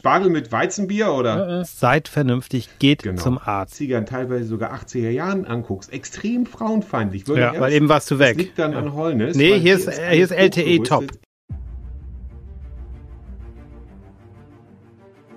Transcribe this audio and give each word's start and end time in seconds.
Spargel 0.00 0.30
mit 0.30 0.50
Weizenbier 0.50 1.12
oder? 1.12 1.62
Seid 1.66 2.08
vernünftig, 2.08 2.70
geht 2.78 3.02
genau. 3.02 3.20
zum 3.20 3.38
Arzt. 3.38 3.74
Ziegern 3.74 4.06
teilweise 4.06 4.46
sogar 4.46 4.72
80er 4.72 5.10
Jahren 5.10 5.44
anguckst, 5.44 5.92
extrem 5.92 6.46
frauenfeindlich. 6.46 7.28
Ja, 7.28 7.36
erst, 7.36 7.60
weil 7.60 7.74
eben 7.74 7.90
warst 7.90 8.10
du 8.10 8.18
weg. 8.18 8.38
Das 8.38 8.44
liegt 8.46 8.58
dann 8.58 8.72
ja. 8.72 8.78
an 8.78 8.94
Holnis. 8.94 9.36
Nee, 9.36 9.60
hier 9.60 9.74
ist, 9.74 9.90
hier 9.90 10.24
ist 10.24 10.30
LTE 10.30 10.82
top. 10.84 11.04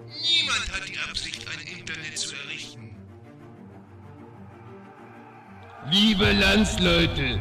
Niemand 0.07 0.71
hat 0.71 0.87
die 0.87 1.09
Absicht, 1.09 1.45
ein 1.45 1.79
Internet 1.79 2.17
zu 2.17 2.33
errichten. 2.33 2.95
Liebe 5.91 6.31
Landsleute, 6.39 7.37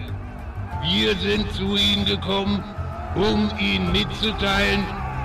wir 0.82 1.14
sind 1.18 1.52
zu 1.52 1.76
Ihnen 1.76 2.04
gekommen, 2.04 2.64
um 3.14 3.48
Ihnen 3.60 3.92
mitzuteilen, 3.92 4.84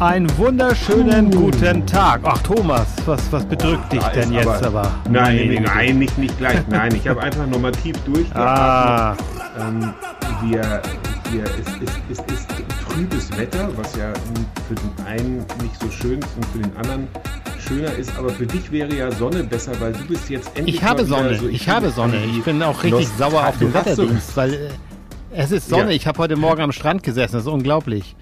Einen 0.00 0.36
wunderschönen 0.38 1.28
uh. 1.28 1.42
guten 1.42 1.86
Tag. 1.86 2.22
Ach 2.24 2.38
Thomas, 2.38 2.86
was, 3.06 3.30
was 3.30 3.44
bedrückt 3.44 3.92
dich 3.92 4.02
denn 4.06 4.32
jetzt 4.32 4.48
aber? 4.48 4.80
aber? 4.80 4.94
Nein, 5.08 5.54
nein, 5.54 5.62
nein, 5.62 5.98
nicht, 6.00 6.18
nicht 6.18 6.36
gleich. 6.36 6.58
Nein, 6.68 6.96
ich 6.96 7.06
habe 7.06 7.22
einfach 7.22 7.46
nochmal 7.46 7.70
tief 7.70 7.96
durchgeatmet. 8.04 8.34
Ah. 8.34 9.16
Ähm, 9.60 9.94
wir, 10.42 10.82
wir, 11.30 11.44
es, 11.44 11.88
es, 12.10 12.18
es 12.18 12.32
ist 12.32 12.48
trübes 12.88 13.38
Wetter, 13.38 13.68
was 13.76 13.94
ja 13.94 14.12
für 14.66 14.74
den 14.74 15.06
einen 15.06 15.36
nicht 15.62 15.80
so 15.80 15.88
schön 15.88 16.18
ist 16.18 16.36
und 16.36 16.46
für 16.46 16.58
den 16.58 16.76
anderen 16.76 17.06
schöner 17.60 17.92
ist, 17.92 18.10
aber 18.18 18.30
für 18.30 18.46
dich 18.46 18.72
wäre 18.72 18.92
ja 18.92 19.12
Sonne 19.12 19.44
besser, 19.44 19.72
weil 19.80 19.92
du 19.92 20.04
bist 20.06 20.28
jetzt 20.28 20.50
endlich. 20.56 20.74
Ich 20.76 20.82
habe 20.82 21.04
Sonne, 21.04 21.36
so, 21.36 21.46
ich, 21.46 21.54
ich 21.54 21.68
habe 21.68 21.90
Sonne. 21.90 22.16
Ich 22.24 22.42
bin 22.42 22.60
auch 22.64 22.82
richtig 22.82 23.08
sauer 23.16 23.46
auf 23.46 23.58
den 23.58 23.72
Wetterdienst, 23.72 24.36
weil 24.36 24.54
äh, 24.54 24.68
es 25.30 25.52
ist 25.52 25.68
Sonne. 25.68 25.90
Ja. 25.90 25.96
Ich 25.96 26.08
habe 26.08 26.18
heute 26.18 26.34
Morgen 26.34 26.62
am 26.62 26.72
Strand 26.72 27.04
gesessen, 27.04 27.34
das 27.34 27.44
ist 27.44 27.48
unglaublich. 27.48 28.16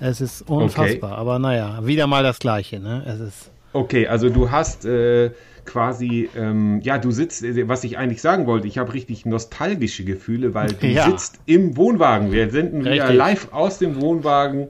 Es 0.00 0.20
ist 0.20 0.42
unfassbar, 0.48 1.12
okay. 1.12 1.20
aber 1.20 1.38
naja, 1.38 1.80
wieder 1.82 2.06
mal 2.06 2.22
das 2.22 2.38
Gleiche, 2.38 2.80
ne? 2.80 3.04
Es 3.06 3.20
ist. 3.20 3.50
Okay, 3.72 4.06
also 4.06 4.30
du 4.30 4.50
hast 4.50 4.84
äh, 4.84 5.30
quasi, 5.64 6.30
ähm, 6.36 6.80
ja, 6.82 6.98
du 6.98 7.10
sitzt, 7.10 7.42
äh, 7.44 7.68
was 7.68 7.84
ich 7.84 7.98
eigentlich 7.98 8.22
sagen 8.22 8.46
wollte, 8.46 8.66
ich 8.66 8.78
habe 8.78 8.94
richtig 8.94 9.26
nostalgische 9.26 10.04
Gefühle, 10.04 10.54
weil 10.54 10.68
du 10.68 10.86
ja. 10.86 11.04
sitzt 11.04 11.40
im 11.46 11.76
Wohnwagen. 11.76 12.32
Wir 12.32 12.50
senden 12.50 12.84
wieder 12.84 13.12
live 13.12 13.52
aus 13.52 13.78
dem 13.78 14.00
Wohnwagen 14.00 14.68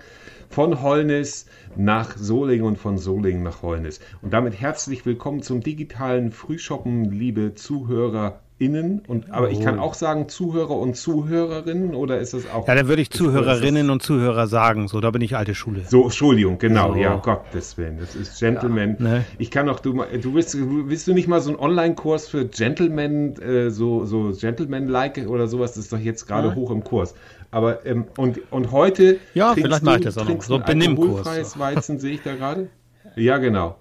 von 0.48 0.82
Holnis 0.82 1.46
nach 1.76 2.16
Solingen 2.16 2.66
und 2.66 2.78
von 2.78 2.98
Solingen 2.98 3.42
nach 3.42 3.62
Holnis. 3.62 4.00
Und 4.22 4.32
damit 4.32 4.60
herzlich 4.60 5.04
willkommen 5.06 5.42
zum 5.42 5.60
digitalen 5.60 6.32
Frühshoppen, 6.32 7.10
liebe 7.10 7.54
Zuhörer 7.54 8.40
Innen 8.58 9.02
und 9.06 9.30
aber 9.30 9.48
oh. 9.48 9.50
ich 9.50 9.60
kann 9.60 9.78
oh. 9.78 9.82
auch 9.82 9.92
sagen 9.92 10.30
Zuhörer 10.30 10.78
und 10.78 10.96
Zuhörerinnen 10.96 11.94
oder 11.94 12.20
ist 12.20 12.32
das 12.32 12.48
auch? 12.50 12.66
Ja, 12.66 12.74
dann 12.74 12.88
würde 12.88 13.02
ich 13.02 13.10
Zuhörerinnen 13.10 13.90
und 13.90 14.02
Zuhörer 14.02 14.46
sagen. 14.46 14.88
So, 14.88 15.00
da 15.00 15.10
bin 15.10 15.20
ich 15.20 15.36
alte 15.36 15.54
Schule. 15.54 15.82
So, 15.86 16.04
Entschuldigung, 16.04 16.58
genau, 16.58 16.94
so. 16.94 16.98
ja, 16.98 17.16
Gottes 17.16 17.76
Willen, 17.76 17.98
das 18.00 18.14
ist 18.14 18.38
Gentleman. 18.38 18.96
Ja, 18.98 19.04
ne? 19.04 19.24
Ich 19.36 19.50
kann 19.50 19.68
auch, 19.68 19.78
du, 19.78 19.92
du 19.92 20.34
willst, 20.34 20.56
willst 20.56 21.06
du 21.06 21.12
nicht 21.12 21.28
mal 21.28 21.42
so 21.42 21.50
einen 21.50 21.58
Online-Kurs 21.58 22.28
für 22.28 22.46
Gentleman, 22.46 23.34
äh, 23.42 23.70
so, 23.70 24.06
so 24.06 24.32
Gentleman-like 24.32 25.26
oder 25.28 25.48
sowas, 25.48 25.74
das 25.74 25.84
ist 25.84 25.92
doch 25.92 25.98
jetzt 25.98 26.26
gerade 26.26 26.48
ja. 26.48 26.54
hoch 26.54 26.70
im 26.70 26.82
Kurs. 26.82 27.14
Aber, 27.50 27.84
ähm, 27.84 28.06
und, 28.16 28.40
und 28.50 28.72
heute. 28.72 29.18
Ja, 29.34 29.52
vielleicht 29.52 29.82
mache 29.82 29.98
ich 29.98 30.04
das 30.04 30.16
auch 30.16 30.26
noch. 30.26 30.42
So 30.42 30.56
ein 30.56 30.64
Benimmkurs. 30.64 31.58
Weizen 31.58 31.98
sehe 31.98 32.14
ich 32.14 32.22
da 32.22 32.34
gerade. 32.34 32.68
Ja, 33.16 33.36
genau. 33.36 33.76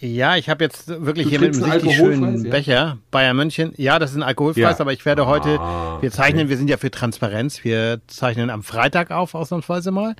Ja, 0.00 0.36
ich 0.36 0.50
habe 0.50 0.62
jetzt 0.62 0.88
wirklich 0.88 1.24
du 1.24 1.30
hier 1.30 1.40
mit 1.40 1.56
einem 1.56 1.72
richtig 1.72 1.96
schönen 1.96 2.44
ja? 2.44 2.50
Becher 2.50 2.98
Bayern 3.10 3.36
München. 3.36 3.72
Ja, 3.76 3.98
das 3.98 4.10
ist 4.10 4.16
ein 4.16 4.22
alkoholfreies, 4.22 4.78
ja. 4.78 4.80
aber 4.80 4.92
ich 4.92 5.04
werde 5.06 5.22
ah, 5.22 5.26
heute, 5.26 5.58
wir 6.02 6.10
zeichnen, 6.10 6.42
okay. 6.42 6.50
wir 6.50 6.56
sind 6.58 6.68
ja 6.68 6.76
für 6.76 6.90
Transparenz, 6.90 7.64
wir 7.64 8.00
zeichnen 8.06 8.50
am 8.50 8.62
Freitag 8.62 9.10
auf, 9.10 9.34
ausnahmsweise 9.34 9.92
mal. 9.92 10.14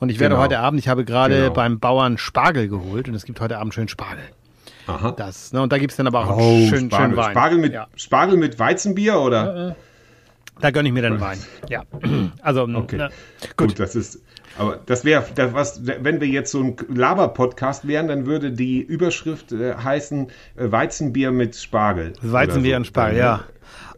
Und 0.00 0.08
ich 0.08 0.18
werde 0.18 0.34
genau. 0.34 0.42
heute 0.42 0.58
Abend, 0.58 0.80
ich 0.80 0.88
habe 0.88 1.04
gerade 1.04 1.36
genau. 1.36 1.52
beim 1.52 1.78
Bauern 1.78 2.18
Spargel 2.18 2.68
geholt 2.68 3.08
und 3.08 3.14
es 3.14 3.24
gibt 3.24 3.40
heute 3.40 3.58
Abend 3.58 3.72
schön 3.72 3.86
Spargel. 3.86 4.24
Aha. 4.88 5.12
Das, 5.12 5.52
ne, 5.52 5.62
und 5.62 5.72
da 5.72 5.78
gibt's 5.78 5.96
dann 5.96 6.08
aber 6.08 6.26
auch 6.26 6.36
oh, 6.36 6.66
schön, 6.68 6.86
Spargel. 6.86 7.10
schön 7.10 7.16
Wein. 7.16 7.30
Spargel 7.30 7.58
mit, 7.58 7.72
ja. 7.72 7.86
Spargel 7.94 8.36
mit 8.36 8.58
Weizenbier 8.58 9.20
oder? 9.20 9.76
Da 10.60 10.70
gönne 10.70 10.88
ich 10.88 10.94
mir 10.94 11.02
dann 11.02 11.20
Wein. 11.20 11.38
Ja. 11.68 11.84
Also, 12.42 12.62
okay. 12.62 12.96
Na, 12.98 13.08
gut. 13.56 13.68
gut. 13.68 13.80
Das 13.80 13.94
ist, 13.94 14.20
aber 14.58 14.80
das 14.86 15.04
wäre, 15.04 15.24
was, 15.52 15.86
wenn 15.86 16.20
wir 16.20 16.28
jetzt 16.28 16.50
so 16.50 16.60
ein 16.60 16.76
Laber-Podcast 16.88 17.86
wären, 17.86 18.08
dann 18.08 18.26
würde 18.26 18.52
die 18.52 18.80
Überschrift 18.80 19.52
äh, 19.52 19.74
heißen 19.74 20.28
äh, 20.56 20.70
Weizenbier 20.70 21.30
mit 21.30 21.56
Spargel. 21.56 22.12
Weizenbier 22.20 22.72
so. 22.72 22.76
und 22.78 22.86
Spargel, 22.86 23.18
ja. 23.18 23.44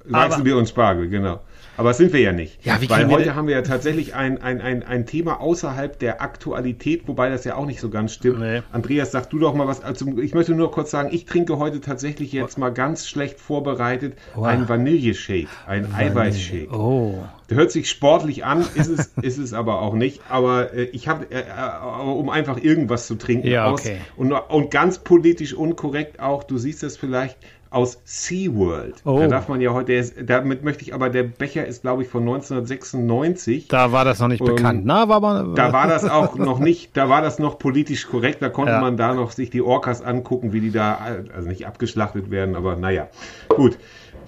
Weizenbier 0.04 0.54
Aber, 0.54 0.60
und 0.60 0.68
Spargel, 0.68 1.08
genau. 1.08 1.40
Aber 1.76 1.90
das 1.90 1.98
sind 1.98 2.12
wir 2.12 2.20
ja 2.20 2.32
nicht. 2.32 2.64
Ja, 2.64 2.80
wie 2.80 2.90
Weil 2.90 3.08
heute 3.08 3.24
wir 3.24 3.34
haben 3.34 3.46
wir 3.46 3.54
ja 3.54 3.62
tatsächlich 3.62 4.14
ein, 4.14 4.40
ein, 4.42 4.60
ein, 4.60 4.82
ein 4.82 5.06
Thema 5.06 5.40
außerhalb 5.40 5.98
der 5.98 6.20
Aktualität, 6.20 7.08
wobei 7.08 7.30
das 7.30 7.44
ja 7.44 7.56
auch 7.56 7.66
nicht 7.66 7.80
so 7.80 7.88
ganz 7.88 8.12
stimmt. 8.12 8.40
Nee. 8.40 8.62
Andreas, 8.72 9.10
sag 9.10 9.30
du 9.30 9.38
doch 9.38 9.54
mal 9.54 9.66
was. 9.66 9.82
Also 9.82 10.18
ich 10.18 10.34
möchte 10.34 10.54
nur 10.54 10.70
kurz 10.70 10.90
sagen, 10.90 11.08
ich 11.12 11.24
trinke 11.24 11.58
heute 11.58 11.80
tatsächlich 11.80 12.32
jetzt 12.32 12.58
mal 12.58 12.70
ganz 12.70 13.08
schlecht 13.08 13.40
vorbereitet 13.40 14.14
wow. 14.34 14.46
einen 14.46 14.68
Vanilleshake, 14.68 15.48
einen 15.66 15.92
Vanille. 15.92 16.10
Eiweißshake. 16.10 16.72
Oh. 16.72 17.24
Der 17.48 17.56
hört 17.56 17.70
sich 17.70 17.88
sportlich 17.88 18.44
an, 18.44 18.64
ist 18.74 18.88
es, 18.88 19.12
ist 19.22 19.38
es 19.38 19.52
aber 19.52 19.80
auch 19.80 19.94
nicht. 19.94 20.20
Aber 20.28 20.74
äh, 20.74 20.84
ich 20.84 21.08
habe, 21.08 21.30
äh, 21.30 21.40
äh, 21.40 22.02
um 22.02 22.28
einfach 22.28 22.58
irgendwas 22.62 23.06
zu 23.06 23.14
trinken. 23.14 23.46
Ja, 23.46 23.70
okay. 23.70 23.98
Aus, 24.12 24.18
und, 24.18 24.32
und 24.32 24.70
ganz 24.70 24.98
politisch 24.98 25.54
unkorrekt 25.54 26.20
auch, 26.20 26.44
du 26.44 26.58
siehst 26.58 26.82
das 26.82 26.96
vielleicht, 26.96 27.36
aus 27.72 28.00
SeaWorld. 28.04 29.02
Oh. 29.04 29.18
Da 29.18 29.28
darf 29.28 29.48
man 29.48 29.60
ja 29.60 29.72
heute, 29.72 30.02
damit 30.24 30.62
möchte 30.62 30.82
ich 30.82 30.94
aber, 30.94 31.08
der 31.08 31.22
Becher 31.24 31.66
ist, 31.66 31.82
glaube 31.82 32.02
ich, 32.02 32.08
von 32.08 32.22
1996. 32.22 33.68
Da 33.68 33.92
war 33.92 34.04
das 34.04 34.20
noch 34.20 34.28
nicht 34.28 34.40
um, 34.40 34.48
bekannt. 34.48 34.82
Na, 34.84 35.08
war 35.08 35.20
man, 35.20 35.54
da 35.54 35.72
war 35.72 35.88
das 35.88 36.04
auch 36.04 36.36
noch 36.36 36.58
nicht, 36.58 36.96
da 36.96 37.08
war 37.08 37.22
das 37.22 37.38
noch 37.38 37.58
politisch 37.58 38.06
korrekt. 38.06 38.42
Da 38.42 38.48
konnte 38.48 38.72
ja. 38.72 38.80
man 38.80 38.96
da 38.96 39.14
noch 39.14 39.32
sich 39.32 39.50
die 39.50 39.62
Orcas 39.62 40.02
angucken, 40.02 40.52
wie 40.52 40.60
die 40.60 40.70
da, 40.70 40.98
also 41.34 41.48
nicht 41.48 41.66
abgeschlachtet 41.66 42.30
werden, 42.30 42.56
aber 42.56 42.76
naja, 42.76 43.08
gut. 43.48 43.78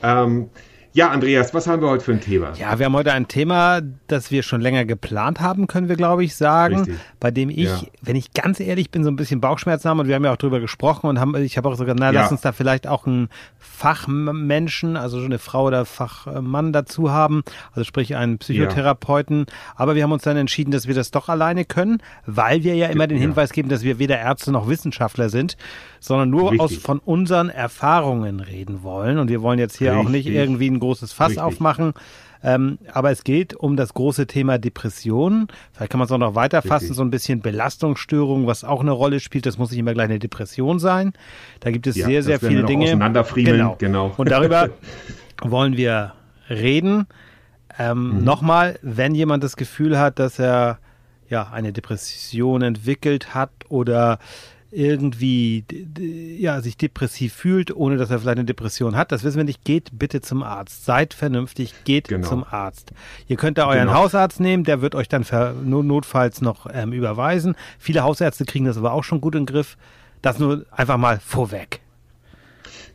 Ähm, 0.03 0.51
ja, 0.97 1.09
Andreas, 1.09 1.53
was 1.53 1.67
haben 1.67 1.83
wir 1.83 1.89
heute 1.89 2.05
für 2.05 2.13
ein 2.13 2.21
Thema? 2.21 2.53
Ja, 2.57 2.79
wir 2.79 2.87
haben 2.87 2.95
heute 2.95 3.13
ein 3.13 3.27
Thema, 3.27 3.81
das 4.07 4.31
wir 4.31 4.45
schon 4.45 4.61
länger 4.61 4.85
geplant 4.85 5.41
haben, 5.41 5.67
können 5.67 5.89
wir, 5.89 5.97
glaube 5.97 6.23
ich, 6.23 6.37
sagen. 6.37 6.77
Richtig. 6.77 6.99
Bei 7.19 7.33
dem 7.33 7.51
ich, 7.51 7.65
ja. 7.65 7.83
wenn 8.03 8.15
ich 8.15 8.33
ganz 8.33 8.61
ehrlich 8.61 8.93
bin, 8.93 9.03
so 9.03 9.11
ein 9.11 9.17
bisschen 9.17 9.41
Bauchschmerzen 9.41 9.89
habe 9.89 10.03
und 10.03 10.07
wir 10.07 10.15
haben 10.15 10.25
ja 10.25 10.33
auch 10.33 10.37
drüber 10.37 10.61
gesprochen 10.61 11.09
und 11.09 11.19
haben, 11.19 11.35
ich 11.35 11.57
habe 11.57 11.69
auch 11.69 11.75
sogar, 11.75 11.97
na, 11.99 12.13
ja. 12.13 12.21
lass 12.21 12.31
uns 12.31 12.43
da 12.43 12.53
vielleicht 12.53 12.87
auch 12.87 13.09
einen 13.09 13.29
Fachmenschen, 13.59 14.97
also 14.97 15.17
schon 15.17 15.27
eine 15.27 15.41
Frau 15.41 15.65
oder 15.65 15.85
Fachmann 15.85 16.73
dazu 16.73 17.11
haben, 17.11 17.43
also 17.73 17.83
sprich 17.83 18.15
einen 18.15 18.39
Psychotherapeuten. 18.39 19.47
Ja. 19.49 19.55
Aber 19.75 19.97
wir 19.97 20.05
haben 20.05 20.13
uns 20.13 20.23
dann 20.23 20.37
entschieden, 20.37 20.71
dass 20.71 20.87
wir 20.87 20.95
das 20.95 21.11
doch 21.11 21.29
alleine 21.29 21.65
können, 21.65 22.05
weil 22.25 22.63
wir 22.63 22.77
ja 22.77 22.87
immer 22.87 23.09
den 23.09 23.19
Hinweis 23.19 23.53
geben, 23.53 23.69
dass 23.69 23.83
wir 23.83 23.99
weder 23.99 24.21
Ärzte 24.21 24.53
noch 24.53 24.69
Wissenschaftler 24.69 25.29
sind, 25.29 25.57
sondern 26.05 26.29
nur 26.29 26.61
aus 26.61 26.77
von 26.77 26.99
unseren 26.99 27.49
Erfahrungen 27.49 28.41
reden 28.41 28.83
wollen. 28.83 29.19
Und 29.19 29.29
wir 29.29 29.41
wollen 29.41 29.59
jetzt 29.59 29.79
hier 29.79 29.93
Richtig. 29.93 30.07
auch 30.07 30.11
nicht 30.11 30.27
irgendwie 30.27 30.69
ein 30.69 30.79
großes 30.79 31.15
Fass 31.15 31.31
Richtig. 31.31 31.43
aufmachen. 31.43 31.95
Ähm, 32.43 32.79
aber 32.93 33.11
es 33.11 33.25
geht 33.25 33.55
um 33.55 33.75
das 33.75 33.95
große 33.95 34.27
Thema 34.27 34.59
Depression. 34.59 35.49
Vielleicht 35.73 35.91
kann 35.91 35.99
man 35.99 36.05
es 36.05 36.13
auch 36.13 36.19
noch 36.19 36.35
weiter 36.35 36.61
fassen, 36.61 36.93
so 36.93 37.01
ein 37.01 37.11
bisschen 37.11 37.41
Belastungsstörung, 37.41 38.47
was 38.47 38.65
auch 38.65 38.83
eine 38.83 38.91
Rolle 38.91 39.19
spielt. 39.19 39.47
Das 39.47 39.57
muss 39.57 39.71
nicht 39.71 39.81
immer 39.81 39.95
gleich 39.95 40.11
eine 40.11 40.19
Depression 40.19 40.79
sein. 40.79 41.15
Da 41.61 41.71
gibt 41.71 41.87
es 41.87 41.97
ja, 41.97 42.05
sehr, 42.05 42.23
sehr 42.23 42.39
viele 42.39 42.65
Dinge. 42.65 42.99
Genau. 43.33 43.77
genau. 43.79 44.13
Und 44.19 44.31
darüber 44.31 44.69
wollen 45.43 45.79
wir 45.79 46.13
reden. 46.51 47.07
Ähm, 47.79 48.19
mhm. 48.19 48.25
Nochmal, 48.25 48.79
wenn 48.83 49.15
jemand 49.15 49.43
das 49.43 49.57
Gefühl 49.57 49.99
hat, 49.99 50.19
dass 50.19 50.39
er 50.39 50.81
ja 51.31 51.49
eine 51.51 51.73
Depression 51.73 52.61
entwickelt 52.61 53.35
hat 53.35 53.51
oder 53.71 54.19
irgendwie 54.75 55.65
ja, 56.39 56.61
sich 56.61 56.77
depressiv 56.77 57.33
fühlt, 57.33 57.75
ohne 57.75 57.97
dass 57.97 58.11
er 58.11 58.19
vielleicht 58.19 58.39
eine 58.39 58.45
Depression 58.45 58.97
hat. 58.97 59.13
Das 59.13 59.25
wissen 59.25 59.37
wir 59.37 59.45
nicht. 59.45 59.65
Geht 59.65 59.91
bitte 59.93 60.21
zum 60.21 60.43
Arzt. 60.43 60.85
Seid 60.85 61.15
vernünftig, 61.15 61.75
geht 61.85 62.09
genau. 62.09 62.29
zum 62.29 62.45
Arzt. 62.45 62.93
Ihr 63.29 63.37
könnt 63.37 63.59
da 63.59 63.67
euren 63.69 63.87
genau. 63.87 63.95
Hausarzt 63.95 64.41
nehmen, 64.41 64.65
der 64.65 64.81
wird 64.81 64.95
euch 64.95 65.09
dann 65.09 65.25
notfalls 65.65 66.41
noch 66.41 66.67
ähm, 66.73 66.93
überweisen. 66.93 67.55
Viele 67.79 68.03
Hausärzte 68.03 68.45
kriegen 68.45 68.65
das 68.65 68.77
aber 68.77 68.93
auch 68.93 69.05
schon 69.05 69.21
gut 69.21 69.35
in 69.35 69.43
den 69.43 69.47
Griff. 69.47 69.77
Das 70.23 70.39
nur 70.39 70.65
einfach 70.71 70.97
mal 70.97 71.21
vorweg. 71.21 71.81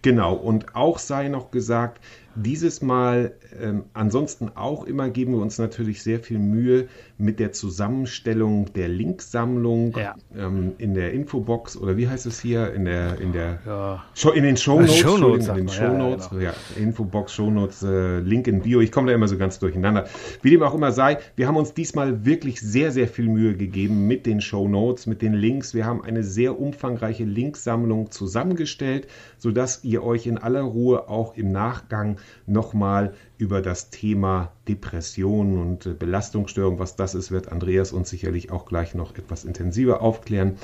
Genau, 0.02 0.34
und 0.34 0.76
auch 0.76 0.98
sei 0.98 1.28
noch 1.28 1.52
gesagt, 1.52 2.00
dieses 2.36 2.82
Mal 2.82 3.34
ähm, 3.60 3.84
ansonsten 3.94 4.50
auch 4.56 4.86
immer 4.86 5.10
geben 5.10 5.34
wir 5.34 5.42
uns 5.42 5.58
natürlich 5.58 6.04
sehr 6.04 6.20
viel 6.20 6.40
Mühe 6.40 6.88
mit 7.20 7.42
der 7.42 7.52
Zusammenstellung 7.52 8.72
der 8.74 8.88
Linksammlung 8.88 9.94
ja. 9.98 10.16
ähm, 10.36 10.72
in 10.78 10.94
der 10.94 11.12
Infobox 11.12 11.76
oder 11.76 11.98
wie 11.98 12.08
heißt 12.08 12.26
es 12.26 12.40
hier 12.40 12.74
in 12.74 12.86
der 12.86 13.20
in 13.20 13.34
der 13.34 13.60
ja. 13.66 14.04
Show, 14.14 14.32
in 14.32 14.44
den 14.44 14.56
Shownotes, 14.56 14.96
Show 14.96 15.18
Notes, 15.18 15.48
in 15.50 15.56
den 15.56 15.68
Shownotes, 15.68 16.30
ja, 16.32 16.38
genau. 16.40 16.54
Infobox, 16.78 17.34
Shownotes, 17.34 17.84
äh, 17.84 18.20
Link 18.20 18.48
in 18.48 18.62
Bio. 18.62 18.80
Ich 18.80 18.94
komme 18.94 19.08
da 19.10 19.14
immer 19.14 19.28
so 19.28 19.38
ganz 19.38 19.60
durcheinander. 19.60 20.06
Wie 20.42 20.50
dem 20.50 20.64
auch 20.64 20.74
immer 20.74 20.94
sei, 20.94 21.18
wir 21.36 21.48
haben 21.48 21.58
uns 21.58 21.74
diesmal 21.74 22.24
wirklich 22.26 22.62
sehr 22.62 22.92
sehr 22.92 23.10
viel 23.10 23.28
Mühe 23.28 23.58
gegeben 23.58 24.08
mit 24.08 24.26
den 24.26 24.40
Shownotes, 24.40 25.06
mit 25.06 25.22
den 25.22 25.34
Links. 25.34 25.74
Wir 25.74 25.86
haben 25.86 26.02
eine 26.02 26.24
sehr 26.24 26.58
umfangreiche 26.58 27.26
Linksammlung 27.26 28.12
zusammengestellt, 28.12 29.08
so 29.38 29.52
dass 29.52 29.84
ihr 29.84 30.04
euch 30.04 30.26
in 30.26 30.38
aller 30.38 30.62
Ruhe 30.62 31.10
auch 31.10 31.36
im 31.36 31.52
Nachgang 31.52 32.16
nochmal 32.48 33.14
über 33.38 33.62
das 33.62 33.90
Thema 33.90 34.52
Depression 34.68 35.58
und 35.58 35.86
äh, 35.86 35.94
Belastungsstörung, 35.94 36.78
was 36.80 36.96
das 36.96 37.09
ist, 37.16 37.32
wird 37.32 37.52
Andreas 37.52 37.92
uns 37.92 38.10
sicherlich 38.10 38.52
auch 38.52 38.66
gleich 38.66 38.96
noch 38.96 39.16
etwas 39.18 39.46
intensiver 39.46 40.02
aufklären. 40.02 40.58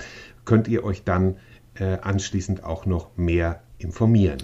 Könnt 0.46 0.68
ihr 0.68 0.84
euch 0.84 1.04
dann 1.04 1.38
äh, 1.76 1.98
anschließend 2.02 2.64
auch 2.64 2.86
noch 2.86 3.16
mehr 3.18 3.62
informieren. 3.78 4.38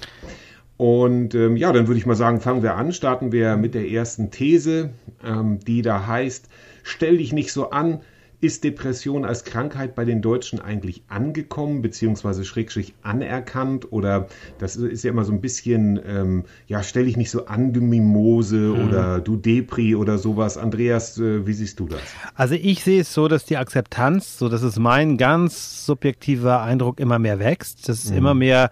Und 0.78 1.36
ähm, 1.36 1.58
ja, 1.58 1.72
dann 1.72 1.88
würde 1.88 2.00
ich 2.00 2.08
mal 2.08 2.16
sagen, 2.16 2.42
fangen 2.42 2.64
wir 2.64 2.76
an, 2.76 2.92
starten 2.92 3.32
wir 3.32 3.56
mit 3.56 3.76
der 3.76 3.88
ersten 3.88 4.32
These, 4.32 4.90
ähm, 5.24 5.60
die 5.60 5.84
da 5.84 6.08
heißt, 6.08 6.50
stell 6.84 7.18
dich 7.18 7.34
nicht 7.34 7.54
so 7.54 7.70
an, 7.70 8.02
ist 8.42 8.64
Depression 8.64 9.24
als 9.24 9.44
Krankheit 9.44 9.94
bei 9.94 10.04
den 10.04 10.22
Deutschen 10.22 10.60
eigentlich 10.60 11.04
angekommen, 11.08 11.84
beziehungsweise 11.84 12.44
schrägstrich 12.44 12.96
anerkannt? 13.04 13.92
Oder 13.92 14.28
das 14.58 14.76
ist 14.76 15.04
ja 15.04 15.12
immer 15.12 15.26
so 15.26 15.32
ein 15.32 15.42
bisschen, 15.42 16.00
ähm, 16.06 16.44
ja, 16.68 16.82
stell 16.82 17.06
dich 17.06 17.18
nicht 17.18 17.30
so 17.30 17.46
an, 17.46 17.72
du 17.72 17.82
Mimose 17.82 18.58
mhm. 18.58 18.88
oder 18.88 19.20
du 19.20 19.38
Depri 19.38 19.96
oder 19.96 20.18
sowas. 20.18 20.58
Andreas, 20.58 21.20
äh, 21.20 21.46
wie 21.46 21.54
siehst 21.54 21.80
du 21.80 21.88
das? 21.88 22.02
Also 22.34 22.56
ich 22.56 22.84
sehe 22.84 23.02
es 23.02 23.14
so, 23.14 23.28
dass 23.28 23.46
die 23.46 23.58
Akzeptanz, 23.58 24.40
so 24.40 24.50
das 24.50 24.64
ist 24.64 24.80
mein 24.80 25.18
ganz 25.18 25.86
subjektiver 25.86 26.64
Eindruck, 26.64 27.00
immer 27.00 27.20
mehr 27.20 27.38
wächst, 27.38 27.88
dass 27.88 28.04
es 28.04 28.10
mhm. 28.10 28.18
immer 28.18 28.34
mehr 28.34 28.72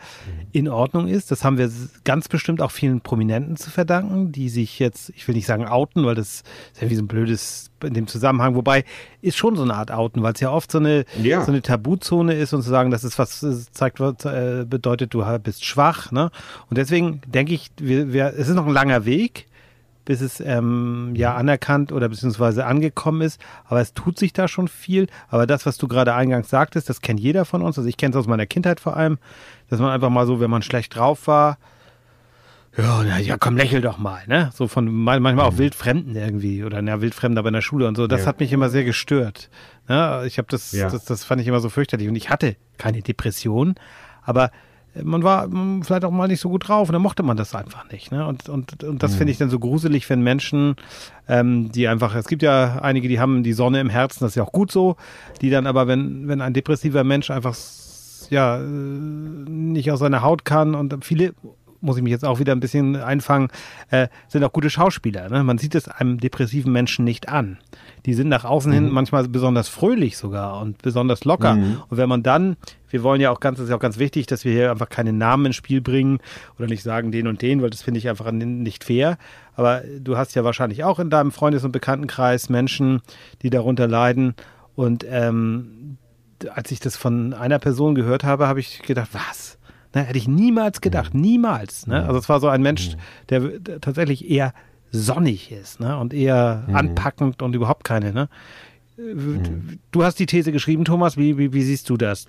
in 0.51 0.67
Ordnung 0.67 1.07
ist. 1.07 1.29
Das 1.29 1.43
haben 1.43 1.59
wir 1.59 1.71
ganz 2.05 2.27
bestimmt 2.27 2.59
auch 2.61 2.71
vielen 2.71 3.01
Prominenten 3.01 3.55
zu 3.55 3.69
verdanken, 3.69 4.31
die 4.31 4.49
sich 4.49 4.79
jetzt, 4.79 5.11
ich 5.15 5.27
will 5.27 5.35
nicht 5.35 5.45
sagen 5.45 5.67
outen, 5.67 6.05
weil 6.05 6.15
das 6.15 6.43
ist 6.73 6.81
ja 6.81 6.89
wie 6.89 6.95
so 6.95 7.03
ein 7.03 7.07
blödes 7.07 7.69
in 7.83 7.93
dem 7.93 8.07
Zusammenhang, 8.07 8.55
wobei 8.55 8.83
ist 9.21 9.37
schon 9.37 9.55
so 9.55 9.63
eine 9.63 9.75
Art 9.75 9.91
Outen, 9.91 10.23
weil 10.23 10.33
es 10.33 10.39
ja 10.39 10.51
oft 10.51 10.71
so 10.71 10.77
eine, 10.77 11.05
ja. 11.21 11.41
so 11.43 11.51
eine 11.51 11.61
Tabuzone 11.61 12.33
ist 12.35 12.53
und 12.53 12.61
zu 12.61 12.69
sagen, 12.69 12.91
das 12.91 13.03
ist 13.03 13.19
was 13.19 13.45
zeigt, 13.71 13.99
äh, 13.99 14.65
bedeutet, 14.67 15.13
du 15.13 15.23
bist 15.39 15.65
schwach. 15.65 16.11
Ne? 16.11 16.31
Und 16.69 16.77
deswegen 16.77 17.21
denke 17.27 17.53
ich, 17.53 17.71
wir, 17.77 18.13
wir, 18.13 18.33
es 18.37 18.47
ist 18.47 18.55
noch 18.55 18.67
ein 18.67 18.73
langer 18.73 19.05
Weg, 19.05 19.47
bis 20.05 20.21
es 20.21 20.39
ähm, 20.39 21.11
ja 21.15 21.35
anerkannt 21.35 21.91
oder 21.91 22.09
beziehungsweise 22.09 22.65
angekommen 22.65 23.21
ist. 23.21 23.39
Aber 23.65 23.81
es 23.81 23.93
tut 23.93 24.17
sich 24.17 24.33
da 24.33 24.47
schon 24.47 24.67
viel. 24.67 25.07
Aber 25.29 25.45
das, 25.45 25.65
was 25.65 25.77
du 25.77 25.87
gerade 25.87 26.15
eingangs 26.15 26.49
sagtest, 26.49 26.89
das 26.89 27.01
kennt 27.01 27.19
jeder 27.19 27.45
von 27.45 27.61
uns. 27.61 27.77
Also 27.77 27.87
ich 27.87 27.97
kenne 27.97 28.11
es 28.11 28.17
aus 28.17 28.27
meiner 28.27 28.47
Kindheit 28.47 28.79
vor 28.79 28.97
allem, 28.97 29.19
dass 29.69 29.79
man 29.79 29.91
einfach 29.91 30.09
mal 30.09 30.25
so, 30.25 30.39
wenn 30.39 30.49
man 30.49 30.63
schlecht 30.63 30.95
drauf 30.95 31.27
war, 31.27 31.57
ja, 32.79 33.17
ja, 33.17 33.37
komm, 33.37 33.57
lächel 33.57 33.81
doch 33.81 33.97
mal, 33.97 34.21
ne? 34.27 34.51
So 34.53 34.67
von 34.67 34.91
manchmal 34.91 35.39
auch 35.39 35.53
mhm. 35.53 35.57
Wildfremden 35.57 36.15
irgendwie 36.15 36.63
oder 36.63 36.81
na, 36.81 37.01
Wildfremden 37.01 37.37
aber 37.37 37.49
in 37.49 37.53
der 37.53 37.61
Schule 37.61 37.87
und 37.87 37.95
so. 37.95 38.07
Das 38.07 38.21
ja. 38.21 38.27
hat 38.27 38.39
mich 38.39 38.51
immer 38.53 38.69
sehr 38.69 38.83
gestört. 38.83 39.49
Ne? 39.87 40.23
Ich 40.27 40.37
habe 40.37 40.47
das, 40.49 40.71
ja. 40.71 40.89
das, 40.89 41.05
das 41.05 41.23
fand 41.23 41.41
ich 41.41 41.47
immer 41.47 41.59
so 41.59 41.69
fürchterlich. 41.69 42.07
Und 42.07 42.15
ich 42.15 42.29
hatte 42.29 42.55
keine 42.77 43.01
Depression, 43.01 43.75
aber 44.23 44.51
man 45.03 45.23
war 45.23 45.43
hm, 45.43 45.83
vielleicht 45.83 46.03
auch 46.03 46.11
mal 46.11 46.27
nicht 46.27 46.39
so 46.39 46.49
gut 46.49 46.67
drauf 46.67 46.89
und 46.89 46.93
dann 46.93 47.01
mochte 47.01 47.23
man 47.23 47.37
das 47.37 47.53
einfach 47.55 47.89
nicht. 47.91 48.11
Ne? 48.11 48.25
Und, 48.25 48.49
und, 48.49 48.83
und 48.83 49.03
das 49.03 49.13
mhm. 49.13 49.17
finde 49.17 49.31
ich 49.31 49.37
dann 49.37 49.49
so 49.49 49.59
gruselig, 49.59 50.09
wenn 50.09 50.21
Menschen, 50.21 50.75
ähm, 51.27 51.71
die 51.71 51.87
einfach, 51.87 52.15
es 52.15 52.27
gibt 52.27 52.41
ja 52.41 52.79
einige, 52.81 53.07
die 53.07 53.19
haben 53.19 53.43
die 53.43 53.53
Sonne 53.53 53.79
im 53.79 53.89
Herzen, 53.89 54.23
das 54.23 54.31
ist 54.31 54.35
ja 54.35 54.43
auch 54.43 54.51
gut 54.51 54.71
so, 54.71 54.95
die 55.41 55.49
dann 55.49 55.67
aber, 55.67 55.87
wenn, 55.87 56.27
wenn 56.27 56.41
ein 56.41 56.53
depressiver 56.53 57.03
Mensch 57.03 57.29
einfach 57.29 57.55
ja, 58.29 58.57
äh, 58.57 58.63
nicht 58.63 59.91
aus 59.91 59.99
seiner 59.99 60.21
Haut 60.21 60.45
kann 60.45 60.75
und 60.75 61.03
viele 61.03 61.33
muss 61.81 61.97
ich 61.97 62.03
mich 62.03 62.11
jetzt 62.11 62.25
auch 62.25 62.39
wieder 62.39 62.53
ein 62.53 62.59
bisschen 62.59 62.95
einfangen, 62.95 63.49
äh, 63.89 64.07
sind 64.27 64.43
auch 64.43 64.51
gute 64.51 64.69
Schauspieler. 64.69 65.29
Ne? 65.29 65.43
Man 65.43 65.57
sieht 65.57 65.75
es 65.75 65.87
einem 65.87 66.19
depressiven 66.19 66.71
Menschen 66.71 67.05
nicht 67.05 67.29
an. 67.29 67.57
Die 68.05 68.13
sind 68.13 68.29
nach 68.29 68.45
außen 68.45 68.71
mhm. 68.71 68.75
hin 68.75 68.89
manchmal 68.89 69.27
besonders 69.27 69.69
fröhlich 69.69 70.17
sogar 70.17 70.61
und 70.61 70.81
besonders 70.81 71.25
locker. 71.25 71.55
Mhm. 71.55 71.81
Und 71.87 71.97
wenn 71.97 72.09
man 72.09 72.23
dann, 72.23 72.57
wir 72.89 73.03
wollen 73.03 73.21
ja 73.21 73.31
auch 73.31 73.39
ganz, 73.39 73.57
das 73.57 73.65
ist 73.65 73.69
ja 73.69 73.75
auch 73.75 73.81
ganz 73.81 73.97
wichtig, 73.99 74.25
dass 74.27 74.45
wir 74.45 74.51
hier 74.51 74.71
einfach 74.71 74.89
keine 74.89 75.13
Namen 75.13 75.47
ins 75.47 75.55
Spiel 75.55 75.81
bringen 75.81 76.19
oder 76.57 76.67
nicht 76.67 76.83
sagen 76.83 77.11
den 77.11 77.27
und 77.27 77.41
den, 77.41 77.61
weil 77.61 77.69
das 77.69 77.81
finde 77.81 77.99
ich 77.99 78.09
einfach 78.09 78.31
nicht 78.31 78.83
fair. 78.83 79.17
Aber 79.55 79.81
du 79.99 80.17
hast 80.17 80.35
ja 80.35 80.43
wahrscheinlich 80.43 80.83
auch 80.83 80.99
in 80.99 81.09
deinem 81.09 81.31
Freundes- 81.31 81.63
und 81.63 81.71
Bekanntenkreis 81.71 82.49
Menschen, 82.49 83.01
die 83.41 83.49
darunter 83.49 83.87
leiden. 83.87 84.35
Und 84.75 85.05
ähm, 85.09 85.97
als 86.53 86.71
ich 86.71 86.79
das 86.79 86.95
von 86.95 87.33
einer 87.33 87.59
Person 87.59 87.95
gehört 87.95 88.23
habe, 88.23 88.47
habe 88.47 88.59
ich 88.59 88.81
gedacht, 88.81 89.09
was? 89.11 89.58
Ne, 89.93 90.03
hätte 90.03 90.17
ich 90.17 90.27
niemals 90.27 90.81
gedacht, 90.81 91.13
mhm. 91.13 91.21
niemals. 91.21 91.87
Ne? 91.87 92.05
Also 92.05 92.19
es 92.19 92.29
war 92.29 92.39
so 92.39 92.47
ein 92.47 92.61
Mensch, 92.61 92.95
mhm. 92.95 92.99
der, 93.29 93.39
der 93.39 93.81
tatsächlich 93.81 94.29
eher 94.29 94.53
sonnig 94.91 95.51
ist 95.51 95.79
ne? 95.79 95.97
und 95.97 96.13
eher 96.13 96.65
mhm. 96.67 96.75
anpackend 96.75 97.41
und 97.41 97.55
überhaupt 97.55 97.83
keine. 97.83 98.13
Ne? 98.13 98.29
Mhm. 98.97 99.79
Du 99.91 100.03
hast 100.03 100.19
die 100.19 100.25
These 100.25 100.51
geschrieben, 100.51 100.85
Thomas. 100.85 101.17
Wie, 101.17 101.37
wie, 101.37 101.53
wie 101.53 101.63
siehst 101.63 101.89
du 101.89 101.97
das? 101.97 102.27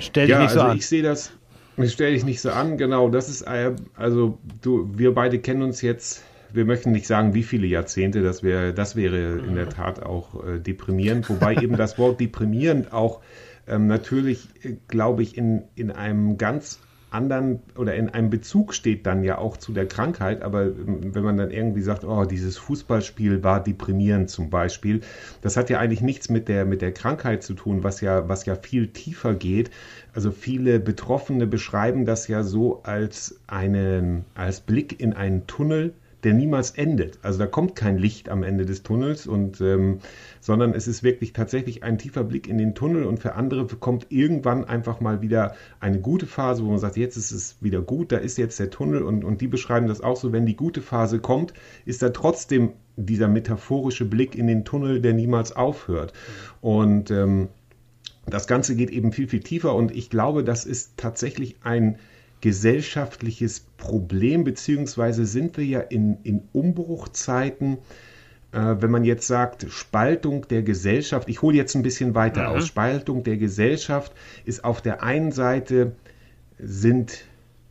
Stell 0.00 0.26
dich 0.26 0.34
ja, 0.34 0.42
nicht 0.42 0.52
so 0.52 0.60
also 0.60 0.72
an. 0.72 0.76
Ich 0.76 0.86
sehe 0.86 1.02
das. 1.02 1.32
Ich 1.76 1.92
stelle 1.92 2.12
dich 2.12 2.24
nicht 2.24 2.40
so 2.40 2.50
an. 2.50 2.76
Genau, 2.76 3.08
das 3.08 3.28
ist 3.28 3.42
äh, 3.42 3.72
also 3.94 4.38
du. 4.62 4.90
Wir 4.94 5.14
beide 5.14 5.38
kennen 5.38 5.62
uns 5.62 5.80
jetzt. 5.82 6.24
Wir 6.52 6.64
möchten 6.64 6.92
nicht 6.92 7.06
sagen, 7.06 7.34
wie 7.34 7.42
viele 7.42 7.66
Jahrzehnte. 7.66 8.22
Das 8.22 8.42
wäre, 8.42 8.72
das 8.72 8.96
wäre 8.96 9.38
in 9.38 9.54
der 9.54 9.68
Tat 9.68 10.02
auch 10.02 10.44
äh, 10.44 10.58
deprimierend. 10.58 11.28
Wobei 11.28 11.54
eben 11.56 11.76
das 11.76 11.98
Wort 11.98 12.20
deprimierend 12.20 12.92
auch 12.92 13.20
ähm, 13.68 13.86
natürlich, 13.86 14.48
äh, 14.62 14.76
glaube 14.88 15.22
ich, 15.22 15.36
in, 15.36 15.64
in 15.74 15.90
einem 15.90 16.38
ganz 16.38 16.78
anderen 17.10 17.60
oder 17.76 17.94
in 17.94 18.10
einem 18.10 18.28
Bezug 18.28 18.74
steht 18.74 19.06
dann 19.06 19.24
ja 19.24 19.38
auch 19.38 19.56
zu 19.56 19.72
der 19.72 19.86
Krankheit, 19.86 20.42
aber 20.42 20.64
ähm, 20.64 21.14
wenn 21.14 21.22
man 21.22 21.36
dann 21.36 21.50
irgendwie 21.50 21.80
sagt, 21.80 22.04
oh, 22.04 22.24
dieses 22.24 22.58
Fußballspiel 22.58 23.42
war 23.42 23.62
deprimierend 23.62 24.28
zum 24.28 24.50
Beispiel, 24.50 25.00
das 25.40 25.56
hat 25.56 25.70
ja 25.70 25.78
eigentlich 25.78 26.02
nichts 26.02 26.28
mit 26.28 26.48
der, 26.48 26.64
mit 26.64 26.82
der 26.82 26.92
Krankheit 26.92 27.42
zu 27.42 27.54
tun, 27.54 27.82
was 27.82 28.00
ja, 28.00 28.28
was 28.28 28.44
ja 28.44 28.54
viel 28.56 28.88
tiefer 28.88 29.34
geht. 29.34 29.70
Also 30.12 30.30
viele 30.30 30.80
Betroffene 30.80 31.46
beschreiben 31.46 32.04
das 32.04 32.28
ja 32.28 32.42
so 32.42 32.82
als 32.82 33.40
einen, 33.46 34.24
als 34.34 34.60
Blick 34.60 35.00
in 35.00 35.14
einen 35.14 35.46
Tunnel, 35.46 35.94
der 36.24 36.34
niemals 36.34 36.72
endet. 36.72 37.18
Also 37.22 37.38
da 37.38 37.46
kommt 37.46 37.76
kein 37.76 37.96
Licht 37.96 38.28
am 38.28 38.42
Ende 38.42 38.66
des 38.66 38.82
Tunnels 38.82 39.26
und 39.26 39.60
ähm, 39.60 39.98
sondern 40.40 40.74
es 40.74 40.88
ist 40.88 41.02
wirklich 41.02 41.32
tatsächlich 41.32 41.84
ein 41.84 41.98
tiefer 41.98 42.24
Blick 42.24 42.48
in 42.48 42.58
den 42.58 42.74
Tunnel 42.74 43.04
und 43.04 43.20
für 43.20 43.34
andere 43.34 43.66
kommt 43.66 44.06
irgendwann 44.10 44.64
einfach 44.64 45.00
mal 45.00 45.22
wieder 45.22 45.54
eine 45.80 46.00
gute 46.00 46.26
Phase, 46.26 46.64
wo 46.64 46.70
man 46.70 46.78
sagt, 46.78 46.96
jetzt 46.96 47.16
ist 47.16 47.30
es 47.30 47.56
wieder 47.60 47.82
gut, 47.82 48.10
da 48.10 48.16
ist 48.16 48.38
jetzt 48.38 48.58
der 48.58 48.70
Tunnel 48.70 49.02
und, 49.02 49.24
und 49.24 49.40
die 49.40 49.48
beschreiben 49.48 49.86
das 49.86 50.00
auch 50.00 50.16
so, 50.16 50.32
wenn 50.32 50.46
die 50.46 50.56
gute 50.56 50.82
Phase 50.82 51.20
kommt, 51.20 51.52
ist 51.84 52.02
da 52.02 52.10
trotzdem 52.10 52.72
dieser 52.96 53.28
metaphorische 53.28 54.04
Blick 54.04 54.34
in 54.34 54.48
den 54.48 54.64
Tunnel, 54.64 55.00
der 55.00 55.12
niemals 55.12 55.54
aufhört. 55.54 56.12
Und 56.60 57.12
ähm, 57.12 57.48
das 58.26 58.46
Ganze 58.46 58.74
geht 58.74 58.90
eben 58.90 59.12
viel, 59.12 59.28
viel 59.28 59.40
tiefer 59.40 59.74
und 59.74 59.94
ich 59.94 60.10
glaube, 60.10 60.44
das 60.44 60.64
ist 60.64 60.96
tatsächlich 60.96 61.56
ein 61.62 61.98
gesellschaftliches 62.40 63.60
Problem, 63.76 64.44
beziehungsweise 64.44 65.26
sind 65.26 65.56
wir 65.56 65.64
ja 65.64 65.80
in, 65.80 66.18
in 66.22 66.42
Umbruchzeiten, 66.52 67.78
äh, 68.52 68.76
wenn 68.78 68.90
man 68.90 69.04
jetzt 69.04 69.26
sagt, 69.26 69.66
Spaltung 69.70 70.46
der 70.48 70.62
Gesellschaft, 70.62 71.28
ich 71.28 71.42
hole 71.42 71.56
jetzt 71.56 71.74
ein 71.74 71.82
bisschen 71.82 72.14
weiter 72.14 72.48
mhm. 72.48 72.56
aus, 72.56 72.66
Spaltung 72.66 73.24
der 73.24 73.36
Gesellschaft 73.36 74.12
ist 74.44 74.64
auf 74.64 74.80
der 74.80 75.02
einen 75.02 75.32
Seite 75.32 75.92
sind 76.58 77.24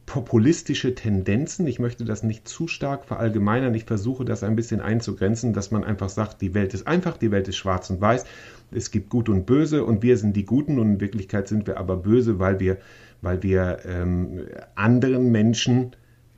populistische 0.07 0.95
Tendenzen. 0.95 1.67
Ich 1.67 1.79
möchte 1.79 2.05
das 2.05 2.24
nicht 2.24 2.47
zu 2.47 2.69
stark 2.69 3.03
verallgemeinern. 3.05 3.75
Ich 3.75 3.83
versuche 3.83 4.24
das 4.24 4.41
ein 4.41 4.55
bisschen 4.55 4.79
einzugrenzen, 4.79 5.51
dass 5.51 5.69
man 5.69 5.83
einfach 5.83 6.07
sagt, 6.07 6.41
die 6.41 6.53
Welt 6.53 6.74
ist 6.74 6.88
einfach, 6.88 7.17
die 7.17 7.29
Welt 7.29 7.50
ist 7.50 7.57
schwarz 7.57 7.89
und 7.89 8.00
weiß. 8.00 8.25
Es 8.71 8.89
gibt 8.89 9.09
Gut 9.09 9.27
und 9.27 9.45
Böse 9.45 9.83
und 9.83 10.03
wir 10.03 10.17
sind 10.17 10.36
die 10.36 10.45
Guten 10.45 10.79
und 10.79 10.93
in 10.93 11.01
Wirklichkeit 11.01 11.50
sind 11.50 11.67
wir 11.67 11.77
aber 11.77 11.97
böse, 11.97 12.39
weil 12.39 12.59
wir 12.62 12.77
weil 13.21 13.43
wir 13.43 13.79
ähm, 13.86 14.45
anderen 14.75 15.31
Menschen 15.31 15.95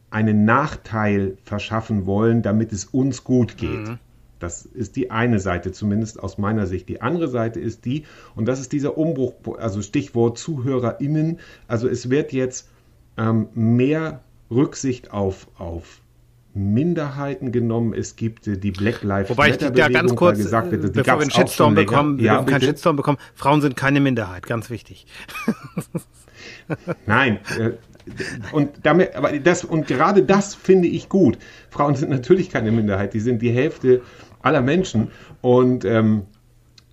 einen 0.09 0.45
Nachteil 0.45 1.38
verschaffen 1.43 2.05
wollen, 2.05 2.41
damit 2.41 2.71
es 2.74 2.86
uns 2.86 3.24
gut 3.24 3.57
geht. 3.57 3.88
Mhm. 3.88 4.00
Das 4.39 4.65
ist 4.65 4.95
die 4.95 5.12
eine 5.12 5.39
Seite, 5.39 5.71
zumindest 5.71 6.19
aus 6.21 6.38
meiner 6.38 6.65
Sicht. 6.65 6.88
Die 6.88 7.01
andere 7.01 7.27
Seite 7.27 7.59
ist 7.59 7.86
die, 7.86 8.05
und 8.36 8.48
das 8.48 8.59
ist 8.59 8.71
dieser 8.71 8.98
Umbruch, 8.98 9.33
also 9.57 9.81
Stichwort 9.81 10.38
ZuhörerInnen. 10.38 11.39
Also 11.67 11.88
es 11.89 12.09
wird 12.09 12.31
jetzt 12.31 12.69
ähm, 13.17 13.50
mehr 13.53 14.21
Rücksicht 14.50 15.12
auf, 15.12 15.48
auf 15.57 16.01
Minderheiten 16.53 17.51
genommen. 17.51 17.94
Es 17.94 18.15
gibt 18.15 18.48
äh, 18.48 18.58
die 18.58 18.72
Black 18.72 19.03
Lives 19.03 19.29
Wobei 19.29 19.50
Matter 19.50 19.68
ich 19.68 19.74
da 19.74 19.89
ganz 19.89 20.15
kurz, 20.15 20.38
gesagt 20.38 20.72
wird, 20.72 20.94
bevor 20.94 21.15
wir 21.18 21.22
einen 21.22 21.32
Shitstorm 21.32 21.75
bekommen, 21.75 22.20
ja, 22.20 22.46
wir 22.46 22.51
keinen 22.51 22.62
Shitstorm 22.62 22.96
bekommen, 22.96 23.18
Frauen 23.36 23.62
sind 23.62 23.75
keine 23.75 24.00
Minderheit, 24.00 24.46
ganz 24.46 24.70
wichtig. 24.70 25.06
Nein, 27.06 27.39
äh, 27.60 27.72
und 28.51 28.72
damit, 28.84 29.15
aber 29.15 29.38
das, 29.39 29.63
und 29.63 29.88
gerade 29.88 30.24
das 30.24 30.56
finde 30.56 30.88
ich 30.88 31.10
gut. 31.10 31.38
Frauen 31.70 31.96
sind 31.96 32.10
natürlich 32.10 32.50
keine 32.50 32.72
Minderheit, 32.72 33.13
die 33.13 33.20
sind 33.20 33.41
die 33.41 33.51
Hälfte 33.51 34.01
aller 34.41 34.62
Menschen. 34.62 35.10
Und, 35.41 35.86
ähm, 35.86 36.24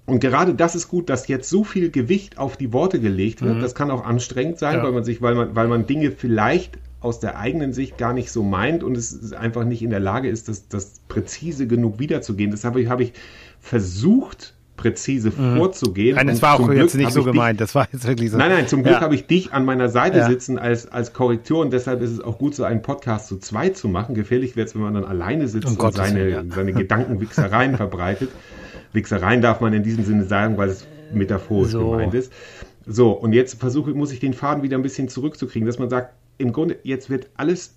und 0.05 0.21
gerade 0.21 0.55
das 0.55 0.75
ist 0.75 0.89
gut, 0.89 1.09
dass 1.09 1.27
jetzt 1.29 1.49
so 1.49 1.65
viel 1.65 1.91
Gewicht 1.91 2.39
auf 2.39 2.57
die 2.57 2.73
Worte 2.73 3.01
gelegt 3.01 3.43
wird. 3.43 3.57
Mhm. 3.57 3.61
Das 3.61 3.75
kann 3.75 3.91
auch 3.91 4.05
anstrengend 4.05 4.59
sein, 4.59 4.79
ja. 4.79 4.83
weil 4.85 4.93
man 4.93 5.05
sich, 5.05 5.23
weil 5.23 5.35
man, 5.35 5.57
weil 5.57 5.69
man 5.69 5.87
Dinge 5.87 6.11
vielleicht 6.11 6.79
aus 7.07 7.21
der 7.21 7.39
eigenen 7.39 7.73
Sicht 7.73 7.97
gar 7.97 8.13
nicht 8.13 8.31
so 8.31 8.43
meint 8.43 8.83
und 8.83 8.97
es 8.97 9.33
einfach 9.33 9.65
nicht 9.65 9.83
in 9.83 9.91
der 9.91 10.01
Lage 10.01 10.29
ist, 10.29 10.49
das, 10.49 10.69
das 10.69 11.01
präzise 11.09 11.67
genug 11.67 11.99
wiederzugehen. 11.99 12.51
Deshalb 12.51 12.75
habe 12.89 13.03
ich, 13.05 13.13
versucht, 13.61 14.55
präzise 14.77 15.31
mhm. 15.31 15.57
vorzugehen. 15.57 16.17
Nein, 16.17 16.27
das 16.27 16.43
war 16.43 16.61
auch 16.61 16.71
jetzt 16.71 16.95
nicht 16.95 17.13
so 17.13 17.25
gemeint, 17.25 17.61
das 17.61 17.75
war 17.75 17.89
jetzt 17.93 18.07
wirklich 18.07 18.31
so. 18.31 18.39
Nein, 18.39 18.51
nein, 18.51 18.69
zum 18.69 18.83
Glück 18.83 18.97
ja. 18.97 19.01
habe 19.01 19.15
ich 19.15 19.27
dich 19.27 19.53
an 19.53 19.65
meiner 19.65 19.89
Seite 19.89 20.19
ja. 20.19 20.29
sitzen 20.29 20.59
als, 20.59 20.87
als 20.87 21.13
Korrektur 21.13 21.61
und 21.61 21.73
deshalb 21.73 22.03
ist 22.03 22.11
es 22.11 22.21
auch 22.21 22.39
gut, 22.39 22.55
so 22.55 22.65
einen 22.65 22.83
Podcast 22.83 23.29
zu 23.29 23.39
zweit 23.39 23.77
zu 23.77 23.89
machen. 23.89 24.15
Gefährlich 24.15 24.57
wird 24.57 24.69
es, 24.69 24.75
wenn 24.75 24.83
man 24.83 24.95
dann 24.95 25.05
alleine 25.05 25.49
sitzt 25.49 25.79
um 25.79 25.85
und 25.85 25.95
seine, 25.95 26.21
Willen, 26.21 26.49
ja. 26.51 26.55
seine 26.55 26.73
Gedankenwichsereien 26.73 27.77
verbreitet. 27.77 28.31
Wichsereien 28.93 29.41
darf 29.41 29.61
man 29.61 29.73
in 29.73 29.83
diesem 29.83 30.05
Sinne 30.05 30.25
sagen, 30.25 30.57
weil 30.59 30.69
es 30.69 30.87
metaphorisch 31.13 31.73
so. 31.73 31.91
gemeint 31.91 32.15
ist. 32.15 32.33
So, 32.87 33.11
und 33.11 33.33
jetzt 33.33 33.59
versuche, 33.59 33.91
muss 33.95 34.13
ich 34.13 34.21
den 34.21 34.33
Faden 34.33 34.63
wieder 34.63 34.79
ein 34.79 34.83
bisschen 34.83 35.09
zurückzukriegen, 35.09 35.67
dass 35.67 35.79
man 35.79 35.91
sagt, 35.91 36.15
im 36.39 36.53
Grunde, 36.53 36.79
jetzt 36.83 37.11
wird 37.11 37.29
alles 37.37 37.77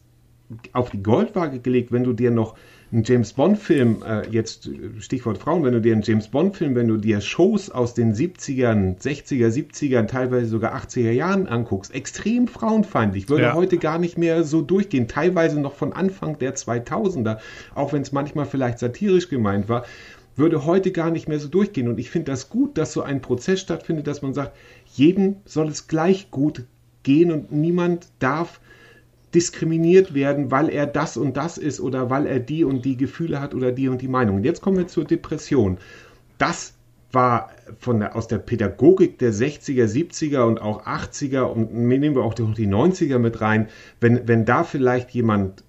auf 0.74 0.90
die 0.90 1.04
Goldwaage 1.04 1.60
gelegt, 1.60 1.92
wenn 1.92 2.04
du 2.04 2.14
dir 2.14 2.32
noch 2.32 2.56
einen 2.92 3.04
James 3.04 3.34
Bond-Film, 3.34 4.04
äh, 4.04 4.28
jetzt 4.30 4.68
Stichwort 5.00 5.38
Frauen, 5.38 5.64
wenn 5.64 5.74
du 5.74 5.82
dir 5.82 5.94
einen 5.94 6.02
James 6.02 6.28
Bond-Film, 6.28 6.74
wenn 6.74 6.88
du 6.88 6.98
dir 6.98 7.22
Shows 7.22 7.70
aus 7.70 7.94
den 7.94 8.16
70ern, 8.16 9.00
60er, 9.00 9.50
70ern, 9.50 10.08
teilweise 10.08 10.48
sogar 10.48 10.76
80er 10.76 11.12
Jahren 11.12 11.46
anguckst, 11.46 11.94
extrem 11.94 12.48
frauenfeindlich, 12.48 13.30
würde 13.30 13.44
ja. 13.44 13.54
heute 13.54 13.78
gar 13.78 14.00
nicht 14.00 14.18
mehr 14.18 14.44
so 14.44 14.62
durchgehen, 14.62 15.08
teilweise 15.08 15.60
noch 15.60 15.76
von 15.76 15.94
Anfang 15.94 16.40
der 16.40 16.56
2000er, 16.56 17.38
auch 17.76 17.94
wenn 17.94 18.02
es 18.02 18.12
manchmal 18.12 18.48
vielleicht 18.48 18.80
satirisch 18.80 19.30
gemeint 19.30 19.70
war, 19.70 19.86
würde 20.36 20.66
heute 20.66 20.92
gar 20.92 21.12
nicht 21.12 21.28
mehr 21.28 21.40
so 21.40 21.48
durchgehen. 21.48 21.90
Und 21.90 22.00
ich 22.00 22.10
finde 22.10 22.32
das 22.32 22.50
gut, 22.50 22.78
dass 22.78 22.94
so 22.94 23.04
ein 23.04 23.22
Prozess 23.22 23.60
stattfindet, 23.60 24.08
dass 24.08 24.24
man 24.24 24.34
sagt, 24.34 24.56
jedem 24.96 25.36
soll 25.46 25.68
es 25.68 25.88
gleich 25.88 26.32
gut 26.32 26.64
gehen 27.04 27.32
und 27.32 27.52
niemand 27.52 28.08
darf 28.20 28.60
diskriminiert 29.34 30.14
werden, 30.14 30.52
weil 30.52 30.70
er 30.70 30.88
das 30.88 31.18
und 31.18 31.38
das 31.38 31.58
ist 31.58 31.80
oder 31.80 32.10
weil 32.10 32.26
er 32.26 32.40
die 32.40 32.64
und 32.64 32.84
die 32.84 32.98
Gefühle 32.98 33.40
hat 33.40 33.54
oder 33.54 33.72
die 33.72 33.88
und 33.88 34.02
die 34.02 34.08
Meinung. 34.08 34.38
Und 34.38 34.44
jetzt 34.44 34.62
kommen 34.62 34.78
wir 34.78 34.88
zur 34.88 35.06
Depression. 35.06 35.78
Das 36.38 36.74
war 37.12 37.50
von 37.80 38.00
der, 38.00 38.16
aus 38.16 38.28
der 38.28 38.38
Pädagogik 38.38 39.20
der 39.20 39.34
60er, 39.34 39.86
70er 39.86 40.42
und 40.42 40.62
auch 40.62 40.86
80er 40.86 41.42
und 41.42 41.74
nehmen 41.74 42.16
wir 42.16 42.24
auch 42.24 42.34
die, 42.34 42.46
die 42.54 42.68
90er 42.68 43.18
mit 43.20 43.42
rein, 43.42 43.68
wenn, 44.00 44.28
wenn 44.28 44.46
da 44.46 44.64
vielleicht 44.64 45.12
jemand 45.12 45.64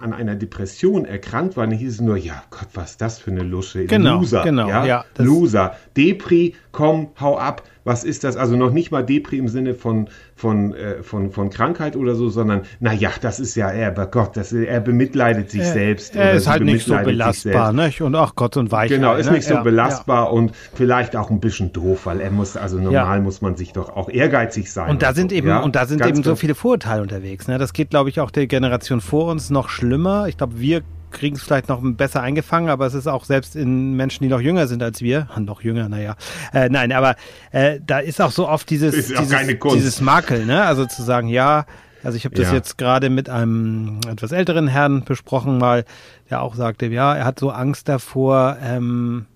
an 0.00 0.12
einer 0.12 0.34
Depression 0.34 1.04
erkrankt 1.04 1.56
war, 1.56 1.66
dann 1.66 1.76
hieß 1.76 1.94
es 1.94 2.00
nur, 2.00 2.16
ja 2.16 2.42
Gott, 2.50 2.68
was 2.74 2.92
ist 2.92 3.00
das 3.00 3.18
für 3.18 3.30
eine 3.30 3.42
Lusche? 3.42 3.86
Genau, 3.86 4.18
Loser, 4.18 4.42
genau, 4.42 4.68
ja, 4.68 4.84
ja 4.84 5.04
Loser. 5.16 5.76
Depri, 5.96 6.54
komm, 6.76 7.08
hau 7.18 7.38
ab 7.38 7.62
was 7.86 8.02
ist 8.02 8.24
das? 8.24 8.36
Also 8.36 8.56
noch 8.56 8.72
nicht 8.72 8.90
mal 8.90 9.04
Depri 9.04 9.38
im 9.38 9.46
Sinne 9.46 9.74
von, 9.74 10.08
von, 10.34 10.74
äh, 10.74 11.04
von, 11.04 11.30
von 11.30 11.50
Krankheit 11.50 11.94
oder 11.94 12.16
so, 12.16 12.28
sondern 12.28 12.62
naja, 12.80 13.10
das 13.20 13.38
ist 13.38 13.54
ja 13.54 13.70
er, 13.70 13.88
aber 13.88 14.06
Gott, 14.06 14.36
das, 14.36 14.52
er 14.52 14.80
bemitleidet 14.80 15.52
sich 15.52 15.60
er, 15.60 15.72
selbst. 15.72 16.16
Er 16.16 16.32
ist 16.32 16.48
halt 16.48 16.64
nicht 16.64 16.84
so 16.84 16.96
belastbar, 16.96 17.72
ne? 17.72 17.92
Und 18.00 18.16
ach 18.16 18.34
Gott 18.34 18.56
und 18.56 18.72
weich. 18.72 18.90
Genau, 18.90 19.14
ist 19.14 19.26
ne? 19.26 19.36
nicht 19.36 19.46
so 19.46 19.54
ja, 19.54 19.62
belastbar 19.62 20.24
ja. 20.24 20.30
und 20.30 20.52
vielleicht 20.74 21.14
auch 21.14 21.30
ein 21.30 21.38
bisschen 21.38 21.72
doof, 21.72 22.06
weil 22.06 22.20
er 22.20 22.32
muss, 22.32 22.56
also 22.56 22.76
normal 22.76 23.18
ja. 23.18 23.22
muss 23.22 23.40
man 23.40 23.56
sich 23.56 23.72
doch 23.72 23.90
auch 23.90 24.08
ehrgeizig 24.08 24.72
sein. 24.72 24.90
Und 24.90 25.02
da 25.02 25.14
sind 25.14 25.30
so, 25.30 25.36
eben, 25.36 25.56
und 25.56 25.76
da 25.76 25.86
sind 25.86 26.00
Ganz 26.00 26.10
eben 26.10 26.24
so 26.24 26.34
viele 26.34 26.56
Vorurteile 26.56 27.02
unterwegs. 27.02 27.46
Ne? 27.46 27.56
Das 27.58 27.72
geht, 27.72 27.90
glaube 27.90 28.08
ich, 28.08 28.18
auch 28.18 28.32
der 28.32 28.48
Generation 28.48 29.00
vor 29.00 29.30
uns 29.30 29.48
noch 29.48 29.68
schlimmer. 29.68 30.26
Ich 30.26 30.36
glaube, 30.36 30.58
wir 30.58 30.82
kriegen 31.16 31.36
es 31.36 31.42
vielleicht 31.42 31.68
noch 31.68 31.80
besser 31.82 32.22
eingefangen, 32.22 32.68
aber 32.68 32.86
es 32.86 32.94
ist 32.94 33.06
auch 33.06 33.24
selbst 33.24 33.56
in 33.56 33.94
Menschen, 33.94 34.22
die 34.22 34.28
noch 34.28 34.40
jünger 34.40 34.66
sind 34.66 34.82
als 34.82 35.00
wir, 35.00 35.28
noch 35.38 35.62
jünger, 35.62 35.88
naja, 35.88 36.16
äh, 36.52 36.68
nein, 36.68 36.92
aber 36.92 37.16
äh, 37.50 37.80
da 37.84 37.98
ist 37.98 38.20
auch 38.20 38.30
so 38.30 38.48
oft 38.48 38.68
dieses, 38.70 39.08
dieses, 39.08 39.60
dieses 39.74 40.00
Makel, 40.00 40.46
ne? 40.46 40.64
Also 40.64 40.86
zu 40.86 41.02
sagen, 41.02 41.28
ja, 41.28 41.66
also 42.04 42.16
ich 42.16 42.24
habe 42.24 42.36
das 42.36 42.48
ja. 42.48 42.54
jetzt 42.54 42.78
gerade 42.78 43.10
mit 43.10 43.28
einem 43.28 44.00
etwas 44.08 44.30
älteren 44.32 44.68
Herrn 44.68 45.04
besprochen, 45.04 45.58
mal, 45.58 45.84
der 46.30 46.42
auch 46.42 46.54
sagte, 46.54 46.86
ja, 46.86 47.14
er 47.16 47.24
hat 47.24 47.40
so 47.40 47.50
Angst 47.50 47.88
davor, 47.88 48.58
ähm, 48.62 49.26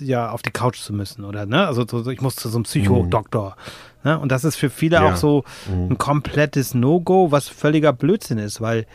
ja, 0.00 0.30
auf 0.30 0.42
die 0.42 0.50
Couch 0.50 0.80
zu 0.80 0.92
müssen, 0.92 1.24
oder 1.24 1.46
ne? 1.46 1.66
Also 1.66 1.86
so, 1.86 2.10
ich 2.10 2.20
muss 2.20 2.36
zu 2.36 2.48
so 2.48 2.58
einem 2.58 2.64
Psychodoktor. 2.64 3.56
Mhm. 4.02 4.10
Ne? 4.10 4.18
Und 4.18 4.32
das 4.32 4.44
ist 4.44 4.56
für 4.56 4.70
viele 4.70 4.96
ja. 4.96 5.12
auch 5.12 5.16
so 5.16 5.44
mhm. 5.68 5.92
ein 5.92 5.98
komplettes 5.98 6.74
No-Go, 6.74 7.32
was 7.32 7.48
völliger 7.48 7.92
Blödsinn 7.92 8.38
ist, 8.38 8.60
weil 8.60 8.86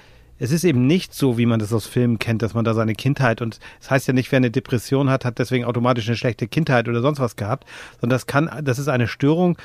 es 0.42 0.52
ist 0.52 0.64
eben 0.64 0.88
nicht 0.88 1.14
so, 1.14 1.38
wie 1.38 1.46
man 1.46 1.60
das 1.60 1.72
aus 1.72 1.86
Filmen 1.86 2.18
kennt, 2.18 2.42
dass 2.42 2.56
man 2.56 2.66
da 2.66 2.74
seine 2.74 2.96
Kindheit 2.96 3.42
und 3.42 3.60
das 3.80 3.92
heißt 3.92 4.08
ja 4.08 4.14
nicht, 4.14 4.32
wer 4.32 4.38
eine 4.38 4.50
Depression 4.50 5.10
hat, 5.10 5.24
hat 5.24 5.38
deswegen 5.38 5.66
automatisch 5.66 6.08
eine 6.08 6.18
schlechte 6.18 6.48
Kindheit 6.48 6.90
oder 6.90 7.02
sonst 7.02 7.20
was 7.20 7.36
gehabt, 7.36 7.68
sondern 8.00 8.16
das 8.16 8.26
kann, 8.26 8.50
das 8.64 8.80
ist 8.80 8.88
eine 8.88 9.08
Störung, 9.08 9.58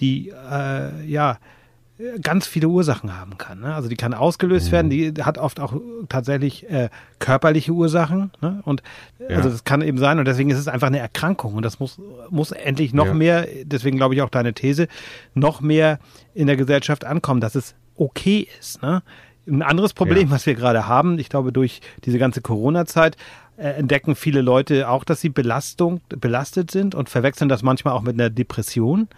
die 0.00 0.30
äh, 0.30 1.06
ja 1.06 1.38
ganz 2.20 2.48
viele 2.48 2.66
Ursachen 2.66 3.16
haben 3.16 3.38
kann. 3.38 3.60
Ne? 3.60 3.72
Also 3.72 3.88
die 3.88 3.94
kann 3.94 4.12
ausgelöst 4.12 4.72
werden, 4.72 4.90
die 4.90 5.14
hat 5.22 5.38
oft 5.38 5.60
auch 5.60 5.74
tatsächlich 6.08 6.68
äh, 6.68 6.88
körperliche 7.20 7.70
Ursachen. 7.70 8.32
Ne? 8.40 8.60
Und 8.64 8.82
ja. 9.20 9.36
also 9.36 9.48
das 9.48 9.62
kann 9.62 9.82
eben 9.82 9.98
sein 9.98 10.18
und 10.18 10.24
deswegen 10.26 10.50
ist 10.50 10.58
es 10.58 10.66
einfach 10.66 10.88
eine 10.88 10.98
Erkrankung 10.98 11.54
und 11.54 11.62
das 11.62 11.78
muss, 11.78 12.00
muss 12.30 12.50
endlich 12.50 12.92
noch 12.92 13.06
ja. 13.06 13.14
mehr, 13.14 13.46
deswegen 13.62 13.96
glaube 13.96 14.16
ich 14.16 14.22
auch 14.22 14.30
deine 14.30 14.52
These, 14.54 14.88
noch 15.34 15.60
mehr 15.60 16.00
in 16.34 16.48
der 16.48 16.56
Gesellschaft 16.56 17.04
ankommen, 17.04 17.40
dass 17.40 17.54
es 17.54 17.76
okay 17.94 18.48
ist. 18.58 18.82
Ne? 18.82 19.04
Ein 19.46 19.62
anderes 19.62 19.92
Problem, 19.92 20.28
ja. 20.28 20.30
was 20.30 20.46
wir 20.46 20.54
gerade 20.54 20.88
haben, 20.88 21.18
ich 21.18 21.28
glaube, 21.28 21.52
durch 21.52 21.80
diese 22.04 22.18
ganze 22.18 22.40
Corona-Zeit 22.40 23.16
äh, 23.56 23.68
entdecken 23.68 24.16
viele 24.16 24.40
Leute 24.40 24.88
auch, 24.88 25.04
dass 25.04 25.20
sie 25.20 25.28
Belastung, 25.28 26.00
belastet 26.08 26.70
sind 26.70 26.94
und 26.94 27.08
verwechseln 27.08 27.48
das 27.48 27.62
manchmal 27.62 27.94
auch 27.94 28.02
mit 28.02 28.14
einer 28.14 28.30
Depression. 28.30 29.08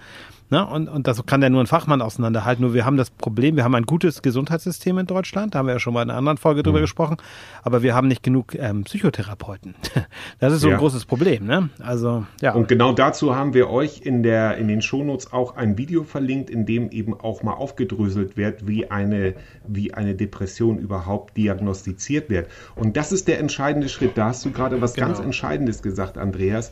Ne? 0.49 0.65
Und, 0.65 0.89
und 0.89 1.09
das 1.09 1.25
kann 1.27 1.43
ja 1.43 1.51
nur 1.51 1.61
ein 1.61 1.67
Fachmann 1.67 2.01
auseinanderhalten. 2.01 2.63
Nur 2.65 2.73
wir 2.73 2.85
haben 2.85 2.97
das 2.97 3.11
Problem, 3.11 3.57
wir 3.57 3.65
haben 3.65 3.75
ein 3.75 3.85
gutes 3.85 4.23
Gesundheitssystem 4.23 4.97
in 4.99 5.07
Deutschland, 5.07 5.55
da 5.55 5.59
haben 5.59 5.67
wir 5.67 5.75
ja 5.75 5.81
schon 5.81 5.93
mal 5.93 6.03
in 6.03 6.11
einer 6.11 6.19
anderen 6.19 6.39
Folge 6.39 6.63
drüber 6.63 6.79
mhm. 6.79 6.83
gesprochen, 6.83 7.17
aber 7.63 7.83
wir 7.83 7.95
haben 7.95 8.07
nicht 8.07 8.23
genug 8.23 8.55
ähm, 8.55 8.85
Psychotherapeuten. 8.85 9.75
Das 10.39 10.53
ist 10.53 10.61
so 10.61 10.69
ja. 10.69 10.75
ein 10.75 10.81
großes 10.81 11.07
Problem, 11.07 11.47
ne? 11.47 11.71
Also, 11.83 12.27
ja. 12.41 12.53
Und 12.53 12.69
genau 12.69 12.93
dazu 12.93 13.35
haben 13.35 13.55
wir 13.55 13.71
euch 13.71 14.03
in 14.03 14.23
der, 14.23 14.57
in 14.59 14.69
den 14.69 14.83
Shownotes 14.83 15.33
auch 15.33 15.57
ein 15.57 15.79
Video 15.79 16.05
verlinkt, 16.05 16.51
in 16.51 16.67
dem 16.67 16.91
eben 16.91 17.19
auch 17.19 17.43
mal 17.43 17.55
aufgedröselt 17.55 18.37
wird, 18.37 18.67
wie 18.67 18.91
eine, 18.91 19.35
wie 19.67 19.95
eine 19.95 20.15
Depression 20.15 20.79
überhaupt 20.79 21.37
diagnostiziert 21.37 22.29
wird. 22.29 22.49
Und 22.75 22.97
das 22.97 23.13
ist 23.13 23.29
der 23.29 23.39
entscheidende 23.39 23.89
Schritt. 23.89 24.17
Da 24.17 24.27
hast 24.27 24.45
du 24.45 24.51
gerade 24.51 24.81
was 24.81 24.95
genau. 24.95 25.09
ganz 25.09 25.21
Entscheidendes 25.21 25.83
gesagt, 25.83 26.19
Andreas. 26.19 26.71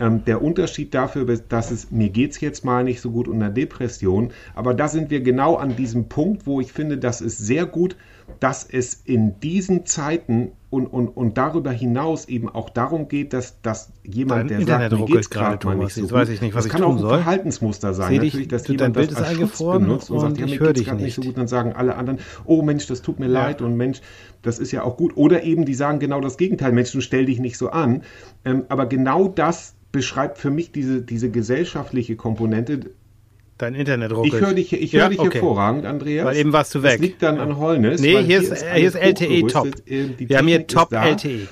Ähm, 0.00 0.24
der 0.24 0.42
Unterschied 0.42 0.94
dafür, 0.94 1.24
dass 1.24 1.70
es 1.70 1.90
mir 1.90 2.08
geht 2.10 2.32
es 2.32 2.40
jetzt 2.40 2.64
mal 2.64 2.84
nicht 2.84 3.00
so 3.00 3.10
gut 3.10 3.28
unter 3.28 3.50
Depression, 3.50 4.32
aber 4.54 4.74
da 4.74 4.88
sind 4.88 5.10
wir 5.10 5.20
genau 5.20 5.56
an 5.56 5.76
diesem 5.76 6.08
Punkt, 6.08 6.46
wo 6.46 6.60
ich 6.60 6.72
finde, 6.72 6.98
das 6.98 7.20
ist 7.20 7.38
sehr 7.38 7.66
gut, 7.66 7.96
dass 8.40 8.64
es 8.64 8.94
in 9.04 9.40
diesen 9.40 9.86
Zeiten 9.86 10.52
und, 10.70 10.86
und, 10.86 11.08
und 11.08 11.38
darüber 11.38 11.72
hinaus 11.72 12.28
eben 12.28 12.48
auch 12.48 12.68
darum 12.68 13.08
geht, 13.08 13.32
dass, 13.32 13.60
dass 13.62 13.90
jemand, 14.04 14.50
dein 14.50 14.66
der 14.66 14.88
sagt, 14.88 14.92
mir 14.92 15.06
geht 15.06 15.20
es 15.20 15.30
gerade 15.30 15.66
mal 15.66 15.76
nicht 15.76 15.94
so 15.94 16.02
gut, 16.02 16.12
weiß 16.12 16.28
ich 16.28 16.40
nicht, 16.42 16.54
was 16.54 16.64
das 16.64 16.72
kann 16.72 16.84
auch 16.84 16.92
ein 16.92 16.98
soll. 16.98 17.16
Verhaltensmuster 17.16 17.94
sein, 17.94 18.12
dich, 18.12 18.34
natürlich, 18.34 18.48
dass 18.48 18.68
jemand 18.68 18.96
das 18.96 19.14
als 19.14 19.32
Schutz 19.32 19.58
benutzt 19.58 20.10
und, 20.10 20.20
sagt, 20.20 20.38
ja, 20.38 20.46
mir 20.46 20.58
geht 20.58 20.78
es 20.78 20.84
gerade 20.84 21.02
nicht 21.02 21.14
so 21.14 21.22
gut, 21.22 21.38
dann 21.38 21.48
sagen 21.48 21.72
alle 21.72 21.96
anderen, 21.96 22.20
oh 22.44 22.62
Mensch, 22.62 22.86
das 22.86 23.00
tut 23.00 23.18
mir 23.18 23.26
ja. 23.26 23.32
leid 23.32 23.62
und 23.62 23.76
Mensch, 23.76 24.02
das 24.42 24.58
ist 24.58 24.72
ja 24.72 24.82
auch 24.82 24.96
gut. 24.96 25.16
Oder 25.16 25.42
eben, 25.42 25.64
die 25.64 25.74
sagen 25.74 25.98
genau 25.98 26.20
das 26.20 26.36
Gegenteil, 26.36 26.72
Mensch, 26.72 26.92
du 26.92 27.00
stell 27.00 27.26
dich 27.26 27.38
nicht 27.38 27.56
so 27.56 27.70
an. 27.70 28.02
Ähm, 28.44 28.64
aber 28.68 28.86
genau 28.86 29.28
das 29.28 29.74
beschreibt 29.90 30.38
für 30.38 30.50
mich 30.50 30.70
diese, 30.70 31.00
diese 31.00 31.30
gesellschaftliche 31.30 32.16
Komponente. 32.16 32.90
Dein 33.58 33.74
Internet 33.74 34.12
ruckelt. 34.12 34.34
Ich 34.34 34.40
höre 34.40 34.54
dich, 34.54 34.72
ich 34.72 34.92
hör 34.92 35.00
ja, 35.00 35.08
dich 35.08 35.18
okay. 35.18 35.32
hervorragend, 35.32 35.84
Andreas. 35.84 36.24
Weil 36.24 36.36
eben 36.36 36.52
warst 36.52 36.74
du 36.76 36.82
weg. 36.84 36.92
Das 36.92 37.00
liegt 37.00 37.22
dann 37.22 37.40
an 37.40 37.58
Holness. 37.58 38.00
Nee, 38.00 38.22
hier 38.22 38.40
ist, 38.40 38.64
hier 38.64 38.88
ist 38.88 38.94
LTE 38.94 39.46
top. 39.48 39.68
Wir 39.84 40.38
haben 40.38 40.46
hier 40.46 40.66
top 40.66 40.92
LTE. 40.92 41.48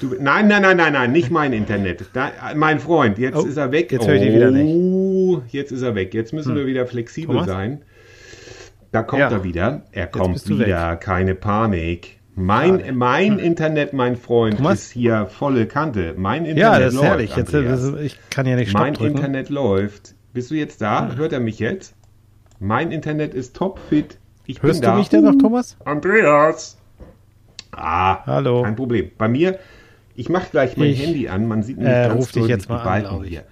Du, 0.00 0.14
nein, 0.18 0.48
nein, 0.48 0.62
nein, 0.62 0.76
nein, 0.76 0.92
nein, 0.92 1.12
nicht 1.12 1.30
mein 1.30 1.52
Internet. 1.52 2.06
Da, 2.12 2.30
mein 2.54 2.80
Freund, 2.80 3.18
jetzt 3.18 3.36
oh, 3.36 3.44
ist 3.44 3.56
er 3.56 3.70
weg. 3.72 3.92
Jetzt 3.92 4.06
höre 4.06 4.14
ich 4.14 4.22
dich 4.22 4.34
wieder 4.34 4.50
nicht. 4.50 4.74
Oh, 4.74 5.42
jetzt 5.48 5.72
ist 5.72 5.82
er 5.82 5.94
weg. 5.94 6.14
Jetzt 6.14 6.32
müssen 6.32 6.50
hm. 6.50 6.58
wir 6.58 6.66
wieder 6.66 6.86
flexibel 6.86 7.34
Thomas? 7.34 7.46
sein. 7.46 7.82
Da 8.92 9.02
kommt 9.02 9.20
ja. 9.20 9.30
er 9.30 9.44
wieder. 9.44 9.82
Er 9.92 10.06
kommt 10.06 10.48
wieder. 10.48 10.92
Weg. 10.92 11.00
Keine 11.00 11.34
Panik. 11.34 12.16
Mein, 12.38 12.96
mein 12.96 13.38
Internet, 13.38 13.94
mein 13.94 14.16
Freund, 14.16 14.62
Was? 14.62 14.82
ist 14.82 14.90
hier 14.92 15.26
volle 15.26 15.66
Kante. 15.66 16.14
Mein 16.18 16.44
Internet 16.44 16.58
ja, 16.58 16.78
das 16.78 16.88
ist 16.88 16.94
läuft, 16.94 17.08
herrlich. 17.08 17.36
Jetzt, 17.36 17.54
das, 17.54 17.94
ich 18.00 18.18
kann 18.28 18.46
ja 18.46 18.56
nicht 18.56 18.74
Mein 18.74 18.92
drücken. 18.92 19.16
Internet 19.16 19.48
läuft. 19.48 20.15
Bist 20.36 20.50
du 20.50 20.54
jetzt 20.54 20.82
da? 20.82 21.14
Hört 21.16 21.32
er 21.32 21.40
mich 21.40 21.60
jetzt? 21.60 21.94
Mein 22.60 22.92
Internet 22.92 23.32
ist 23.32 23.56
topfit. 23.56 24.18
Ich 24.44 24.62
Hörst 24.62 24.82
bin 24.82 24.90
du 24.90 24.98
mich 24.98 25.08
denn 25.08 25.24
noch, 25.24 25.38
Thomas? 25.40 25.78
Andreas. 25.86 26.76
Ah, 27.72 28.18
Hallo. 28.26 28.62
kein 28.62 28.76
Problem. 28.76 29.10
Bei 29.16 29.28
mir, 29.28 29.58
ich 30.14 30.28
mache 30.28 30.48
gleich 30.50 30.76
mein 30.76 30.88
ich, 30.88 31.02
Handy 31.02 31.28
an. 31.28 31.48
Man 31.48 31.62
sieht 31.62 31.78
nämlich 31.78 31.96
äh, 31.96 32.08
ganz 32.08 32.32
deutlich 32.32 32.48
jetzt 32.48 32.68
mal 32.68 32.80
die 32.80 32.84
Balken 32.84 33.16
an, 33.16 33.24
hier. 33.24 33.44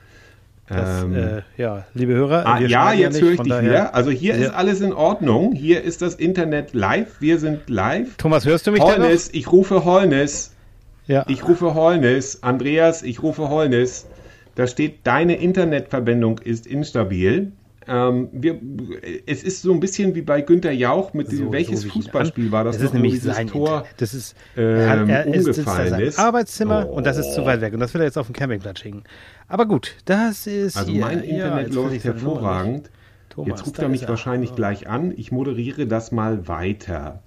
Das, 0.68 1.04
ähm, 1.04 1.14
äh, 1.14 1.42
ja, 1.56 1.86
liebe 1.94 2.12
Hörer. 2.12 2.44
Ah, 2.44 2.60
ja, 2.60 2.92
jetzt 2.92 3.18
höre 3.18 3.32
ich 3.32 3.40
dich 3.40 3.62
wieder. 3.62 3.94
Also 3.94 4.10
hier 4.10 4.36
ja. 4.36 4.48
ist 4.48 4.52
alles 4.52 4.82
in 4.82 4.92
Ordnung. 4.92 5.52
Hier 5.52 5.82
ist 5.82 6.02
das 6.02 6.16
Internet 6.16 6.74
live. 6.74 7.18
Wir 7.18 7.38
sind 7.38 7.70
live. 7.70 8.14
Thomas, 8.18 8.44
hörst 8.44 8.66
du 8.66 8.72
mich 8.72 8.82
Holnis, 8.82 9.30
ich 9.32 9.50
rufe 9.50 9.86
Holnis. 9.86 10.52
Ja. 11.06 11.24
Ich 11.28 11.48
rufe 11.48 11.72
Holnis. 11.72 12.42
Andreas, 12.42 13.02
ich 13.02 13.22
rufe 13.22 13.48
Holnis. 13.48 14.04
Da 14.54 14.66
steht, 14.66 15.06
deine 15.06 15.36
Internetverbindung 15.36 16.38
ist 16.38 16.66
instabil. 16.66 17.52
Ähm, 17.86 18.28
wir, 18.32 18.58
es 19.26 19.42
ist 19.42 19.62
so 19.62 19.72
ein 19.72 19.80
bisschen 19.80 20.14
wie 20.14 20.22
bei 20.22 20.40
Günter 20.40 20.72
Jauch 20.72 21.12
mit 21.12 21.30
so, 21.30 21.52
welches 21.52 21.82
so 21.82 21.90
Fußballspiel 21.90 22.50
war 22.50 22.64
das? 22.64 22.76
Das 22.76 22.86
ist 22.86 22.94
nämlich 22.94 23.20
sein 23.20 23.46
Tor. 23.48 23.84
Das 23.98 24.14
ist 24.14 24.34
ähm, 24.56 25.08
er, 25.10 25.26
er 25.26 25.26
umgefallen 25.26 26.00
ist. 26.00 26.18
Arbeitszimmer 26.18 26.88
oh. 26.88 26.94
und 26.94 27.06
das 27.06 27.18
ist 27.18 27.34
zu 27.34 27.44
weit 27.44 27.60
weg 27.60 27.74
und 27.74 27.80
das 27.80 27.92
will 27.92 28.00
er 28.00 28.06
jetzt 28.06 28.16
auf 28.16 28.26
dem 28.26 28.34
Campingplatz 28.34 28.80
schicken. 28.80 29.04
Aber 29.48 29.66
gut, 29.66 29.96
das 30.06 30.46
ist 30.46 30.76
also 30.76 30.92
mein 30.92 31.22
Internet 31.22 31.68
ja, 31.68 31.74
läuft 31.74 32.04
hervorragend. 32.04 32.90
Thomas, 33.28 33.50
jetzt 33.50 33.66
ruft 33.66 33.78
er 33.80 33.88
mich 33.88 34.08
wahrscheinlich 34.08 34.50
er. 34.50 34.56
gleich 34.56 34.88
an. 34.88 35.12
Ich 35.16 35.32
moderiere 35.32 35.86
das 35.86 36.12
mal 36.12 36.48
weiter. 36.48 37.22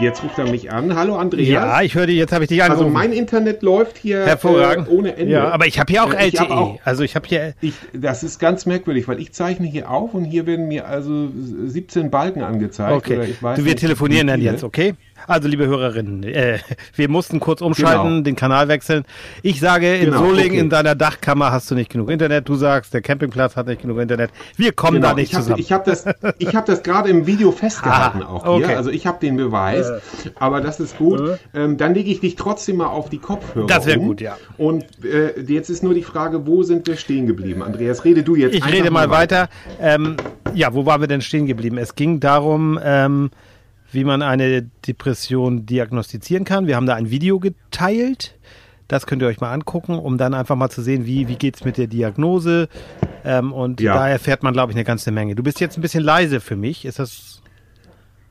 Jetzt 0.00 0.22
ruft 0.22 0.38
er 0.38 0.50
mich 0.50 0.72
an. 0.72 0.96
Hallo 0.96 1.16
Andreas. 1.16 1.48
Ja, 1.48 1.82
ich 1.82 1.94
höre 1.94 2.06
dich, 2.06 2.16
jetzt 2.16 2.32
habe 2.32 2.44
ich 2.44 2.48
dich 2.48 2.62
angerufen. 2.62 2.86
Also 2.86 2.92
mein 2.92 3.12
Internet 3.12 3.62
läuft 3.62 3.98
hier 3.98 4.24
Hervorragend. 4.24 4.88
Äh, 4.88 4.90
ohne 4.90 5.16
Ende. 5.16 5.32
Ja, 5.32 5.50
aber 5.50 5.66
ich 5.66 5.78
habe 5.78 5.92
hier 5.92 6.04
auch 6.04 6.12
LTE. 6.12 6.50
Auch, 6.50 6.78
also 6.84 7.02
ich 7.02 7.14
habe 7.14 7.28
hier 7.28 7.54
ich, 7.60 7.74
das 7.92 8.22
ist 8.22 8.38
ganz 8.38 8.66
merkwürdig, 8.66 9.06
weil 9.08 9.20
ich 9.20 9.32
zeichne 9.32 9.66
hier 9.66 9.90
auf 9.90 10.14
und 10.14 10.24
hier 10.24 10.46
werden 10.46 10.68
mir 10.68 10.86
also 10.86 11.28
17 11.64 12.10
Balken 12.10 12.42
angezeigt. 12.42 12.92
Okay. 12.92 13.34
du, 13.40 13.64
wir 13.64 13.76
telefonieren 13.76 14.26
dann 14.26 14.40
jetzt, 14.40 14.64
okay? 14.64 14.94
Also, 15.26 15.48
liebe 15.48 15.66
Hörerinnen, 15.66 16.22
äh, 16.24 16.58
wir 16.94 17.08
mussten 17.08 17.40
kurz 17.40 17.60
umschalten, 17.60 18.08
genau. 18.08 18.22
den 18.22 18.36
Kanal 18.36 18.68
wechseln. 18.68 19.04
Ich 19.42 19.60
sage, 19.60 19.96
in 19.96 20.06
genau, 20.06 20.18
Solingen 20.18 20.52
okay. 20.52 20.58
in 20.60 20.70
deiner 20.70 20.94
Dachkammer 20.94 21.52
hast 21.52 21.70
du 21.70 21.74
nicht 21.74 21.90
genug 21.90 22.10
Internet. 22.10 22.48
Du 22.48 22.54
sagst, 22.54 22.94
der 22.94 23.02
Campingplatz 23.02 23.56
hat 23.56 23.66
nicht 23.66 23.82
genug 23.82 23.98
Internet. 23.98 24.30
Wir 24.56 24.72
kommen 24.72 24.96
genau, 24.96 25.08
da 25.08 25.14
nicht 25.14 25.30
ich 25.30 25.34
hab, 25.34 25.42
zusammen. 25.42 25.60
Ich 25.60 25.72
habe 25.72 25.84
das, 25.84 26.04
ich 26.38 26.54
hab 26.54 26.66
das 26.66 26.82
gerade 26.82 27.08
im 27.08 27.26
Video 27.26 27.52
festgehalten 27.52 28.22
ah, 28.22 28.28
auch 28.28 28.44
hier. 28.56 28.66
Okay. 28.66 28.74
Also 28.74 28.90
ich 28.90 29.06
habe 29.06 29.18
den 29.20 29.36
Beweis. 29.36 29.88
Äh. 29.88 30.00
Aber 30.36 30.60
das 30.60 30.80
ist 30.80 30.98
gut. 30.98 31.20
Äh. 31.20 31.36
Ähm, 31.54 31.76
dann 31.76 31.94
lege 31.94 32.10
ich 32.10 32.20
dich 32.20 32.36
trotzdem 32.36 32.76
mal 32.76 32.86
auf 32.86 33.08
die 33.08 33.18
Kopfhörer. 33.18 33.66
Das 33.66 33.86
wäre 33.86 33.98
um. 33.98 34.06
gut, 34.06 34.20
ja. 34.20 34.36
Und 34.56 34.84
äh, 35.04 35.40
jetzt 35.40 35.70
ist 35.70 35.82
nur 35.82 35.94
die 35.94 36.02
Frage, 36.02 36.46
wo 36.46 36.62
sind 36.62 36.86
wir 36.86 36.96
stehen 36.96 37.26
geblieben? 37.26 37.62
Andreas, 37.62 38.04
rede 38.04 38.22
du 38.22 38.36
jetzt. 38.36 38.54
Ich 38.54 38.66
rede 38.66 38.90
mal 38.90 39.10
weiter. 39.10 39.22
weiter. 39.22 39.48
Ähm, 39.80 40.16
ja, 40.54 40.74
wo 40.74 40.86
waren 40.86 41.00
wir 41.00 41.08
denn 41.08 41.20
stehen 41.20 41.46
geblieben? 41.46 41.78
Es 41.78 41.94
ging 41.94 42.20
darum, 42.20 42.78
ähm, 42.82 43.30
wie 43.92 44.04
man 44.04 44.22
eine 44.22 44.62
Depression 44.86 45.66
diagnostizieren 45.66 46.44
kann. 46.44 46.66
Wir 46.66 46.76
haben 46.76 46.86
da 46.86 46.94
ein 46.94 47.10
Video 47.10 47.38
geteilt. 47.38 48.34
Das 48.88 49.06
könnt 49.06 49.22
ihr 49.22 49.28
euch 49.28 49.40
mal 49.40 49.52
angucken, 49.52 49.98
um 49.98 50.18
dann 50.18 50.34
einfach 50.34 50.56
mal 50.56 50.68
zu 50.68 50.82
sehen, 50.82 51.06
wie, 51.06 51.28
wie 51.28 51.36
geht 51.36 51.56
es 51.56 51.64
mit 51.64 51.78
der 51.78 51.86
Diagnose. 51.86 52.68
Ähm, 53.24 53.52
und 53.52 53.80
ja. 53.80 53.94
da 53.94 54.08
erfährt 54.08 54.42
man, 54.42 54.52
glaube 54.52 54.72
ich, 54.72 54.76
eine 54.76 54.84
ganze 54.84 55.12
Menge. 55.12 55.34
Du 55.34 55.42
bist 55.42 55.60
jetzt 55.60 55.78
ein 55.78 55.80
bisschen 55.80 56.02
leise 56.02 56.40
für 56.40 56.56
mich. 56.56 56.84
Ist 56.84 56.98
das. 56.98 57.42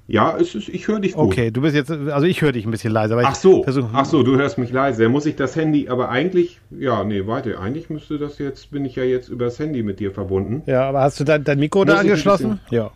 Ja, 0.08 0.32
ist, 0.32 0.53
ich 0.56 0.88
höre 0.88 1.00
dich 1.00 1.13
gut. 1.13 1.32
Okay, 1.32 1.51
du 1.51 1.62
bist 1.62 1.74
jetzt, 1.74 1.89
also 1.89 2.27
ich 2.27 2.41
höre 2.41 2.51
dich 2.51 2.65
ein 2.65 2.72
bisschen 2.72 2.91
leise. 2.91 3.18
ach 3.24 3.36
so, 3.36 3.63
versuch, 3.63 3.88
ach 3.94 4.06
so, 4.06 4.24
du 4.24 4.36
hörst 4.36 4.58
mich 4.58 4.72
leise. 4.72 5.08
Muss 5.08 5.25
ich 5.25 5.36
das 5.36 5.56
Handy, 5.56 5.88
aber 5.88 6.10
eigentlich, 6.10 6.60
ja, 6.70 7.03
nee, 7.06 7.25
warte, 7.27 7.60
eigentlich 7.60 7.89
müsste 7.89 8.18
das 8.18 8.38
jetzt, 8.38 8.72
bin 8.72 8.84
ich 8.84 8.96
ja 8.96 9.03
jetzt 9.03 9.30
übers 9.30 9.58
Handy 9.58 9.84
mit 9.84 10.00
dir 10.00 10.12
verbunden. 10.12 10.63
Ja, 10.65 10.89
aber 10.89 11.01
hast 11.01 11.20
du 11.20 11.24
dein, 11.24 11.44
dein 11.44 11.60
Mikro 11.60 11.80
Muss 11.80 11.88
da 11.88 12.00
angeschlossen? 12.00 12.60
Ja. 12.70 12.91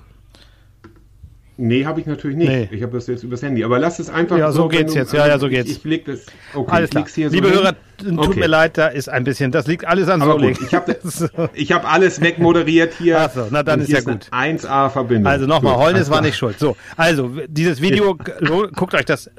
Nee, 1.58 1.86
habe 1.86 2.02
ich 2.02 2.06
natürlich 2.06 2.36
nicht. 2.36 2.50
Nee. 2.50 2.70
Ich 2.72 2.84
habe 2.84 2.92
das 2.94 3.08
jetzt 3.08 3.24
übers 3.24 3.42
Handy. 3.42 3.64
Aber 3.64 3.80
lass 3.80 4.00
es 4.00 4.10
einfach 4.10 4.38
Ja, 4.38 4.52
so, 4.52 4.64
so 4.64 4.68
geht's 4.68 4.92
du, 4.92 5.00
jetzt. 5.00 5.14
Ja, 5.14 5.26
ja, 5.26 5.40
so 5.40 5.48
geht's. 5.48 5.70
Ich, 5.70 5.78
ich 5.78 5.84
leg 5.86 6.06
das. 6.06 6.26
Okay, 6.54 6.72
alles 6.72 6.90
klar. 6.90 7.06
Hier 7.08 7.30
Liebe 7.30 7.48
so 7.48 7.54
Hörer, 7.54 7.76
tut 7.98 8.18
okay. 8.18 8.40
mir 8.40 8.48
leid, 8.48 8.78
da 8.78 8.88
ist 8.88 9.08
ein 9.08 9.24
bisschen. 9.24 9.52
Das 9.52 9.66
liegt 9.66 9.86
alles 9.86 10.10
an 10.10 10.22
Aber 10.22 10.38
gut, 10.38 10.60
ich 10.62 10.74
habe 10.74 10.98
so. 11.04 11.28
hab 11.28 11.94
alles 11.94 12.20
wegmoderiert 12.20 12.94
hier. 12.96 13.22
Ach 13.22 13.32
so, 13.32 13.48
na 13.50 13.64
dann 13.64 13.80
ist 13.80 13.90
ja 13.90 14.02
gut. 14.02 14.28
1A 14.32 14.90
Verbindung. 14.90 15.32
Also 15.32 15.46
nochmal, 15.46 15.78
Holnis 15.78 16.10
war 16.10 16.22
nicht 16.22 16.36
schuld. 16.36 16.60
So, 16.60 16.76
also 16.98 17.32
dieses 17.48 17.82
Video, 17.82 18.18
guckt 18.76 18.94
euch 18.94 19.06
das 19.06 19.32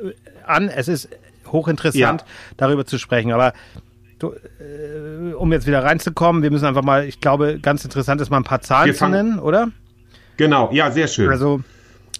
an. 0.46 0.68
Es 0.68 0.88
ist 0.88 1.10
hochinteressant, 1.52 2.22
ja. 2.22 2.26
darüber 2.56 2.86
zu 2.86 2.98
sprechen. 2.98 3.32
Aber 3.32 3.52
Du, 4.18 4.32
äh, 4.32 5.34
um 5.34 5.52
jetzt 5.52 5.66
wieder 5.66 5.84
reinzukommen, 5.84 6.42
wir 6.42 6.50
müssen 6.50 6.64
einfach 6.64 6.82
mal, 6.82 7.04
ich 7.04 7.20
glaube, 7.20 7.58
ganz 7.60 7.84
interessant 7.84 8.18
ist 8.22 8.30
mal 8.30 8.38
ein 8.38 8.44
paar 8.44 8.62
Zahlen 8.62 8.94
zu 8.94 9.08
nennen, 9.08 9.38
oder? 9.38 9.68
Genau, 10.38 10.70
ja, 10.72 10.90
sehr 10.90 11.06
schön. 11.06 11.28
Also 11.28 11.60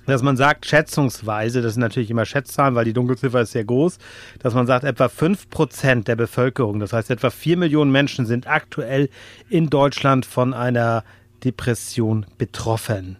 dass 0.07 0.23
man 0.23 0.37
sagt, 0.37 0.67
schätzungsweise, 0.67 1.63
das 1.63 1.75
sind 1.75 1.83
natürlich 1.83 2.11
immer 2.11 2.25
Schätzzahlen, 2.25 2.75
weil 2.75 2.85
die 2.85 2.93
Dunkelziffer 2.93 3.41
ist 3.41 3.53
sehr 3.53 3.65
groß, 3.65 3.99
dass 4.39 4.55
man 4.55 4.67
sagt, 4.67 4.85
etwa 4.85 5.07
5% 5.07 6.05
der 6.05 6.17
Bevölkerung, 6.17 6.81
das 6.81 6.93
heißt 6.93 7.11
etwa 7.11 7.31
4 7.31 7.57
Millionen 7.57 7.91
Menschen 7.91 8.27
sind 8.27 8.47
aktuell 8.47 9.11
in 9.49 9.69
Deutschland 9.69 10.25
von 10.25 10.55
einer 10.55 11.05
Depression 11.45 12.27
betroffen. 12.39 13.19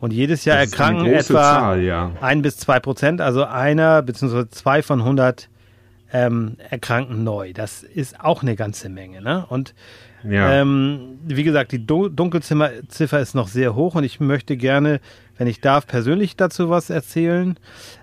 Und 0.00 0.12
jedes 0.12 0.44
Jahr 0.44 0.58
erkranken 0.58 1.06
etwa 1.06 1.42
Zahl, 1.42 1.82
ja. 1.82 2.12
ein 2.20 2.42
bis 2.42 2.56
zwei 2.56 2.78
Prozent, 2.78 3.20
also 3.20 3.44
einer 3.44 4.02
bzw. 4.02 4.44
zwei 4.50 4.82
von 4.82 5.00
100 5.00 5.48
ähm, 6.12 6.56
erkranken 6.70 7.24
neu. 7.24 7.52
Das 7.52 7.82
ist 7.82 8.20
auch 8.20 8.42
eine 8.42 8.56
ganze 8.56 8.88
Menge. 8.88 9.22
Ne? 9.22 9.44
Und 9.48 9.74
ja. 10.24 10.52
ähm, 10.52 11.18
wie 11.24 11.44
gesagt, 11.44 11.72
die 11.72 11.86
Dunkelziffer 11.86 13.20
ist 13.20 13.34
noch 13.34 13.48
sehr 13.48 13.74
hoch 13.74 13.94
und 13.94 14.04
ich 14.04 14.20
möchte 14.20 14.56
gerne 14.56 15.00
wenn 15.38 15.46
ich 15.46 15.60
darf, 15.60 15.86
persönlich 15.86 16.36
dazu 16.36 16.68
was 16.68 16.90
erzählen. 16.90 17.56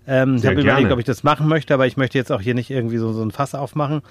Ähm, 0.08 0.38
ich 0.38 0.46
habe 0.46 0.62
überlegt, 0.62 0.92
ob 0.92 1.00
ich 1.00 1.06
das 1.06 1.24
machen 1.24 1.48
möchte, 1.48 1.74
aber 1.74 1.86
ich 1.86 1.98
möchte 1.98 2.18
jetzt 2.18 2.32
auch 2.32 2.42
hier 2.42 2.56
nicht 2.56 2.72
irgendwie 2.72 2.98
so, 2.98 3.12
so 3.12 3.22
ein 3.22 3.32
Fass 3.32 3.54
aufmachen. 3.54 4.02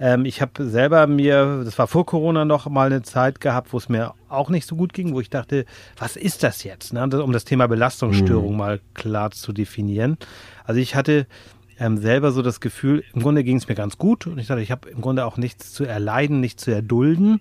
Ähm, 0.00 0.24
ich 0.24 0.40
habe 0.40 0.64
selber 0.64 1.08
mir, 1.08 1.62
das 1.64 1.76
war 1.76 1.88
vor 1.88 2.06
Corona 2.06 2.44
noch 2.44 2.68
mal 2.68 2.86
eine 2.86 3.02
Zeit 3.02 3.40
gehabt, 3.40 3.72
wo 3.72 3.78
es 3.78 3.88
mir 3.88 4.14
auch 4.28 4.48
nicht 4.48 4.66
so 4.66 4.76
gut 4.76 4.92
ging, 4.92 5.12
wo 5.12 5.20
ich 5.20 5.28
dachte, 5.28 5.66
was 5.98 6.14
ist 6.14 6.44
das 6.44 6.62
jetzt? 6.62 6.92
Ne? 6.92 7.02
Um 7.20 7.32
das 7.32 7.44
Thema 7.44 7.66
Belastungsstörung 7.66 8.52
mhm. 8.52 8.58
mal 8.58 8.80
klar 8.94 9.32
zu 9.32 9.52
definieren. 9.52 10.16
Also 10.64 10.80
ich 10.80 10.94
hatte 10.94 11.26
ähm, 11.78 11.98
selber 11.98 12.32
so 12.32 12.42
das 12.42 12.60
Gefühl, 12.60 13.04
im 13.14 13.22
Grunde 13.22 13.44
ging 13.44 13.56
es 13.56 13.68
mir 13.68 13.74
ganz 13.74 13.98
gut 13.98 14.26
und 14.26 14.38
ich 14.38 14.46
dachte, 14.46 14.62
ich 14.62 14.70
habe 14.70 14.88
im 14.88 15.00
Grunde 15.00 15.24
auch 15.24 15.36
nichts 15.36 15.72
zu 15.72 15.84
erleiden, 15.84 16.40
nichts 16.40 16.64
zu 16.64 16.70
erdulden, 16.70 17.40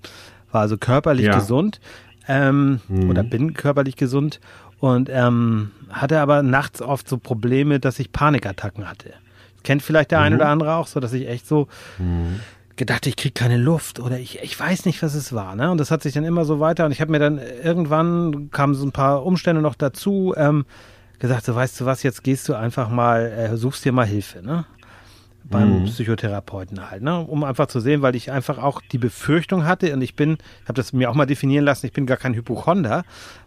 war 0.52 0.62
also 0.62 0.78
körperlich 0.78 1.26
ja. 1.26 1.36
gesund 1.36 1.80
ähm, 2.28 2.82
mhm. 2.88 3.10
oder 3.10 3.24
bin 3.24 3.54
körperlich 3.54 3.96
gesund 3.96 4.40
und 4.80 5.10
ähm, 5.12 5.72
hatte 5.90 6.20
aber 6.20 6.44
nachts 6.44 6.82
oft 6.82 7.08
so 7.10 7.18
Probleme, 7.18 7.80
dass 7.80 8.00
ich 8.00 8.12
Panikattacken 8.12 8.88
hatte. 8.88 9.10
Das 9.56 9.64
kennt 9.64 9.82
vielleicht 9.82 10.12
der 10.12 10.20
mhm. 10.20 10.26
ein 10.26 10.34
oder 10.36 10.50
andere 10.50 10.76
auch 10.76 10.88
so, 10.88 11.00
dass 11.00 11.14
ich 11.14 11.28
echt 11.28 11.48
so 11.48 11.68
mhm. 11.98 12.40
gedacht, 12.76 13.08
ich 13.08 13.16
krieg 13.16 13.34
keine 13.34 13.58
Luft 13.58 14.00
oder 14.00 14.20
ich, 14.20 14.40
ich 14.44 14.60
weiß 14.60 14.86
nicht, 14.86 15.02
was 15.02 15.16
es 15.16 15.34
war. 15.34 15.56
Ne? 15.56 15.72
Und 15.72 15.80
das 15.80 15.90
hat 15.90 16.04
sich 16.04 16.14
dann 16.14 16.26
immer 16.26 16.46
so 16.46 16.60
weiter. 16.60 16.86
Und 16.86 16.92
ich 16.92 17.02
habe 17.02 17.12
mir 17.12 17.20
dann 17.20 17.40
irgendwann 17.64 18.52
kamen 18.52 18.76
so 18.76 18.86
ein 18.86 18.92
paar 18.92 19.26
Umstände 19.26 19.64
noch 19.64 19.76
dazu. 19.76 20.36
Ähm, 20.38 20.66
gesagt, 21.20 21.46
so 21.46 21.56
weißt 21.56 21.80
du 21.80 21.86
was, 21.86 22.04
jetzt 22.04 22.24
gehst 22.24 22.48
du 22.50 22.54
einfach 22.54 22.90
mal, 22.90 23.26
äh, 23.26 23.58
suchst 23.58 23.86
dir 23.86 23.92
mal 23.92 24.06
Hilfe. 24.06 24.42
Ne? 24.42 24.66
beim 25.50 25.82
mhm. 25.82 25.86
Psychotherapeuten 25.86 26.90
halt, 26.90 27.02
ne? 27.02 27.20
um 27.20 27.44
einfach 27.44 27.68
zu 27.68 27.80
sehen, 27.80 28.02
weil 28.02 28.16
ich 28.16 28.32
einfach 28.32 28.58
auch 28.58 28.82
die 28.82 28.98
Befürchtung 28.98 29.66
hatte 29.66 29.94
und 29.94 30.02
ich 30.02 30.16
bin, 30.16 30.38
ich 30.64 30.68
habe 30.68 30.74
das 30.74 30.94
mir 30.94 31.10
auch 31.10 31.16
mal 31.16 31.26
definieren 31.26 31.66
lassen, 31.66 31.86
ich 31.86 31.94
bin 31.94 32.06
gar 32.06 32.18
kein 32.18 32.34
Hypochonder, 32.34 33.04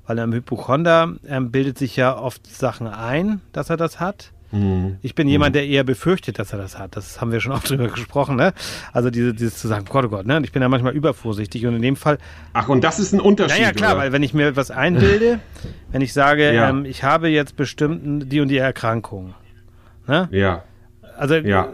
weil 0.06 0.18
ein 0.18 0.32
Hypochonder 0.32 1.14
ähm, 1.26 1.50
bildet 1.50 1.78
sich 1.78 1.96
ja 1.96 2.16
oft 2.16 2.46
Sachen 2.46 2.86
ein, 2.86 3.40
dass 3.52 3.70
er 3.70 3.76
das 3.76 4.00
hat. 4.00 4.32
Mhm. 4.52 4.96
Ich 5.02 5.14
bin 5.14 5.26
mhm. 5.26 5.32
jemand, 5.32 5.54
der 5.54 5.66
eher 5.66 5.84
befürchtet, 5.84 6.38
dass 6.38 6.52
er 6.52 6.58
das 6.58 6.78
hat. 6.78 6.96
Das 6.96 7.20
haben 7.20 7.32
wir 7.32 7.40
schon 7.40 7.52
oft 7.52 7.68
drüber 7.70 7.88
gesprochen, 7.88 8.36
ne? 8.36 8.52
Also 8.92 9.10
diese, 9.10 9.34
dieses 9.34 9.58
zu 9.58 9.68
sagen, 9.68 9.84
Gott, 9.88 10.04
oh 10.04 10.08
Gott, 10.08 10.26
ne? 10.26 10.36
Und 10.36 10.44
ich 10.44 10.52
bin 10.52 10.62
ja 10.62 10.68
manchmal 10.68 10.94
übervorsichtig 10.94 11.66
und 11.66 11.76
in 11.76 11.82
dem 11.82 11.96
Fall. 11.96 12.18
Ach, 12.52 12.68
und 12.68 12.82
das 12.82 12.98
ist 12.98 13.12
ein 13.12 13.20
Unterschied. 13.20 13.60
Naja, 13.60 13.72
klar, 13.72 13.92
oder? 13.92 14.02
weil 14.02 14.12
wenn 14.12 14.22
ich 14.22 14.34
mir 14.34 14.48
etwas 14.48 14.70
einbilde, 14.70 15.40
wenn 15.92 16.02
ich 16.02 16.12
sage, 16.12 16.52
ja. 16.52 16.70
ähm, 16.70 16.84
ich 16.84 17.04
habe 17.04 17.28
jetzt 17.28 17.56
bestimmt 17.56 18.32
die 18.32 18.40
und 18.40 18.48
die 18.48 18.58
Erkrankung, 18.58 19.34
ne? 20.06 20.28
Ja 20.30 20.64
also 21.20 21.34
ja, 21.34 21.68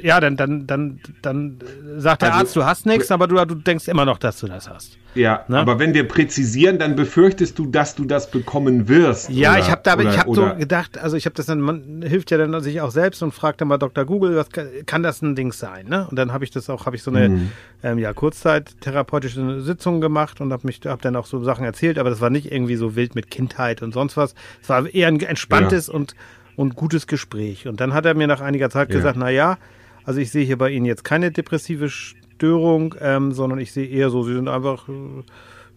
ja 0.00 0.20
dann, 0.20 0.36
dann, 0.36 0.68
dann, 0.68 1.00
dann 1.20 1.58
sagt 1.96 2.22
der 2.22 2.28
also, 2.28 2.40
Arzt, 2.40 2.56
du 2.56 2.64
hast 2.64 2.86
nichts, 2.86 3.10
aber 3.10 3.26
du, 3.26 3.44
du 3.44 3.56
denkst 3.56 3.88
immer 3.88 4.04
noch, 4.04 4.18
dass 4.18 4.38
du 4.38 4.46
das 4.46 4.70
hast. 4.70 4.98
Ja, 5.16 5.44
ne? 5.48 5.58
aber 5.58 5.80
wenn 5.80 5.94
wir 5.94 6.06
präzisieren, 6.06 6.78
dann 6.78 6.94
befürchtest 6.94 7.58
du, 7.58 7.66
dass 7.66 7.96
du 7.96 8.04
das 8.04 8.30
bekommen 8.30 8.88
wirst. 8.88 9.30
Ja, 9.30 9.50
oder, 9.50 9.58
ich 9.58 9.70
habe 9.70 9.80
da, 9.82 9.94
oder, 9.94 10.10
ich 10.10 10.18
habe 10.18 10.32
so 10.32 10.54
gedacht, 10.54 10.96
also 10.96 11.16
ich 11.16 11.26
habe 11.26 11.34
das 11.34 11.46
dann, 11.46 11.60
man 11.60 12.02
hilft 12.02 12.30
ja 12.30 12.38
dann 12.38 12.60
sich 12.62 12.80
auch 12.80 12.92
selbst 12.92 13.20
und 13.24 13.32
fragt 13.32 13.60
dann 13.60 13.66
mal 13.66 13.78
Dr. 13.78 14.04
Google, 14.04 14.36
was 14.36 14.50
kann, 14.50 14.68
kann 14.86 15.02
das 15.02 15.22
ein 15.22 15.34
Ding 15.34 15.52
sein, 15.52 15.88
ne? 15.88 16.06
Und 16.08 16.16
dann 16.16 16.32
habe 16.32 16.44
ich 16.44 16.52
das 16.52 16.70
auch, 16.70 16.86
habe 16.86 16.94
ich 16.94 17.02
so 17.02 17.10
eine 17.10 17.30
mhm. 17.30 17.50
ähm, 17.82 17.98
ja 17.98 18.12
kurzzeittherapeutische 18.12 19.60
Sitzung 19.60 20.00
gemacht 20.00 20.40
und 20.40 20.52
habe 20.52 20.68
mich, 20.68 20.80
habe 20.84 21.02
dann 21.02 21.16
auch 21.16 21.26
so 21.26 21.42
Sachen 21.42 21.64
erzählt, 21.64 21.98
aber 21.98 22.10
das 22.10 22.20
war 22.20 22.30
nicht 22.30 22.52
irgendwie 22.52 22.76
so 22.76 22.94
wild 22.94 23.16
mit 23.16 23.28
Kindheit 23.28 23.82
und 23.82 23.92
sonst 23.92 24.16
was. 24.16 24.36
Es 24.62 24.68
war 24.68 24.86
eher 24.86 25.08
ein 25.08 25.18
entspanntes 25.18 25.88
ja. 25.88 25.94
und 25.94 26.14
und 26.56 26.76
gutes 26.76 27.06
Gespräch. 27.06 27.66
Und 27.66 27.80
dann 27.80 27.94
hat 27.94 28.06
er 28.06 28.14
mir 28.14 28.26
nach 28.26 28.40
einiger 28.40 28.70
Zeit 28.70 28.90
ja. 28.90 28.96
gesagt, 28.96 29.16
na 29.18 29.30
ja, 29.30 29.58
also 30.04 30.20
ich 30.20 30.30
sehe 30.30 30.44
hier 30.44 30.58
bei 30.58 30.70
Ihnen 30.70 30.86
jetzt 30.86 31.04
keine 31.04 31.30
depressive 31.30 31.88
Störung, 31.88 32.94
ähm, 33.00 33.32
sondern 33.32 33.58
ich 33.58 33.72
sehe 33.72 33.86
eher 33.86 34.10
so, 34.10 34.22
Sie 34.22 34.34
sind 34.34 34.48
einfach, 34.48 34.88
äh, 34.88 34.92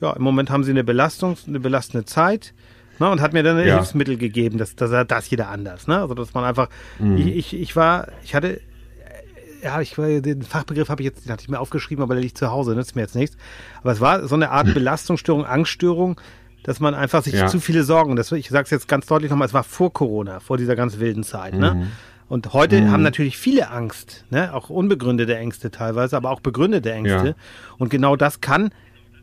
ja, 0.01 0.13
im 0.13 0.21
Moment 0.21 0.49
haben 0.49 0.63
Sie 0.63 0.71
eine 0.71 0.83
Belastung, 0.83 1.37
eine 1.47 1.59
belastende 1.59 2.05
Zeit. 2.05 2.53
Ne, 2.99 3.07
und 3.11 3.21
hat 3.21 3.31
mir 3.31 3.43
dann 3.43 3.57
ein 3.57 3.67
ja. 3.67 3.75
Hilfsmittel 3.75 4.17
gegeben, 4.17 4.57
das, 4.57 4.75
das, 4.75 5.05
das 5.07 5.29
jeder 5.29 5.49
anders. 5.49 5.85
Ne? 5.85 6.01
Also 6.01 6.15
dass 6.15 6.33
man 6.33 6.43
einfach, 6.43 6.67
mhm. 6.97 7.17
ich, 7.17 7.27
ich, 7.27 7.53
ich 7.53 7.75
war, 7.75 8.07
ich 8.23 8.33
hatte 8.33 8.59
ja, 9.61 9.81
ich 9.81 9.95
den 9.95 10.43
Fachbegriff 10.43 10.89
habe 10.89 11.01
ich 11.01 11.05
jetzt, 11.05 11.25
den 11.25 11.31
hatte 11.31 11.43
ich 11.43 11.49
mir 11.49 11.59
aufgeschrieben, 11.59 12.03
aber 12.03 12.13
der 12.13 12.23
liegt 12.23 12.37
zu 12.37 12.49
Hause, 12.51 12.75
nützt 12.75 12.95
mir 12.95 13.01
jetzt 13.03 13.15
nichts. 13.15 13.37
Aber 13.81 13.91
es 13.91 14.01
war 14.01 14.27
so 14.27 14.35
eine 14.35 14.51
Art 14.51 14.67
Belastungsstörung, 14.73 15.45
Angststörung, 15.45 16.19
dass 16.63 16.79
man 16.79 16.93
einfach 16.93 17.23
sich 17.23 17.33
ja. 17.33 17.47
zu 17.47 17.59
viele 17.59 17.83
Sorgen, 17.83 18.15
das, 18.15 18.31
ich 18.31 18.49
sage 18.49 18.65
es 18.65 18.71
jetzt 18.71 18.87
ganz 18.87 19.05
deutlich 19.05 19.31
nochmal, 19.31 19.47
es 19.47 19.53
war 19.53 19.63
vor 19.63 19.93
Corona, 19.93 20.39
vor 20.39 20.57
dieser 20.57 20.75
ganz 20.75 20.99
wilden 20.99 21.23
Zeit. 21.23 21.53
Ne? 21.53 21.73
Mhm. 21.73 21.79
Ne? 21.79 21.87
Und 22.29 22.53
heute 22.53 22.81
mhm. 22.81 22.91
haben 22.91 23.03
natürlich 23.03 23.37
viele 23.37 23.69
Angst, 23.69 24.25
ne? 24.29 24.53
auch 24.53 24.69
unbegründete 24.69 25.37
Ängste 25.37 25.71
teilweise, 25.71 26.17
aber 26.17 26.29
auch 26.31 26.41
begründete 26.41 26.91
Ängste. 26.91 27.27
Ja. 27.27 27.33
Und 27.77 27.89
genau 27.89 28.15
das 28.15 28.41
kann 28.41 28.71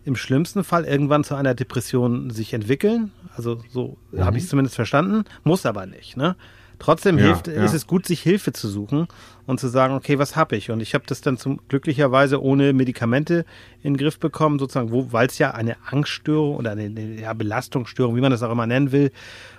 im 0.04 0.16
schlimmsten 0.16 0.64
Fall 0.64 0.84
irgendwann 0.84 1.24
zu 1.24 1.34
einer 1.34 1.54
Depression 1.54 2.30
sich 2.30 2.54
entwickeln. 2.54 3.12
Also 3.36 3.62
so 3.70 3.96
mhm. 4.10 4.24
habe 4.24 4.38
ich 4.38 4.44
es 4.44 4.48
zumindest 4.48 4.76
verstanden, 4.76 5.24
muss 5.42 5.66
aber 5.66 5.86
nicht. 5.86 6.16
Ne? 6.16 6.36
Trotzdem 6.78 7.18
ja, 7.18 7.26
hilft, 7.26 7.48
ja. 7.48 7.64
ist 7.64 7.74
es 7.74 7.86
gut, 7.86 8.06
sich 8.06 8.20
Hilfe 8.20 8.52
zu 8.52 8.68
suchen 8.68 9.06
und 9.46 9.60
zu 9.60 9.68
sagen, 9.68 9.94
okay, 9.94 10.18
was 10.18 10.36
habe 10.36 10.56
ich? 10.56 10.70
Und 10.70 10.80
ich 10.80 10.94
habe 10.94 11.04
das 11.06 11.20
dann 11.20 11.36
zum 11.38 11.60
glücklicherweise 11.68 12.42
ohne 12.42 12.72
Medikamente 12.72 13.44
in 13.82 13.94
den 13.94 13.96
Griff 13.96 14.18
bekommen, 14.18 14.58
sozusagen, 14.58 14.90
weil 15.12 15.26
es 15.26 15.38
ja 15.38 15.52
eine 15.52 15.76
Angststörung 15.86 16.56
oder 16.56 16.72
eine, 16.72 16.84
eine 16.84 17.20
ja, 17.20 17.32
Belastungsstörung, 17.32 18.16
wie 18.16 18.20
man 18.20 18.30
das 18.30 18.42
auch 18.42 18.50
immer 18.50 18.66
nennen 18.66 18.92
will. 18.92 19.12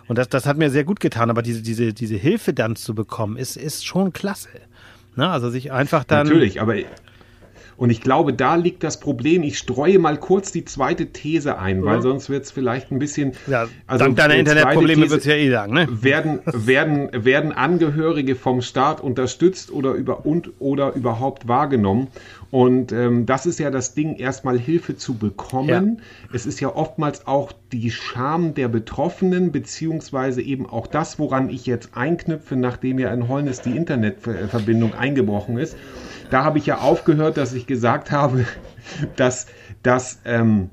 Und 0.08 0.18
das, 0.18 0.30
das 0.30 0.46
hat 0.46 0.58
mir 0.58 0.70
sehr 0.70 0.84
gut 0.84 1.00
getan. 1.00 1.30
Aber 1.30 1.42
diese, 1.42 1.62
diese, 1.62 1.94
diese 1.94 2.16
Hilfe 2.16 2.54
dann 2.54 2.76
zu 2.76 2.94
bekommen, 2.94 3.38
ist, 3.38 3.58
ist 3.58 3.86
schon 3.86 4.14
klasse. 4.14 4.50
Ne? 5.16 5.30
Also 5.30 5.50
sich 5.50 5.72
einfach 5.72 6.04
dann. 6.04 6.28
Natürlich, 6.28 6.62
aber 6.62 6.76
und 7.78 7.90
ich 7.90 8.02
glaube, 8.02 8.34
da 8.34 8.56
liegt 8.56 8.84
das 8.84 9.00
Problem. 9.00 9.44
Ich 9.44 9.58
streue 9.58 10.00
mal 10.00 10.18
kurz 10.18 10.52
die 10.52 10.66
zweite 10.66 11.08
These 11.08 11.58
ein, 11.58 11.84
weil 11.84 12.02
sonst 12.02 12.30
wird 12.30 12.46
es 12.46 12.52
vielleicht 12.52 12.92
ein 12.92 13.00
bisschen. 13.00 13.34
Ja, 13.48 13.68
also 13.86 14.06
dank 14.06 14.18
deiner 14.18 14.36
Internetprobleme 14.36 15.10
wird 15.10 15.20
es 15.20 15.26
ja 15.26 15.34
eh 15.34 15.50
sagen, 15.50 15.74
ne? 15.74 15.88
Werden, 15.92 16.40
werden, 16.46 17.10
werden 17.14 17.52
Angehörige 17.52 18.36
vom 18.36 18.62
Staat 18.62 19.02
unterstützt 19.02 19.72
oder 19.72 19.92
über 19.92 20.26
und 20.26 20.52
oder 20.60 20.94
überhaupt 20.94 21.48
wahrgenommen? 21.48 22.08
Und 22.52 22.94
ähm, 22.94 23.26
das 23.26 23.46
ist 23.46 23.60
ja 23.60 23.70
das 23.70 23.96
Ding, 23.96 24.16
erstmal 24.16 24.58
Hilfe 24.58 24.96
zu 24.96 25.16
bekommen. 25.16 26.00
Ja. 26.00 26.36
Es 26.36 26.46
ist 26.46 26.62
ja 26.62 26.74
oftmals 26.74 27.28
auch 27.28 27.52
die 27.74 27.92
Scham 27.92 28.54
der 28.54 28.70
Betroffenen, 28.70 29.52
beziehungsweise 29.52 30.42
eben 30.42 30.66
auch 30.66 30.88
das, 30.88 31.20
woran 31.20 31.50
ich 31.50 31.66
jetzt 31.66 31.90
einknüpfe, 31.96 32.56
nachdem 32.56 33.00
ja 33.00 33.14
in 33.14 33.28
Holnis 33.28 33.60
die 33.60 33.76
Internetverbindung 33.76 34.94
eingebrochen 34.94 35.58
ist 35.58 35.76
da 36.30 36.44
habe 36.44 36.58
ich 36.58 36.66
ja 36.66 36.80
aufgehört, 36.80 37.38
dass 37.38 37.54
ich 37.54 37.68
gesagt 37.68 38.12
habe, 38.12 38.46
dass, 39.16 39.48
dass 39.84 40.20
ähm, 40.26 40.70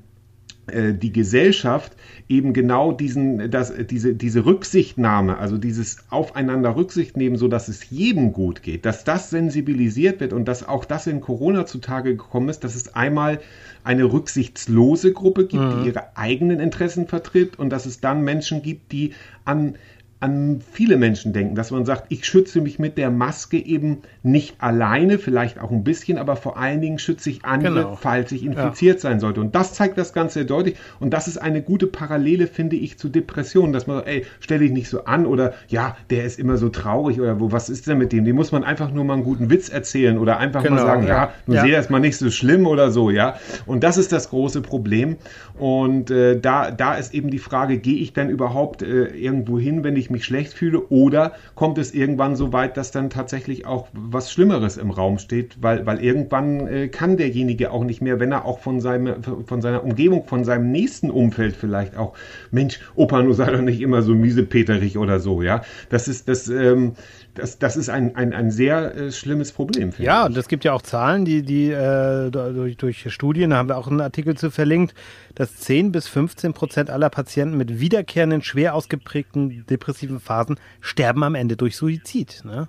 äh, 0.67 0.93
die 0.93 1.11
Gesellschaft 1.11 1.91
eben 2.29 2.53
genau 2.53 2.93
diesen, 2.93 3.51
dass, 3.51 3.73
diese, 3.75 4.15
diese 4.15 4.45
Rücksichtnahme, 4.45 5.37
also 5.37 5.57
dieses 5.57 5.97
Aufeinander 6.09 6.77
Rücksicht 6.77 7.17
nehmen, 7.17 7.35
so 7.35 7.49
dass 7.49 7.67
es 7.67 7.89
jedem 7.89 8.31
gut 8.31 8.63
geht, 8.63 8.85
dass 8.85 9.03
das 9.03 9.29
sensibilisiert 9.29 10.21
wird 10.21 10.31
und 10.31 10.45
dass 10.47 10.65
auch 10.65 10.85
das 10.85 11.05
in 11.05 11.19
Corona 11.19 11.65
zutage 11.65 12.15
gekommen 12.15 12.47
ist, 12.47 12.63
dass 12.63 12.75
es 12.75 12.95
einmal 12.95 13.41
eine 13.83 14.05
rücksichtslose 14.05 15.11
Gruppe 15.11 15.47
gibt, 15.47 15.63
mhm. 15.63 15.81
die 15.81 15.89
ihre 15.89 16.15
eigenen 16.15 16.61
Interessen 16.61 17.07
vertritt 17.07 17.59
und 17.59 17.69
dass 17.69 17.85
es 17.85 17.99
dann 17.99 18.21
Menschen 18.21 18.61
gibt, 18.61 18.93
die 18.93 19.13
an 19.43 19.75
an 20.23 20.61
viele 20.71 20.95
Menschen 20.95 21.33
denken, 21.33 21.53
dass 21.53 21.69
man 21.69 21.83
sagt, 21.83 22.05
ich 22.07 22.23
schütze 22.25 22.61
mich 22.61 22.79
mit 22.79 22.97
der 22.97 23.11
Maske 23.11 23.57
eben 23.57 24.03
nicht 24.23 24.55
alleine, 24.59 25.19
vielleicht 25.19 25.59
auch 25.59 25.69
ein 25.69 25.83
bisschen, 25.83 26.17
aber 26.17 26.37
vor 26.37 26.57
allen 26.57 26.79
Dingen 26.79 26.97
schütze 26.97 27.29
ich 27.29 27.43
andere, 27.43 27.73
genau. 27.73 27.97
falls 27.97 28.31
ich 28.31 28.45
infiziert 28.45 28.95
ja. 28.95 29.01
sein 29.01 29.19
sollte. 29.19 29.41
Und 29.41 29.53
das 29.53 29.73
zeigt 29.73 29.97
das 29.97 30.13
Ganze 30.13 30.35
sehr 30.35 30.45
deutlich. 30.45 30.77
Und 31.01 31.13
das 31.13 31.27
ist 31.27 31.37
eine 31.39 31.61
gute 31.61 31.87
Parallele, 31.87 32.47
finde 32.47 32.77
ich, 32.77 32.97
zu 32.97 33.09
Depressionen, 33.09 33.73
dass 33.73 33.85
man 33.85 33.97
sagt, 33.97 34.07
ey, 34.07 34.25
stell 34.39 34.59
dich 34.59 34.71
nicht 34.71 34.87
so 34.87 35.03
an 35.03 35.25
oder 35.25 35.55
ja, 35.67 35.97
der 36.09 36.23
ist 36.23 36.39
immer 36.39 36.55
so 36.55 36.69
traurig 36.69 37.19
oder 37.19 37.41
wo, 37.41 37.51
was 37.51 37.67
ist 37.67 37.87
denn 37.87 37.97
mit 37.97 38.13
dem? 38.13 38.23
Dem 38.23 38.37
muss 38.37 38.53
man 38.53 38.63
einfach 38.63 38.93
nur 38.93 39.03
mal 39.03 39.15
einen 39.15 39.25
guten 39.25 39.49
Witz 39.49 39.67
erzählen 39.67 40.17
oder 40.17 40.37
einfach 40.37 40.63
genau, 40.63 40.77
mal 40.77 40.85
sagen, 40.85 41.03
ja, 41.03 41.09
ja 41.09 41.33
nun 41.47 41.57
ja. 41.57 41.63
sehe 41.63 41.73
erstmal 41.73 41.99
nicht 41.99 42.15
so 42.15 42.31
schlimm 42.31 42.65
oder 42.65 42.91
so, 42.91 43.09
ja. 43.09 43.35
Und 43.65 43.83
das 43.83 43.97
ist 43.97 44.13
das 44.13 44.29
große 44.29 44.61
Problem. 44.61 45.17
Und 45.59 46.11
äh, 46.11 46.39
da, 46.39 46.71
da 46.71 46.93
ist 46.93 47.13
eben 47.13 47.29
die 47.29 47.39
Frage, 47.39 47.77
gehe 47.77 47.97
ich 47.97 48.13
denn 48.13 48.29
überhaupt 48.29 48.83
äh, 48.83 49.07
irgendwo 49.07 49.59
hin, 49.59 49.83
wenn 49.83 49.97
ich 49.97 50.12
mich 50.13 50.23
schlecht 50.23 50.53
fühle 50.53 50.79
oder 50.87 51.33
kommt 51.55 51.77
es 51.77 51.93
irgendwann 51.93 52.37
so 52.37 52.53
weit, 52.53 52.77
dass 52.77 52.91
dann 52.91 53.09
tatsächlich 53.09 53.65
auch 53.65 53.87
was 53.91 54.31
Schlimmeres 54.31 54.77
im 54.77 54.91
Raum 54.91 55.19
steht, 55.19 55.57
weil, 55.61 55.85
weil 55.85 56.01
irgendwann 56.01 56.67
äh, 56.67 56.87
kann 56.87 57.17
derjenige 57.17 57.71
auch 57.71 57.83
nicht 57.83 58.01
mehr, 58.01 58.21
wenn 58.21 58.31
er 58.31 58.45
auch 58.45 58.59
von, 58.59 58.79
seinem, 58.79 59.21
von 59.23 59.61
seiner 59.61 59.83
Umgebung, 59.83 60.25
von 60.25 60.45
seinem 60.45 60.71
nächsten 60.71 61.11
Umfeld 61.11 61.57
vielleicht 61.57 61.97
auch, 61.97 62.13
Mensch, 62.51 62.79
Opa, 62.95 63.21
nur 63.21 63.33
sei 63.33 63.51
doch 63.51 63.61
nicht 63.61 63.81
immer 63.81 64.01
so 64.01 64.13
miesepeterig 64.15 64.97
oder 64.97 65.19
so, 65.19 65.41
ja. 65.41 65.63
Das 65.89 66.07
ist, 66.07 66.29
das, 66.29 66.47
ähm, 66.47 66.93
das, 67.33 67.57
das 67.57 67.75
ist 67.75 67.89
ein, 67.89 68.15
ein, 68.15 68.33
ein 68.33 68.51
sehr 68.51 68.95
äh, 68.95 69.11
schlimmes 69.11 69.51
Problem. 69.51 69.91
Ja, 69.97 70.23
ich. 70.23 70.29
und 70.29 70.37
es 70.37 70.47
gibt 70.47 70.63
ja 70.63 70.73
auch 70.73 70.81
Zahlen, 70.81 71.25
die, 71.25 71.41
die 71.41 71.71
äh, 71.71 72.29
durch, 72.29 72.77
durch 72.77 73.13
Studien, 73.13 73.49
da 73.49 73.57
haben 73.57 73.69
wir 73.69 73.77
auch 73.77 73.87
einen 73.87 74.01
Artikel 74.01 74.35
zu 74.35 74.51
verlinkt, 74.51 74.93
dass 75.35 75.57
10 75.57 75.91
bis 75.91 76.07
15 76.07 76.53
Prozent 76.53 76.89
aller 76.89 77.09
Patienten 77.09 77.57
mit 77.57 77.79
wiederkehrenden, 77.79 78.43
schwer 78.43 78.75
ausgeprägten 78.75 79.65
depressiven 79.67 80.19
Phasen 80.19 80.59
sterben 80.81 81.23
am 81.23 81.35
Ende 81.35 81.57
durch 81.57 81.75
Suizid. 81.75 82.43
Ne? 82.45 82.67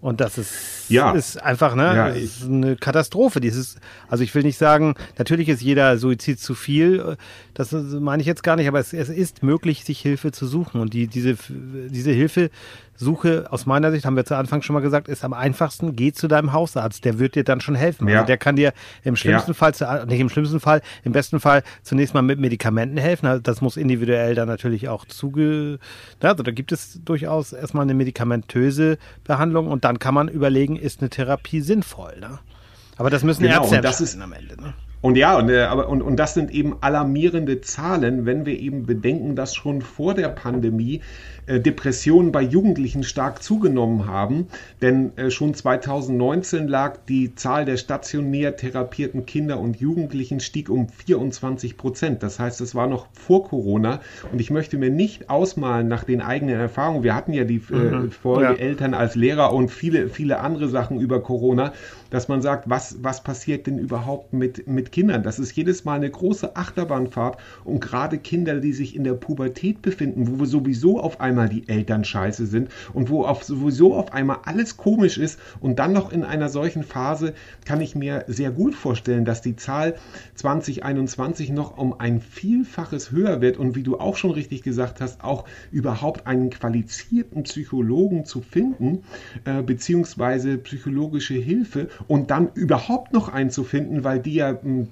Und 0.00 0.22
das 0.22 0.38
ist, 0.38 0.88
ja. 0.88 1.12
ist 1.12 1.42
einfach 1.42 1.74
ne, 1.74 1.94
ja, 1.94 2.06
ist 2.08 2.44
eine 2.44 2.76
Katastrophe. 2.76 3.40
Dieses, 3.40 3.76
also 4.08 4.24
ich 4.24 4.34
will 4.34 4.42
nicht 4.42 4.56
sagen, 4.56 4.94
natürlich 5.18 5.50
ist 5.50 5.60
jeder 5.60 5.98
Suizid 5.98 6.40
zu 6.40 6.54
viel, 6.54 7.18
das 7.52 7.72
meine 7.72 8.22
ich 8.22 8.26
jetzt 8.26 8.42
gar 8.42 8.56
nicht, 8.56 8.66
aber 8.66 8.78
es, 8.78 8.94
es 8.94 9.10
ist 9.10 9.42
möglich, 9.42 9.84
sich 9.84 10.00
Hilfe 10.00 10.32
zu 10.32 10.46
suchen. 10.46 10.80
Und 10.80 10.94
die, 10.94 11.06
diese, 11.06 11.36
diese 11.50 12.12
Hilfe 12.12 12.50
Suche 13.00 13.46
aus 13.48 13.64
meiner 13.64 13.90
Sicht, 13.90 14.04
haben 14.04 14.14
wir 14.14 14.26
zu 14.26 14.36
Anfang 14.36 14.60
schon 14.60 14.74
mal 14.74 14.80
gesagt, 14.80 15.08
ist 15.08 15.24
am 15.24 15.32
einfachsten, 15.32 15.96
geh 15.96 16.12
zu 16.12 16.28
deinem 16.28 16.52
Hausarzt, 16.52 17.02
der 17.06 17.18
wird 17.18 17.34
dir 17.34 17.44
dann 17.44 17.62
schon 17.62 17.74
helfen. 17.74 18.06
Ja. 18.06 18.16
Also 18.16 18.26
der 18.26 18.36
kann 18.36 18.56
dir 18.56 18.74
im 19.02 19.16
schlimmsten 19.16 19.52
ja. 19.52 19.54
Fall, 19.54 20.04
nicht 20.04 20.20
im 20.20 20.28
schlimmsten 20.28 20.60
Fall, 20.60 20.82
im 21.02 21.12
besten 21.12 21.40
Fall 21.40 21.62
zunächst 21.82 22.12
mal 22.12 22.20
mit 22.20 22.38
Medikamenten 22.38 22.98
helfen. 22.98 23.24
Also 23.24 23.40
das 23.40 23.62
muss 23.62 23.78
individuell 23.78 24.34
dann 24.34 24.48
natürlich 24.48 24.90
auch 24.90 25.06
zuge... 25.06 25.78
Also 26.20 26.42
da 26.42 26.50
gibt 26.50 26.72
es 26.72 27.00
durchaus 27.02 27.54
erstmal 27.54 27.84
eine 27.84 27.94
medikamentöse 27.94 28.98
Behandlung 29.24 29.68
und 29.68 29.86
dann 29.86 29.98
kann 29.98 30.12
man 30.12 30.28
überlegen, 30.28 30.76
ist 30.76 31.00
eine 31.00 31.08
Therapie 31.08 31.62
sinnvoll. 31.62 32.20
Ne? 32.20 32.38
Aber 32.98 33.08
das 33.08 33.24
müssen 33.24 33.44
genau, 33.44 33.62
Ärzte 33.62 33.80
das 33.80 34.02
ist, 34.02 34.20
am 34.20 34.34
Ende. 34.34 34.60
Ne? 34.60 34.74
Und 35.02 35.16
ja, 35.16 35.38
und, 35.38 35.48
äh, 35.48 35.62
aber, 35.62 35.88
und, 35.88 36.02
und 36.02 36.16
das 36.16 36.34
sind 36.34 36.50
eben 36.50 36.76
alarmierende 36.82 37.62
Zahlen, 37.62 38.26
wenn 38.26 38.44
wir 38.44 38.58
eben 38.58 38.84
bedenken, 38.84 39.34
dass 39.34 39.54
schon 39.54 39.80
vor 39.80 40.12
der 40.14 40.28
Pandemie 40.28 41.00
äh, 41.46 41.58
Depressionen 41.58 42.32
bei 42.32 42.42
Jugendlichen 42.42 43.02
stark 43.02 43.42
zugenommen 43.42 44.06
haben. 44.06 44.48
Denn 44.82 45.16
äh, 45.16 45.30
schon 45.30 45.54
2019 45.54 46.68
lag 46.68 46.98
die 47.08 47.34
Zahl 47.34 47.64
der 47.64 47.78
stationär 47.78 48.56
therapierten 48.56 49.24
Kinder 49.24 49.58
und 49.58 49.80
Jugendlichen 49.80 50.40
stieg 50.40 50.68
um 50.68 50.88
24 50.88 51.78
Prozent. 51.78 52.22
Das 52.22 52.38
heißt, 52.38 52.60
es 52.60 52.74
war 52.74 52.86
noch 52.86 53.06
vor 53.12 53.48
Corona. 53.48 54.00
Und 54.30 54.40
ich 54.40 54.50
möchte 54.50 54.76
mir 54.76 54.90
nicht 54.90 55.30
ausmalen 55.30 55.88
nach 55.88 56.04
den 56.04 56.20
eigenen 56.20 56.60
Erfahrungen. 56.60 57.04
Wir 57.04 57.14
hatten 57.14 57.32
ja 57.32 57.44
die 57.44 57.62
äh, 57.70 57.74
mhm. 57.74 58.10
Folge 58.10 58.44
ja. 58.44 58.52
Eltern 58.52 58.92
als 58.92 59.14
Lehrer 59.14 59.54
und 59.54 59.70
viele, 59.70 60.08
viele 60.10 60.40
andere 60.40 60.68
Sachen 60.68 61.00
über 61.00 61.22
Corona, 61.22 61.72
dass 62.10 62.28
man 62.28 62.42
sagt, 62.42 62.68
was, 62.68 62.96
was 63.02 63.22
passiert 63.22 63.66
denn 63.66 63.78
überhaupt 63.78 64.32
mit, 64.32 64.66
mit 64.68 64.92
Kindern? 64.92 65.22
Das 65.22 65.38
ist 65.38 65.56
jedes 65.56 65.84
Mal 65.84 65.94
eine 65.94 66.10
große 66.10 66.54
Achterbahnfahrt. 66.54 67.38
Und 67.64 67.80
gerade 67.80 68.18
Kinder, 68.18 68.60
die 68.60 68.72
sich 68.72 68.94
in 68.94 69.04
der 69.04 69.14
Pubertät 69.14 69.82
befinden, 69.82 70.38
wo 70.38 70.44
sowieso 70.44 71.00
auf 71.00 71.20
einmal 71.20 71.40
einmal 71.40 71.48
die 71.48 71.68
Eltern 71.68 72.04
scheiße 72.04 72.46
sind 72.46 72.68
und 72.92 73.08
wo 73.08 73.24
auf, 73.24 73.44
sowieso 73.44 73.94
auf 73.94 74.12
einmal 74.12 74.38
alles 74.44 74.76
komisch 74.76 75.16
ist 75.16 75.38
und 75.60 75.78
dann 75.78 75.92
noch 75.92 76.12
in 76.12 76.24
einer 76.24 76.48
solchen 76.48 76.82
Phase 76.82 77.34
kann 77.64 77.80
ich 77.80 77.94
mir 77.94 78.24
sehr 78.26 78.50
gut 78.50 78.74
vorstellen, 78.74 79.24
dass 79.24 79.40
die 79.42 79.56
Zahl 79.56 79.94
2021 80.34 81.50
noch 81.50 81.78
um 81.78 81.98
ein 81.98 82.20
Vielfaches 82.20 83.10
höher 83.12 83.40
wird 83.40 83.56
und 83.56 83.74
wie 83.74 83.82
du 83.82 83.98
auch 83.98 84.16
schon 84.16 84.32
richtig 84.32 84.62
gesagt 84.62 85.00
hast, 85.00 85.22
auch 85.22 85.44
überhaupt 85.70 86.26
einen 86.26 86.50
qualifizierten 86.50 87.44
Psychologen 87.44 88.24
zu 88.24 88.42
finden, 88.42 89.04
äh, 89.44 89.62
beziehungsweise 89.62 90.58
psychologische 90.58 91.34
Hilfe 91.34 91.88
und 92.08 92.30
dann 92.30 92.50
überhaupt 92.54 93.12
noch 93.12 93.28
einen 93.28 93.50
zu 93.50 93.64
finden, 93.64 94.04
weil 94.04 94.20
die 94.20 94.34
ja 94.34 94.56
hm, 94.60 94.88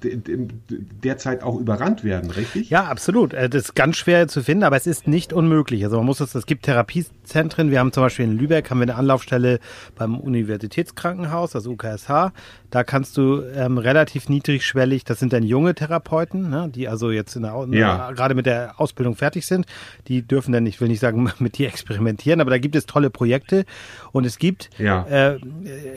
derzeit 1.03 1.43
auch 1.43 1.59
überrannt 1.59 2.05
werden, 2.05 2.31
richtig? 2.31 2.71
Ja, 2.71 2.85
absolut. 2.85 3.35
Äh, 3.35 3.49
das 3.49 3.65
ist 3.65 3.75
ganz 3.75 3.97
schwer 3.97 4.29
zu 4.29 4.43
finden, 4.43 4.65
aber 4.65 4.77
es 4.77 4.87
ist 4.87 5.07
nicht 5.07 5.33
unmöglich. 5.33 5.85
Also 5.85 5.97
man 5.97 6.07
muss 6.07 6.21
es 6.21 6.35
es 6.35 6.47
gibt 6.47 6.65
Therapiezentren. 6.65 7.71
Wir 7.71 7.81
haben 7.81 7.93
zum 7.93 8.03
Beispiel 8.03 8.25
in 8.25 8.39
Lübeck 8.39 8.71
haben 8.71 8.79
wir 8.79 8.85
eine 8.85 8.95
Anlaufstelle 8.95 9.61
beim 9.97 10.17
Universitätskrankenhaus, 10.17 11.53
das 11.53 11.67
UKSH. 11.67 12.33
Da 12.71 12.85
kannst 12.85 13.17
du 13.17 13.43
ähm, 13.55 13.79
relativ 13.79 14.29
niedrigschwellig, 14.29 15.05
das 15.05 15.19
sind 15.19 15.33
dann 15.33 15.43
junge 15.43 15.75
Therapeuten, 15.75 16.51
ne, 16.51 16.71
die 16.73 16.87
also 16.87 17.11
jetzt 17.11 17.35
in 17.35 17.43
der, 17.43 17.67
ja. 17.71 18.13
gerade 18.13 18.35
mit 18.35 18.45
der 18.45 18.79
Ausbildung 18.79 19.17
fertig 19.17 19.47
sind. 19.47 19.65
Die 20.07 20.23
dürfen 20.23 20.53
dann, 20.53 20.67
ich 20.67 20.81
will 20.81 20.89
nicht 20.89 21.01
sagen, 21.01 21.31
mit 21.39 21.59
dir 21.59 21.69
experimentieren, 21.69 22.41
aber 22.41 22.51
da 22.51 22.59
gibt 22.59 22.77
es 22.77 22.87
tolle 22.87 23.11
Projekte 23.11 23.65
und 24.13 24.27
es 24.27 24.39
gibt 24.39 24.71
ja. 24.79 25.05
äh, 25.05 25.39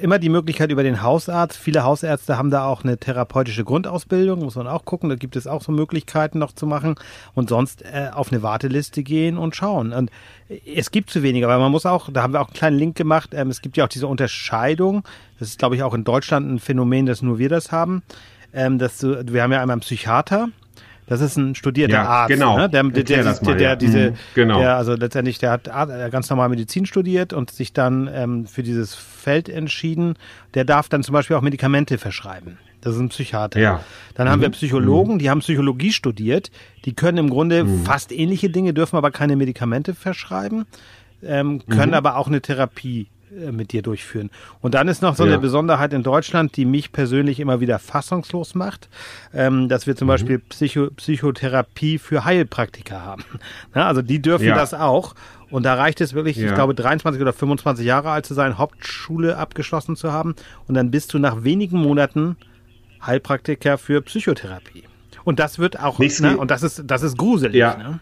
immer 0.01 0.17
die 0.17 0.29
Möglichkeit 0.29 0.71
über 0.71 0.83
den 0.83 1.00
Hausarzt. 1.01 1.57
Viele 1.57 1.83
Hausärzte 1.83 2.37
haben 2.37 2.51
da 2.51 2.65
auch 2.65 2.83
eine 2.83 2.97
therapeutische 2.97 3.63
Grundausbildung 3.63 4.39
muss 4.39 4.55
man 4.55 4.67
auch 4.67 4.85
gucken. 4.85 5.09
Da 5.09 5.15
gibt 5.15 5.35
es 5.35 5.47
auch 5.47 5.61
so 5.61 5.71
Möglichkeiten 5.71 6.39
noch 6.39 6.53
zu 6.53 6.65
machen. 6.65 6.95
Und 7.33 7.49
sonst 7.49 7.83
äh, 7.83 8.09
auf 8.13 8.31
eine 8.31 8.43
Warteliste 8.43 9.03
gehen 9.03 9.37
und 9.37 9.55
schauen. 9.55 9.93
Und 9.93 10.11
es 10.65 10.91
gibt 10.91 11.09
zu 11.09 11.23
weniger, 11.23 11.47
weil 11.47 11.59
man 11.59 11.71
muss 11.71 11.85
auch, 11.85 12.09
da 12.11 12.23
haben 12.23 12.33
wir 12.33 12.41
auch 12.41 12.47
einen 12.47 12.55
kleinen 12.55 12.77
Link 12.77 12.95
gemacht, 12.95 13.31
ähm, 13.33 13.49
es 13.49 13.61
gibt 13.61 13.77
ja 13.77 13.85
auch 13.85 13.89
diese 13.89 14.07
Unterscheidung. 14.07 15.03
Das 15.39 15.49
ist, 15.49 15.59
glaube 15.59 15.75
ich, 15.75 15.83
auch 15.83 15.93
in 15.93 16.03
Deutschland 16.03 16.51
ein 16.51 16.59
Phänomen, 16.59 17.05
dass 17.05 17.21
nur 17.21 17.39
wir 17.39 17.49
das 17.49 17.71
haben. 17.71 18.03
Ähm, 18.53 18.79
dass 18.79 18.97
du, 18.97 19.25
wir 19.31 19.43
haben 19.43 19.51
ja 19.51 19.61
einmal 19.61 19.75
einen 19.75 19.81
Psychiater, 19.81 20.49
das 21.11 21.19
ist 21.19 21.35
ein 21.35 21.55
studierter 21.55 21.95
ja, 21.95 22.05
Arzt, 22.05 22.29
genau. 22.29 22.57
ne? 22.57 22.69
der, 22.69 22.83
der, 22.83 23.03
der, 23.03 23.33
der, 23.33 23.55
der 23.55 23.75
diese, 23.75 24.11
mhm, 24.11 24.15
genau. 24.33 24.59
der, 24.59 24.77
also 24.77 24.93
letztendlich, 24.93 25.39
der 25.39 25.51
hat 25.51 25.65
ganz 26.09 26.29
normal 26.29 26.47
Medizin 26.47 26.85
studiert 26.85 27.33
und 27.33 27.51
sich 27.51 27.73
dann 27.73 28.09
ähm, 28.13 28.47
für 28.47 28.63
dieses 28.63 28.95
Feld 28.95 29.49
entschieden. 29.49 30.15
Der 30.53 30.63
darf 30.63 30.87
dann 30.87 31.03
zum 31.03 31.11
Beispiel 31.11 31.35
auch 31.35 31.41
Medikamente 31.41 31.97
verschreiben. 31.97 32.59
Das 32.79 32.95
ist 32.95 33.01
ein 33.01 33.09
Psychiater. 33.09 33.59
Ja. 33.59 33.81
Dann 34.13 34.25
mhm. 34.25 34.31
haben 34.31 34.41
wir 34.41 34.47
mhm. 34.47 34.53
Psychologen, 34.53 35.19
die 35.19 35.29
haben 35.29 35.39
Psychologie 35.39 35.91
studiert. 35.91 36.49
Die 36.85 36.93
können 36.93 37.17
im 37.17 37.29
Grunde 37.29 37.65
mhm. 37.65 37.83
fast 37.83 38.13
ähnliche 38.13 38.49
Dinge, 38.49 38.73
dürfen 38.73 38.95
aber 38.95 39.11
keine 39.11 39.35
Medikamente 39.35 39.93
verschreiben, 39.93 40.65
ähm, 41.23 41.61
können 41.67 41.89
mhm. 41.89 41.95
aber 41.95 42.15
auch 42.15 42.27
eine 42.27 42.39
Therapie 42.39 43.01
äh, 43.01 43.20
mit 43.51 43.71
dir 43.71 43.81
durchführen. 43.81 44.29
Und 44.59 44.73
dann 44.73 44.87
ist 44.87 45.01
noch 45.01 45.15
so 45.15 45.25
ja. 45.25 45.31
eine 45.31 45.39
Besonderheit 45.39 45.93
in 45.93 46.03
Deutschland, 46.03 46.57
die 46.57 46.65
mich 46.65 46.91
persönlich 46.91 47.39
immer 47.39 47.59
wieder 47.59 47.79
fassungslos 47.79 48.55
macht, 48.55 48.89
ähm, 49.33 49.69
dass 49.69 49.87
wir 49.87 49.95
zum 49.95 50.07
mhm. 50.07 50.09
Beispiel 50.09 50.39
Psycho 50.39 50.89
Psychotherapie 50.91 51.97
für 51.97 52.25
Heilpraktiker 52.25 53.05
haben. 53.05 53.23
Na, 53.73 53.87
also 53.87 54.01
die 54.01 54.21
dürfen 54.21 54.47
ja. 54.47 54.55
das 54.55 54.73
auch. 54.73 55.15
Und 55.49 55.63
da 55.63 55.75
reicht 55.75 56.01
es 56.01 56.13
wirklich, 56.13 56.37
ja. 56.37 56.47
ich 56.47 56.53
glaube, 56.53 56.73
23 56.73 57.21
oder 57.21 57.33
25 57.33 57.85
Jahre 57.85 58.09
alt 58.11 58.25
zu 58.25 58.33
sein, 58.33 58.57
Hauptschule 58.57 59.37
abgeschlossen 59.37 59.95
zu 59.95 60.11
haben. 60.11 60.35
Und 60.67 60.75
dann 60.75 60.91
bist 60.91 61.13
du 61.13 61.19
nach 61.19 61.43
wenigen 61.43 61.77
Monaten 61.77 62.37
Heilpraktiker 63.05 63.77
für 63.77 64.01
Psychotherapie. 64.01 64.83
Und 65.23 65.39
das 65.39 65.59
wird 65.59 65.79
auch, 65.79 65.99
ne, 65.99 66.37
und 66.37 66.51
das 66.51 66.63
ist, 66.63 66.83
das 66.85 67.03
ist 67.03 67.17
gruselig. 67.17 67.55
Ja. 67.55 67.77
Ne? 67.77 67.99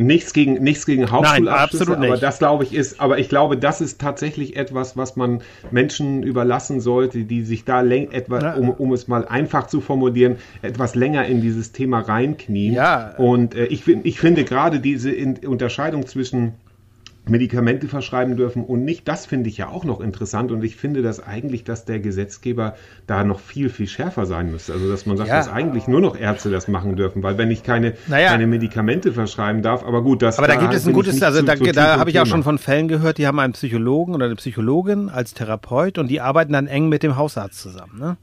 Nichts 0.00 0.32
gegen, 0.32 0.54
nichts 0.54 0.86
gegen 0.86 1.10
Hauptschulabschlüsse, 1.10 1.96
aber 1.96 2.16
das 2.16 2.38
glaube 2.38 2.64
ich 2.64 2.74
ist, 2.74 3.00
aber 3.00 3.18
ich 3.18 3.28
glaube, 3.28 3.58
das 3.58 3.80
ist 3.80 4.00
tatsächlich 4.00 4.56
etwas, 4.56 4.96
was 4.96 5.16
man 5.16 5.42
Menschen 5.70 6.22
überlassen 6.22 6.80
sollte, 6.80 7.24
die 7.24 7.42
sich 7.42 7.64
da 7.64 7.82
etwa, 7.82 8.52
um, 8.54 8.70
um 8.70 8.92
es 8.92 9.08
mal 9.08 9.26
einfach 9.26 9.66
zu 9.66 9.80
formulieren, 9.80 10.36
etwas 10.62 10.94
länger 10.94 11.26
in 11.26 11.42
dieses 11.42 11.72
Thema 11.72 12.00
reinknien. 12.00 12.74
Ja. 12.74 13.14
Und 13.18 13.54
äh, 13.54 13.66
ich, 13.66 13.86
ich 13.86 14.18
finde 14.18 14.44
gerade 14.44 14.80
diese 14.80 15.10
in 15.10 15.36
Unterscheidung 15.46 16.06
zwischen 16.06 16.54
Medikamente 17.28 17.86
verschreiben 17.86 18.36
dürfen 18.36 18.64
und 18.64 18.84
nicht. 18.84 19.06
Das 19.06 19.26
finde 19.26 19.48
ich 19.48 19.58
ja 19.58 19.68
auch 19.68 19.84
noch 19.84 20.00
interessant 20.00 20.50
und 20.50 20.64
ich 20.64 20.76
finde 20.76 21.02
das 21.02 21.20
eigentlich, 21.24 21.64
dass 21.64 21.84
der 21.84 22.00
Gesetzgeber 22.00 22.74
da 23.06 23.24
noch 23.24 23.40
viel, 23.40 23.68
viel 23.68 23.86
schärfer 23.86 24.26
sein 24.26 24.50
müsste. 24.50 24.72
Also, 24.72 24.90
dass 24.90 25.06
man 25.06 25.16
sagt, 25.16 25.28
ja. 25.28 25.36
dass 25.36 25.48
eigentlich 25.48 25.86
nur 25.86 26.00
noch 26.00 26.18
Ärzte 26.18 26.50
das 26.50 26.66
machen 26.66 26.96
dürfen, 26.96 27.22
weil 27.22 27.38
wenn 27.38 27.50
ich 27.50 27.62
keine, 27.62 27.94
naja. 28.08 28.30
keine 28.30 28.46
Medikamente 28.46 29.12
verschreiben 29.12 29.62
darf, 29.62 29.84
aber 29.84 30.02
gut, 30.02 30.22
das 30.22 30.38
Aber 30.38 30.48
da, 30.48 30.54
da 30.54 30.60
gibt 30.60 30.74
es 30.74 30.86
ein 30.86 30.92
gutes, 30.92 31.22
also 31.22 31.42
da, 31.42 31.54
da 31.56 31.98
habe 31.98 32.10
ich 32.10 32.18
auch 32.20 32.26
schon 32.26 32.42
von 32.42 32.58
Fällen 32.58 32.88
gehört, 32.88 33.18
die 33.18 33.26
haben 33.26 33.38
einen 33.38 33.52
Psychologen 33.52 34.14
oder 34.14 34.26
eine 34.26 34.36
Psychologin 34.36 35.08
als 35.08 35.34
Therapeut 35.34 35.98
und 35.98 36.08
die 36.08 36.20
arbeiten 36.20 36.52
dann 36.52 36.66
eng 36.66 36.88
mit 36.88 37.02
dem 37.02 37.16
Hausarzt 37.16 37.60
zusammen. 37.60 37.98
Ne? 37.98 38.16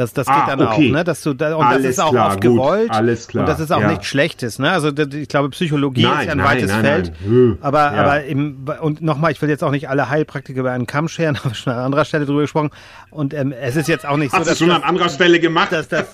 Das, 0.00 0.14
das 0.14 0.26
ah, 0.28 0.40
geht 0.40 0.48
dann 0.48 0.66
okay. 0.66 0.88
auch, 0.88 0.92
ne? 0.92 1.04
Dass 1.04 1.20
du 1.20 1.34
da, 1.34 1.54
und 1.54 1.62
alles 1.62 1.82
das 1.82 1.90
ist 1.92 1.98
auch 1.98 2.10
klar, 2.10 2.28
oft 2.28 2.40
gewollt. 2.40 2.88
Gut, 2.88 2.96
alles 2.96 3.28
klar. 3.28 3.44
Und 3.44 3.48
das 3.50 3.60
ist 3.60 3.70
auch 3.70 3.82
ja. 3.82 3.88
nichts 3.88 4.06
Schlechtes, 4.06 4.58
ne? 4.58 4.70
Also 4.70 4.88
ich 4.88 5.28
glaube, 5.28 5.50
Psychologie 5.50 6.04
nein, 6.04 6.20
ist 6.20 6.24
ja 6.24 6.32
ein 6.32 6.38
nein, 6.38 6.46
weites 6.46 6.70
nein, 6.70 6.84
Feld. 6.84 7.12
Aber, 7.60 7.78
ja. 7.78 7.92
aber 7.92 8.24
im, 8.24 8.64
und 8.80 9.02
nochmal, 9.02 9.32
ich 9.32 9.42
will 9.42 9.50
jetzt 9.50 9.62
auch 9.62 9.70
nicht 9.70 9.90
alle 9.90 10.08
Heilpraktiker 10.08 10.60
über 10.60 10.72
einen 10.72 10.86
Kamm 10.86 11.08
scheren, 11.08 11.36
habe 11.44 11.54
schon 11.54 11.74
an 11.74 11.80
anderer 11.80 12.06
Stelle 12.06 12.24
drüber 12.24 12.40
gesprochen. 12.40 12.70
Und 13.10 13.34
ähm, 13.34 13.52
es 13.52 13.76
ist 13.76 13.88
jetzt 13.88 14.06
auch 14.06 14.16
nicht 14.16 14.32
Hast 14.32 14.44
so, 14.44 14.50
dass 14.50 14.58
du 14.58 14.64
schon 14.64 14.74
das, 14.74 14.82
an 14.82 14.88
anderer 14.88 15.10
Stelle 15.10 15.38
gemacht, 15.38 15.72
dass 15.72 15.88
das, 15.88 16.06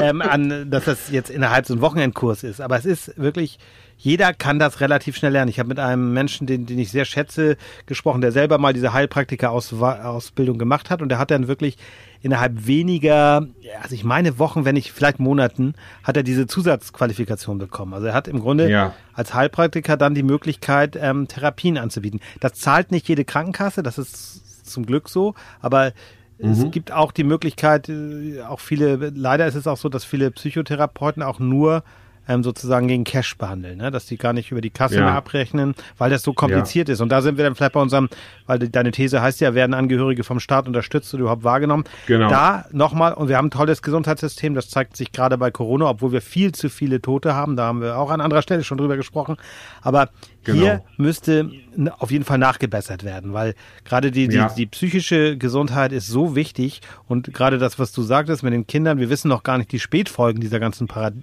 ähm, 0.00 0.22
an, 0.22 0.70
dass 0.70 0.86
das 0.86 1.10
jetzt 1.10 1.28
innerhalb 1.28 1.66
so 1.66 1.74
ein 1.74 1.82
Wochenendkurs 1.82 2.42
ist. 2.42 2.62
Aber 2.62 2.78
es 2.78 2.86
ist 2.86 3.20
wirklich 3.20 3.58
jeder 3.98 4.34
kann 4.34 4.58
das 4.58 4.80
relativ 4.80 5.16
schnell 5.16 5.32
lernen. 5.32 5.48
Ich 5.48 5.58
habe 5.58 5.68
mit 5.68 5.78
einem 5.78 6.12
Menschen, 6.12 6.46
den, 6.46 6.66
den 6.66 6.78
ich 6.78 6.90
sehr 6.90 7.04
schätze, 7.04 7.56
gesprochen, 7.86 8.20
der 8.20 8.32
selber 8.32 8.58
mal 8.58 8.72
diese 8.72 8.92
Heilpraktiker-Ausbildung 8.92 10.58
gemacht 10.58 10.90
hat 10.90 11.02
und 11.02 11.08
der 11.08 11.18
hat 11.18 11.30
dann 11.30 11.48
wirklich 11.48 11.78
innerhalb 12.20 12.66
weniger, 12.66 13.46
also 13.82 13.94
ich 13.94 14.04
meine 14.04 14.38
Wochen, 14.38 14.64
wenn 14.64 14.74
nicht 14.74 14.92
vielleicht 14.92 15.18
Monaten, 15.18 15.74
hat 16.02 16.16
er 16.16 16.22
diese 16.22 16.46
Zusatzqualifikation 16.46 17.58
bekommen. 17.58 17.94
Also 17.94 18.08
er 18.08 18.14
hat 18.14 18.28
im 18.28 18.40
Grunde 18.40 18.68
ja. 18.68 18.94
als 19.12 19.32
Heilpraktiker 19.32 19.96
dann 19.96 20.14
die 20.14 20.22
Möglichkeit, 20.22 20.98
ähm, 21.00 21.28
Therapien 21.28 21.78
anzubieten. 21.78 22.20
Das 22.40 22.54
zahlt 22.54 22.90
nicht 22.90 23.08
jede 23.08 23.24
Krankenkasse, 23.24 23.82
das 23.82 23.98
ist 23.98 24.66
zum 24.68 24.84
Glück 24.84 25.08
so, 25.08 25.34
aber 25.60 25.92
mhm. 26.38 26.50
es 26.50 26.70
gibt 26.70 26.92
auch 26.92 27.12
die 27.12 27.24
Möglichkeit, 27.24 27.88
äh, 27.88 28.42
auch 28.42 28.60
viele, 28.60 29.12
leider 29.14 29.46
ist 29.46 29.54
es 29.54 29.66
auch 29.66 29.78
so, 29.78 29.88
dass 29.88 30.04
viele 30.04 30.30
Psychotherapeuten 30.30 31.22
auch 31.22 31.38
nur 31.38 31.82
ähm, 32.28 32.42
sozusagen 32.42 32.88
gegen 32.88 33.04
Cash 33.04 33.36
behandeln, 33.38 33.78
ne? 33.78 33.90
dass 33.90 34.06
die 34.06 34.16
gar 34.16 34.32
nicht 34.32 34.50
über 34.50 34.60
die 34.60 34.70
Kasse 34.70 34.96
ja. 34.96 35.04
mehr 35.04 35.14
abrechnen, 35.14 35.74
weil 35.98 36.10
das 36.10 36.22
so 36.22 36.32
kompliziert 36.32 36.88
ja. 36.88 36.94
ist. 36.94 37.00
Und 37.00 37.10
da 37.10 37.22
sind 37.22 37.36
wir 37.36 37.44
dann 37.44 37.54
vielleicht 37.54 37.72
bei 37.72 37.80
unserem, 37.80 38.08
weil 38.46 38.58
deine 38.58 38.90
These 38.90 39.22
heißt 39.22 39.40
ja, 39.40 39.54
werden 39.54 39.74
Angehörige 39.74 40.24
vom 40.24 40.40
Staat 40.40 40.66
unterstützt 40.66 41.12
oder 41.14 41.22
überhaupt 41.22 41.44
wahrgenommen. 41.44 41.84
Genau. 42.06 42.28
Da 42.28 42.66
nochmal, 42.72 43.14
und 43.14 43.28
wir 43.28 43.36
haben 43.36 43.46
ein 43.46 43.50
tolles 43.50 43.82
Gesundheitssystem, 43.82 44.54
das 44.54 44.68
zeigt 44.68 44.96
sich 44.96 45.12
gerade 45.12 45.38
bei 45.38 45.50
Corona, 45.50 45.88
obwohl 45.88 46.12
wir 46.12 46.22
viel 46.22 46.52
zu 46.52 46.68
viele 46.68 47.00
Tote 47.00 47.34
haben, 47.34 47.56
da 47.56 47.66
haben 47.66 47.80
wir 47.80 47.98
auch 47.98 48.10
an 48.10 48.20
anderer 48.20 48.42
Stelle 48.42 48.64
schon 48.64 48.78
drüber 48.78 48.96
gesprochen. 48.96 49.36
Aber 49.82 50.10
Genau. 50.46 50.60
Hier 50.60 50.82
müsste 50.96 51.50
auf 51.98 52.12
jeden 52.12 52.24
Fall 52.24 52.38
nachgebessert 52.38 53.02
werden, 53.02 53.32
weil 53.32 53.54
gerade 53.84 54.12
die, 54.12 54.28
die, 54.28 54.36
ja. 54.36 54.48
die 54.48 54.66
psychische 54.66 55.36
Gesundheit 55.36 55.90
ist 55.90 56.06
so 56.06 56.36
wichtig 56.36 56.82
und 57.08 57.34
gerade 57.34 57.58
das, 57.58 57.80
was 57.80 57.90
du 57.90 58.02
sagtest 58.02 58.44
mit 58.44 58.52
den 58.52 58.66
Kindern, 58.66 58.98
wir 58.98 59.10
wissen 59.10 59.28
noch 59.28 59.42
gar 59.42 59.58
nicht 59.58 59.72
die 59.72 59.80
Spätfolgen 59.80 60.40
dieser 60.40 60.60
ganzen 60.60 60.86
Parad 60.86 61.14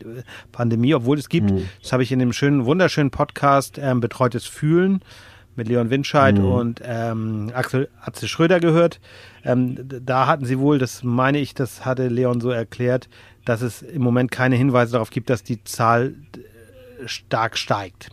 Pandemie, 0.52 0.92
obwohl 0.93 1.17
es 1.17 1.29
gibt, 1.29 1.51
mhm. 1.51 1.67
das 1.82 1.91
habe 1.93 2.03
ich 2.03 2.12
in 2.12 2.19
dem 2.19 2.34
schönen, 2.34 2.65
wunderschönen 2.65 3.12
Podcast 3.12 3.79
ähm, 3.82 3.99
Betreutes 3.99 4.45
Fühlen 4.45 5.01
mit 5.56 5.67
Leon 5.67 5.89
Winscheid 5.89 6.38
mhm. 6.38 6.45
und 6.45 6.82
ähm, 6.84 7.51
Axel, 7.53 7.89
Axel 8.01 8.27
Schröder 8.27 8.60
gehört. 8.60 8.99
Ähm, 9.43 9.77
da 9.88 10.27
hatten 10.27 10.45
sie 10.45 10.60
wohl, 10.60 10.79
das 10.79 11.03
meine 11.03 11.39
ich, 11.39 11.53
das 11.53 11.86
hatte 11.86 12.08
Leon 12.08 12.41
so 12.41 12.49
erklärt, 12.49 13.10
dass 13.45 13.62
es 13.62 13.82
im 13.82 14.01
Moment 14.01 14.32
keine 14.32 14.56
Hinweise 14.56 14.93
darauf 14.93 15.10
gibt, 15.10 15.29
dass 15.29 15.43
die 15.43 15.63
Zahl 15.63 16.15
stark 17.06 17.58
steigt. 17.58 18.10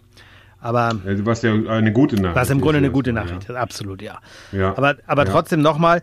Aber 0.60 0.92
was 1.04 1.42
ja 1.42 1.54
eine 1.54 1.92
gute 1.92 2.16
Nachricht. 2.16 2.36
Was 2.36 2.50
im 2.50 2.60
Grunde 2.60 2.78
eine 2.78 2.90
gute 2.90 3.12
Nachricht 3.12 3.48
ja. 3.48 3.54
ist, 3.54 3.56
absolut, 3.56 4.02
ja. 4.02 4.18
ja. 4.52 4.76
Aber, 4.76 4.96
aber 5.06 5.24
ja. 5.24 5.32
trotzdem 5.32 5.62
nochmal, 5.62 5.98
äh, 5.98 6.02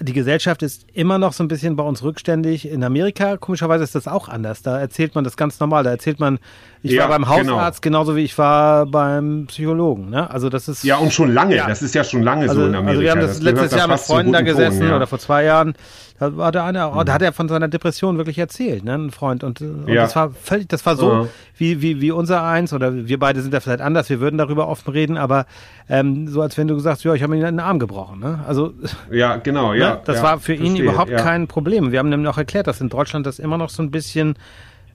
die 0.00 0.12
Gesellschaft 0.12 0.62
ist 0.62 0.86
immer 0.92 1.18
noch 1.18 1.32
so 1.32 1.44
ein 1.44 1.48
bisschen 1.48 1.76
bei 1.76 1.84
uns 1.84 2.02
rückständig. 2.02 2.68
In 2.68 2.82
Amerika, 2.82 3.36
komischerweise, 3.36 3.84
ist 3.84 3.94
das 3.94 4.08
auch 4.08 4.28
anders. 4.28 4.62
Da 4.62 4.80
erzählt 4.80 5.14
man 5.14 5.22
das 5.22 5.36
ganz 5.36 5.60
normal. 5.60 5.84
Da 5.84 5.90
erzählt 5.90 6.18
man, 6.18 6.38
ich 6.82 6.92
ja, 6.92 7.02
war 7.02 7.10
beim. 7.10 7.28
Hausarzt 7.28 7.82
genau. 7.82 7.98
genauso 7.98 8.16
wie 8.16 8.22
ich 8.22 8.36
war 8.36 8.86
beim 8.86 9.46
Psychologen. 9.46 10.10
Ne? 10.10 10.28
Also 10.30 10.48
das 10.48 10.66
ist 10.66 10.82
ja 10.82 10.96
und 10.96 11.12
schon 11.12 11.32
lange. 11.32 11.56
Ja. 11.56 11.68
Das 11.68 11.82
ist 11.82 11.94
ja 11.94 12.02
schon 12.02 12.22
lange 12.22 12.48
also, 12.48 12.62
so 12.62 12.66
in 12.66 12.74
Amerika. 12.74 12.90
Also 12.90 13.00
wir 13.02 13.10
haben 13.10 13.20
das, 13.20 13.34
das 13.34 13.42
letztes 13.42 13.72
Jahr 13.72 13.88
mit 13.88 14.00
Freunden 14.00 14.32
da 14.32 14.40
gesessen 14.40 14.80
Ton, 14.80 14.88
ja. 14.88 14.96
oder 14.96 15.06
vor 15.06 15.18
zwei 15.18 15.44
Jahren. 15.44 15.74
Da 16.20 16.36
war 16.36 16.52
der 16.52 16.64
eine, 16.64 16.86
mhm. 16.86 17.04
da 17.06 17.14
hat 17.14 17.22
er 17.22 17.32
von 17.32 17.48
seiner 17.48 17.66
Depression 17.66 18.18
wirklich 18.18 18.36
erzählt, 18.36 18.84
ne, 18.84 18.94
ein 18.94 19.10
Freund. 19.10 19.42
Und, 19.42 19.62
und 19.62 19.88
ja. 19.88 20.02
das 20.02 20.14
war 20.14 20.30
völlig, 20.30 20.68
das 20.68 20.84
war 20.84 20.94
so, 20.94 21.14
mhm. 21.14 21.28
wie, 21.56 21.80
wie, 21.80 22.02
wie 22.02 22.10
unser 22.10 22.42
eins, 22.42 22.74
oder 22.74 23.08
wir 23.08 23.18
beide 23.18 23.40
sind 23.40 23.54
da 23.54 23.60
vielleicht 23.60 23.80
anders, 23.80 24.10
wir 24.10 24.20
würden 24.20 24.36
darüber 24.36 24.68
offen 24.68 24.92
reden, 24.92 25.16
aber 25.16 25.46
ähm, 25.88 26.28
so 26.28 26.42
als 26.42 26.58
wenn 26.58 26.68
du 26.68 26.78
sagst, 26.78 27.04
ja, 27.04 27.14
ich 27.14 27.22
habe 27.22 27.34
mir 27.34 27.42
den 27.42 27.58
Arm 27.58 27.78
gebrochen. 27.78 28.20
Ne? 28.20 28.44
Also 28.46 28.74
Ja, 29.10 29.36
genau, 29.36 29.72
ja. 29.72 29.94
Ne? 29.94 30.00
Das 30.04 30.16
ja, 30.16 30.22
war 30.22 30.40
für 30.40 30.54
verstehe, 30.56 30.66
ihn 30.66 30.76
überhaupt 30.76 31.16
kein 31.16 31.48
Problem. 31.48 31.90
Wir 31.90 31.98
haben 31.98 32.10
nämlich 32.10 32.28
auch 32.28 32.38
erklärt, 32.38 32.66
dass 32.66 32.82
in 32.82 32.90
Deutschland 32.90 33.24
das 33.24 33.38
immer 33.38 33.56
noch 33.56 33.70
so 33.70 33.82
ein 33.82 33.90
bisschen 33.90 34.34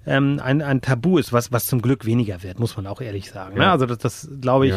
ähm, 0.06 0.40
ein, 0.44 0.62
ein 0.62 0.82
Tabu 0.82 1.18
ist, 1.18 1.34
was, 1.34 1.52
was 1.52 1.66
zum 1.66 1.82
Glück 1.82 2.06
weniger 2.06 2.44
wird, 2.44 2.60
muss 2.60 2.78
man 2.78 2.86
auch 2.86 3.02
ehrlich 3.02 3.32
sagen. 3.32 3.58
Ne? 3.58 3.68
Also 3.68 3.88
das, 3.88 3.98
das 3.98 4.30
glaube 4.42 4.68
ich 4.68 4.76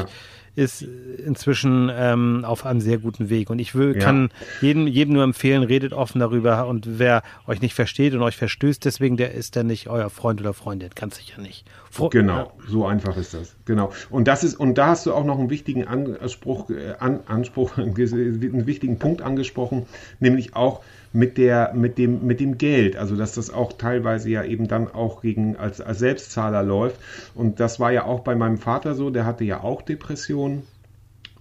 ist 0.58 0.82
inzwischen 0.82 1.88
ähm, 1.94 2.44
auf 2.44 2.66
einem 2.66 2.80
sehr 2.80 2.98
guten 2.98 3.30
Weg. 3.30 3.48
Und 3.48 3.60
ich 3.60 3.76
will, 3.76 3.94
ja. 3.94 4.00
kann 4.00 4.30
jedem, 4.60 4.88
jedem 4.88 5.14
nur 5.14 5.22
empfehlen, 5.22 5.62
redet 5.62 5.92
offen 5.92 6.18
darüber. 6.18 6.66
Und 6.66 6.98
wer 6.98 7.22
euch 7.46 7.62
nicht 7.62 7.74
versteht 7.74 8.12
und 8.12 8.22
euch 8.22 8.36
verstößt, 8.36 8.84
deswegen, 8.84 9.16
der 9.16 9.34
ist 9.34 9.54
dann 9.54 9.68
nicht 9.68 9.88
euer 9.88 10.10
Freund 10.10 10.40
oder 10.40 10.52
Freundin. 10.52 10.90
Ganz 10.96 11.16
sicher 11.16 11.40
nicht. 11.40 11.64
Fro 11.90 12.08
genau, 12.08 12.52
so 12.66 12.86
einfach 12.86 13.16
ist 13.16 13.34
das. 13.34 13.54
Genau. 13.66 13.92
Und 14.10 14.26
das 14.26 14.42
ist, 14.42 14.56
und 14.56 14.76
da 14.76 14.88
hast 14.88 15.06
du 15.06 15.14
auch 15.14 15.24
noch 15.24 15.38
einen 15.38 15.48
wichtigen 15.48 15.86
Anspruch, 15.86 16.68
äh, 16.70 16.94
an, 16.98 17.20
Anspruch, 17.26 17.78
einen 17.78 18.66
wichtigen 18.66 18.98
Punkt 18.98 19.22
angesprochen, 19.22 19.86
nämlich 20.18 20.56
auch, 20.56 20.82
mit 21.12 21.38
der, 21.38 21.72
mit 21.74 21.98
dem, 21.98 22.26
mit 22.26 22.40
dem 22.40 22.58
Geld. 22.58 22.96
Also 22.96 23.16
dass 23.16 23.34
das 23.34 23.50
auch 23.50 23.72
teilweise 23.72 24.30
ja 24.30 24.44
eben 24.44 24.68
dann 24.68 24.88
auch 24.92 25.22
gegen 25.22 25.56
als, 25.56 25.80
als 25.80 25.98
Selbstzahler 25.98 26.62
läuft. 26.62 27.00
Und 27.34 27.60
das 27.60 27.80
war 27.80 27.92
ja 27.92 28.04
auch 28.04 28.20
bei 28.20 28.34
meinem 28.34 28.58
Vater 28.58 28.94
so, 28.94 29.10
der 29.10 29.24
hatte 29.24 29.44
ja 29.44 29.62
auch 29.62 29.82
Depressionen. 29.82 30.62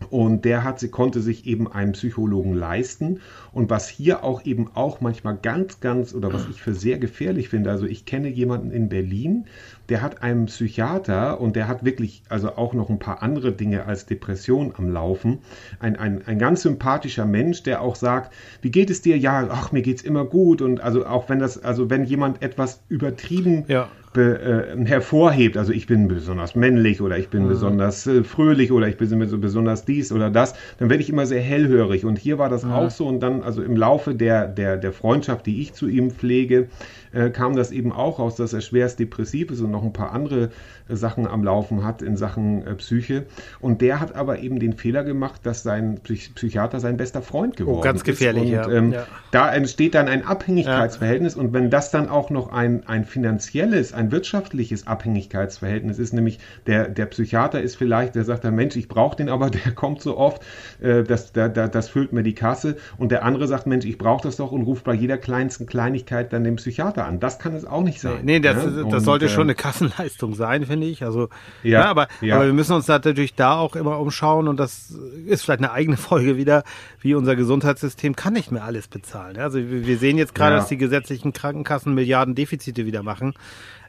Und 0.10 0.46
der 0.46 0.64
hat, 0.64 0.80
sie 0.80 0.90
konnte 0.90 1.22
sich 1.22 1.46
eben 1.46 1.72
einen 1.72 1.94
Psychologen 1.94 2.54
leisten. 2.54 3.20
Und 3.52 3.70
was 3.70 3.90
hier 3.90 4.24
auch 4.24 4.46
eben 4.46 4.70
auch 4.74 5.02
manchmal 5.02 5.38
ganz, 5.38 5.80
ganz 5.80 6.14
oder 6.14 6.32
was 6.32 6.48
ich 6.50 6.62
für 6.62 6.74
sehr 6.74 6.98
gefährlich 6.98 7.50
finde, 7.50 7.72
also 7.72 7.86
ich 7.86 8.06
kenne 8.06 8.30
jemanden 8.30 8.72
in 8.72 8.90
Berlin, 8.90 9.46
der 9.90 10.02
hat 10.02 10.22
einen 10.22 10.46
Psychiater 10.46 11.40
und 11.40 11.56
der 11.56 11.68
hat 11.68 11.84
wirklich 11.84 12.24
also 12.30 12.56
auch 12.56 12.74
noch 12.74 12.90
ein 12.90 13.00
paar 13.00 13.24
andere 13.24 13.52
Dinge 13.52 13.86
als 13.86 14.06
Depression 14.06 14.74
am 14.78 14.90
Laufen. 14.90 15.40
Ein, 15.80 15.96
ein, 15.96 16.26
ein 16.28 16.40
ganz 16.40 16.62
sympathischer 16.62 17.26
Mensch, 17.26 17.64
der 17.64 17.82
auch 17.82 17.96
sagt, 17.96 18.34
wie 18.62 18.72
geht 18.72 18.90
es 18.90 19.02
dir? 19.02 19.18
Ja, 19.18 19.48
ach, 19.50 19.72
mir 19.72 19.82
geht's 19.82 20.04
immer 20.04 20.26
gut. 20.26 20.62
Und 20.62 20.82
also 20.82 21.06
auch 21.06 21.30
wenn 21.30 21.40
das, 21.40 21.64
also 21.64 21.90
wenn 21.90 22.04
jemand 22.04 22.42
etwas 22.42 22.82
übertrieben 22.90 23.66
ja 23.68 23.90
be, 24.18 24.74
äh, 24.76 24.86
hervorhebt. 24.86 25.58
Also 25.58 25.72
ich 25.72 25.86
bin 25.86 26.08
besonders 26.08 26.56
männlich 26.56 27.02
oder 27.02 27.18
ich 27.18 27.30
bin 27.30 27.44
mhm. 27.44 27.50
besonders 27.50 28.08
äh, 28.08 28.24
fröhlich 28.24 28.72
oder 28.72 28.88
ich 28.88 28.98
bin 28.98 29.08
so 29.28 29.38
besonders 29.38 29.86
dies 29.86 30.12
oder 30.12 30.32
das, 30.32 30.56
dann 30.80 30.90
werde 30.90 31.04
ich 31.04 31.10
immer 31.10 31.28
sehr 31.28 31.42
hellhörig. 31.42 32.04
Und 32.04 32.18
hier 32.18 32.40
war 32.40 32.50
das 32.50 32.64
mhm. 32.64 32.72
auch 32.72 32.90
so. 32.90 33.08
Und 33.08 33.22
dann, 33.22 33.44
also 33.44 33.62
im 33.62 33.78
Laufe 33.78 34.16
der, 34.16 34.48
der, 34.48 34.78
der 34.78 34.92
Freundschaft, 34.92 35.46
die 35.46 35.62
ich 35.62 35.74
zu 35.74 35.88
ihm 35.88 36.10
pflege, 36.12 36.68
äh, 37.14 37.30
kam 37.30 37.56
das 37.56 37.72
eben 37.72 37.92
auch 37.92 38.20
raus, 38.20 38.36
dass 38.36 38.54
er 38.54 38.62
schwerst 38.62 39.00
depressiv 39.00 39.52
ist 39.52 39.62
und 39.62 39.72
noch 39.72 39.84
ein 39.84 39.94
paar 39.94 40.12
andere 40.12 40.50
äh, 40.88 40.96
Sachen 40.96 41.28
am 41.28 41.44
Laufen 41.44 41.84
hat 41.84 42.02
in 42.02 42.18
Sachen 42.18 42.66
äh, 42.66 42.76
Psyche. 42.76 43.26
Und 43.60 43.82
der 43.82 44.00
hat 44.00 44.16
aber 44.16 44.40
eben 44.40 44.60
den 44.60 44.74
Fehler 44.74 45.04
gemacht, 45.04 45.42
dass 45.44 45.64
sein 45.64 46.00
Psych 46.04 46.36
Psychiater 46.36 46.80
sein 46.80 46.98
bester 46.98 47.22
Freund 47.22 47.54
oh, 47.56 47.58
geworden 47.58 47.80
oh, 47.80 47.82
ganz 47.82 48.04
gefährlich, 48.04 48.52
ist. 48.52 48.68
Und 48.68 48.74
ähm, 48.74 48.92
ja. 48.94 49.06
da 49.32 49.54
entsteht 49.54 49.96
dann 49.96 50.08
ein 50.08 50.26
Abhängigkeitsverhältnis. 50.26 51.36
Ja. 51.36 51.42
Und 51.42 51.54
wenn 51.54 51.70
das 51.70 51.92
dann 51.92 52.10
auch 52.10 52.30
noch 52.30 52.52
ein, 52.52 52.88
ein 52.88 53.06
finanzielles, 53.06 53.94
ein 53.94 54.07
wirtschaftliches 54.12 54.88
Abhängigkeitsverhältnis 54.88 56.00
ist, 56.00 56.14
nämlich 56.14 56.40
der, 56.66 56.90
der 56.90 57.06
Psychiater 57.08 57.62
ist 57.62 57.76
vielleicht, 57.76 58.16
der 58.16 58.24
sagt 58.24 58.44
dann, 58.44 58.56
Mensch, 58.56 58.76
ich 58.76 58.88
brauche 58.88 59.16
den, 59.16 59.30
aber 59.30 59.50
der 59.50 59.72
kommt 59.74 60.02
so 60.02 60.18
oft, 60.18 60.42
äh, 60.82 61.04
das, 61.04 61.32
da, 61.34 61.48
da, 61.48 61.68
das 61.68 61.90
füllt 61.90 62.14
mir 62.14 62.24
die 62.24 62.36
Kasse. 62.36 62.78
Und 62.98 63.12
der 63.12 63.24
andere 63.24 63.48
sagt, 63.48 63.68
Mensch, 63.68 63.86
ich 63.86 63.98
brauche 63.98 64.24
das 64.24 64.38
doch 64.38 64.52
und 64.52 64.64
ruft 64.64 64.84
bei 64.84 64.94
jeder 64.94 65.18
kleinsten 65.18 65.66
Kleinigkeit 65.66 66.34
dann 66.34 66.44
den 66.44 66.56
Psychiater 66.58 67.06
an. 67.06 67.20
Das 67.20 67.40
kann 67.40 67.54
es 67.56 67.66
auch 67.66 67.84
nicht 67.84 68.02
sein. 68.02 68.20
Nee, 68.24 68.40
das, 68.40 68.66
ne? 68.66 68.88
das 68.90 69.04
sollte 69.04 69.26
und, 69.26 69.32
schon 69.32 69.44
eine 69.44 69.56
Kassenleistung 69.68 70.36
sein, 70.36 70.66
finde 70.66 70.88
ich. 70.88 71.04
Also, 71.04 71.30
ja, 71.64 71.82
ja, 71.82 71.86
aber, 71.86 72.08
ja. 72.22 72.36
aber 72.36 72.46
wir 72.46 72.54
müssen 72.54 72.74
uns 72.74 72.88
natürlich 72.88 73.36
da 73.36 73.58
auch 73.58 73.76
immer 73.76 74.00
umschauen 74.00 74.48
und 74.48 74.60
das 74.60 74.92
ist 75.26 75.44
vielleicht 75.44 75.62
eine 75.62 75.72
eigene 75.72 75.98
Folge 76.08 76.38
wieder, 76.38 76.64
wie 77.02 77.16
unser 77.16 77.36
Gesundheitssystem 77.36 78.16
kann 78.16 78.34
nicht 78.34 78.52
mehr 78.52 78.64
alles 78.64 78.88
bezahlen. 78.88 79.38
Also 79.38 79.60
wir 79.60 79.98
sehen 79.98 80.18
jetzt 80.18 80.36
gerade, 80.36 80.56
ja. 80.56 80.60
dass 80.60 80.68
die 80.68 80.78
gesetzlichen 80.78 81.34
Krankenkassen 81.34 81.94
Milliarden 81.94 82.36
Defizite 82.36 82.86
wieder 82.86 83.04
machen, 83.04 83.34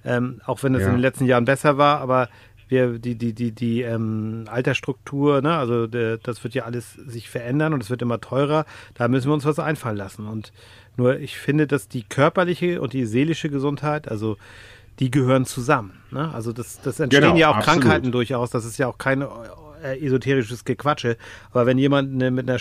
ähm, 0.04 0.40
auch 0.46 0.62
wenn 0.62 0.72
das 0.72 0.82
in 0.82 0.92
den 0.92 1.00
letzten 1.00 1.26
Jahren 1.26 1.44
besser 1.44 1.78
war, 1.78 2.00
aber 2.00 2.28
wir, 2.68 2.98
die, 2.98 3.14
die, 3.14 3.32
die, 3.32 3.52
die 3.52 3.82
ähm, 3.82 4.44
Altersstruktur, 4.48 5.40
ne, 5.40 5.56
also 5.56 5.86
der, 5.86 6.18
das 6.18 6.44
wird 6.44 6.54
ja 6.54 6.64
alles 6.64 6.92
sich 6.94 7.28
verändern 7.28 7.72
und 7.72 7.82
es 7.82 7.90
wird 7.90 8.02
immer 8.02 8.20
teurer. 8.20 8.66
Da 8.94 9.08
müssen 9.08 9.28
wir 9.28 9.34
uns 9.34 9.44
was 9.44 9.58
einfallen 9.58 9.96
lassen. 9.96 10.26
Und 10.26 10.52
nur 10.96 11.18
ich 11.18 11.38
finde, 11.38 11.66
dass 11.66 11.88
die 11.88 12.02
körperliche 12.02 12.80
und 12.80 12.92
die 12.92 13.06
seelische 13.06 13.48
Gesundheit, 13.48 14.08
also 14.08 14.36
die 14.98 15.10
gehören 15.10 15.46
zusammen. 15.46 15.92
Ne? 16.10 16.32
Also 16.34 16.52
das, 16.52 16.80
das 16.80 17.00
entstehen 17.00 17.22
genau, 17.22 17.36
ja 17.36 17.50
auch 17.50 17.56
absolut. 17.56 17.80
Krankheiten 17.80 18.12
durchaus. 18.12 18.50
Das 18.50 18.64
ist 18.64 18.78
ja 18.78 18.88
auch 18.88 18.98
kein 18.98 19.24
äh, 19.82 20.04
esoterisches 20.04 20.64
Gequatsche. 20.64 21.16
Aber 21.52 21.66
wenn 21.66 21.78
jemand 21.78 22.12
eine, 22.12 22.30
mit 22.30 22.50
einer 22.50 22.58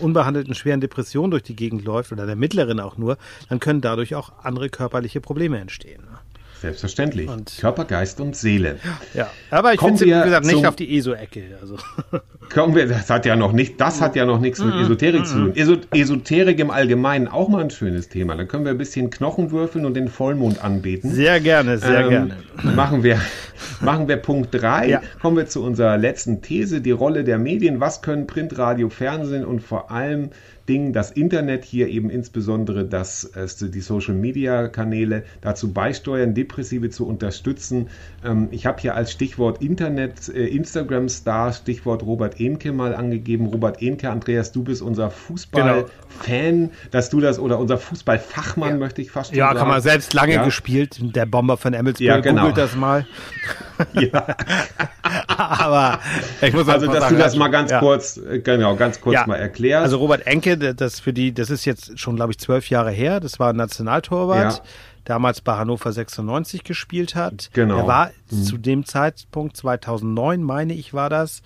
unbehandelten 0.00 0.54
schweren 0.54 0.80
Depression 0.80 1.30
durch 1.30 1.42
die 1.42 1.56
Gegend 1.56 1.84
läuft 1.84 2.12
oder 2.12 2.26
der 2.26 2.36
mittleren 2.36 2.80
auch 2.80 2.96
nur, 2.96 3.18
dann 3.48 3.60
können 3.60 3.80
dadurch 3.80 4.14
auch 4.14 4.32
andere 4.42 4.70
körperliche 4.70 5.20
Probleme 5.20 5.58
entstehen. 5.58 6.02
Ne? 6.02 6.18
Selbstverständlich. 6.60 7.26
Und 7.26 7.56
Körper, 7.58 7.86
Geist 7.86 8.20
und 8.20 8.36
Seele. 8.36 8.76
Ja, 9.14 9.30
aber 9.50 9.72
ich 9.72 9.80
finde, 9.80 10.00
wie 10.04 10.10
gesagt, 10.10 10.44
nicht 10.44 10.66
auf 10.66 10.76
die 10.76 10.94
ESO-Ecke. 10.96 11.58
Also. 11.60 11.76
Kommen 12.52 12.74
wir, 12.74 12.86
das 12.86 13.08
hat 13.08 13.24
ja 13.24 13.34
noch 13.34 13.52
nicht, 13.52 13.80
das 13.80 14.02
hat 14.02 14.14
ja 14.14 14.26
noch 14.26 14.40
nichts 14.40 14.58
mit 14.62 14.74
mhm. 14.74 14.82
Esoterik 14.82 15.26
zu 15.26 15.34
tun. 15.34 15.54
Mhm. 15.54 15.84
Esoterik 15.92 16.58
im 16.58 16.70
Allgemeinen 16.70 17.28
auch 17.28 17.48
mal 17.48 17.62
ein 17.62 17.70
schönes 17.70 18.08
Thema. 18.08 18.36
Da 18.36 18.44
können 18.44 18.64
wir 18.64 18.72
ein 18.72 18.78
bisschen 18.78 19.08
Knochen 19.08 19.52
würfeln 19.52 19.86
und 19.86 19.94
den 19.94 20.08
Vollmond 20.08 20.62
anbeten. 20.62 21.10
Sehr 21.10 21.40
gerne, 21.40 21.78
sehr 21.78 22.00
ähm, 22.00 22.08
gerne. 22.10 22.36
Machen 22.74 23.02
wir, 23.02 23.18
machen 23.80 24.08
wir 24.08 24.16
Punkt 24.16 24.48
3. 24.52 24.88
Ja. 24.88 25.02
Kommen 25.22 25.38
wir 25.38 25.46
zu 25.46 25.62
unserer 25.62 25.96
letzten 25.96 26.42
These, 26.42 26.82
die 26.82 26.90
Rolle 26.90 27.24
der 27.24 27.38
Medien. 27.38 27.80
Was 27.80 28.02
können 28.02 28.26
Print, 28.26 28.58
Radio, 28.58 28.90
Fernsehen 28.90 29.46
und 29.46 29.60
vor 29.60 29.90
allem 29.90 30.30
Ding, 30.70 30.92
das 30.92 31.10
Internet 31.10 31.64
hier 31.64 31.88
eben 31.88 32.10
insbesondere 32.10 32.84
das, 32.84 33.24
äh, 33.24 33.48
die 33.60 33.80
Social 33.80 34.14
Media 34.14 34.68
Kanäle 34.68 35.24
dazu 35.40 35.72
beisteuern, 35.72 36.32
Depressive 36.32 36.90
zu 36.90 37.08
unterstützen. 37.08 37.88
Ähm, 38.24 38.46
ich 38.52 38.66
habe 38.66 38.80
hier 38.80 38.94
als 38.94 39.10
Stichwort 39.10 39.60
Internet, 39.60 40.28
äh, 40.28 40.46
Instagram 40.46 41.08
Star, 41.08 41.52
Stichwort 41.52 42.04
Robert 42.04 42.38
Enke 42.38 42.70
mal 42.70 42.94
angegeben. 42.94 43.46
Robert 43.46 43.82
Enke, 43.82 44.10
Andreas, 44.10 44.52
du 44.52 44.62
bist 44.62 44.80
unser 44.80 45.10
Fußballfan, 45.10 45.88
genau. 46.26 46.70
dass 46.92 47.10
du 47.10 47.20
das 47.20 47.40
oder 47.40 47.58
unser 47.58 47.76
Fußballfachmann 47.76 48.70
ja. 48.70 48.76
möchte 48.76 49.02
ich 49.02 49.10
fast 49.10 49.34
ja, 49.34 49.46
sagen. 49.46 49.56
Ja, 49.56 49.60
kann 49.60 49.68
man 49.68 49.82
selbst 49.82 50.14
lange 50.14 50.34
ja. 50.34 50.44
gespielt, 50.44 50.98
der 51.00 51.26
Bomber 51.26 51.56
von 51.56 51.74
Emmelsburg. 51.74 52.06
Ja, 52.06 52.20
genau. 52.20 52.42
Googelt 52.42 52.58
das 52.58 52.76
mal. 52.76 53.08
ja. 53.94 54.36
Aber 55.26 56.00
ich 56.42 56.52
muss 56.52 56.68
also, 56.68 56.86
dass 56.86 57.00
sagen, 57.00 57.16
du 57.16 57.22
das 57.22 57.36
mal 57.36 57.48
ganz 57.48 57.72
kurz, 57.72 58.18
äh, 58.18 58.40
genau, 58.40 58.76
ganz 58.76 59.00
kurz 59.00 59.26
mal 59.26 59.36
erklärst. 59.36 59.84
Also 59.84 59.98
Robert 59.98 60.26
Enke, 60.26 60.56
das 60.60 61.00
für 61.00 61.12
die, 61.12 61.32
das 61.32 61.50
ist 61.50 61.64
jetzt 61.64 61.98
schon, 61.98 62.16
glaube 62.16 62.32
ich, 62.32 62.38
zwölf 62.38 62.70
Jahre 62.70 62.90
her. 62.90 63.20
Das 63.20 63.38
war 63.38 63.50
ein 63.50 63.56
Nationaltorwart. 63.56 64.58
Ja. 64.58 64.62
Damals 65.04 65.40
bei 65.40 65.56
Hannover 65.56 65.92
96 65.92 66.62
gespielt 66.62 67.14
hat. 67.14 67.50
Genau. 67.52 67.78
Er 67.78 67.86
war 67.86 68.10
mhm. 68.30 68.42
zu 68.42 68.58
dem 68.58 68.84
Zeitpunkt 68.84 69.56
2009, 69.56 70.42
meine 70.42 70.74
ich, 70.74 70.92
war 70.94 71.08
das 71.08 71.42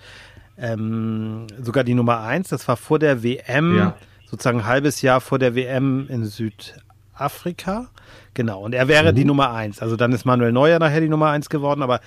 ähm, 0.57 1.47
sogar 1.61 1.83
die 1.83 1.93
Nummer 1.93 2.19
eins. 2.19 2.49
Das 2.49 2.67
war 2.67 2.77
vor 2.77 2.99
der 2.99 3.23
WM, 3.23 3.77
ja. 3.77 3.97
sozusagen 4.29 4.59
ein 4.59 4.65
halbes 4.65 5.01
Jahr 5.01 5.21
vor 5.21 5.39
der 5.39 5.55
WM 5.55 6.07
in 6.09 6.25
Südafrika. 6.25 7.87
Genau, 8.33 8.61
und 8.61 8.75
er 8.75 8.87
wäre 8.87 9.11
mhm. 9.13 9.15
die 9.15 9.25
Nummer 9.25 9.51
eins. 9.51 9.81
Also 9.81 9.95
dann 9.95 10.11
ist 10.11 10.25
Manuel 10.25 10.51
Neuer 10.51 10.77
nachher 10.79 11.01
die 11.01 11.09
Nummer 11.09 11.29
eins 11.29 11.49
geworden, 11.49 11.81
aber 11.81 12.01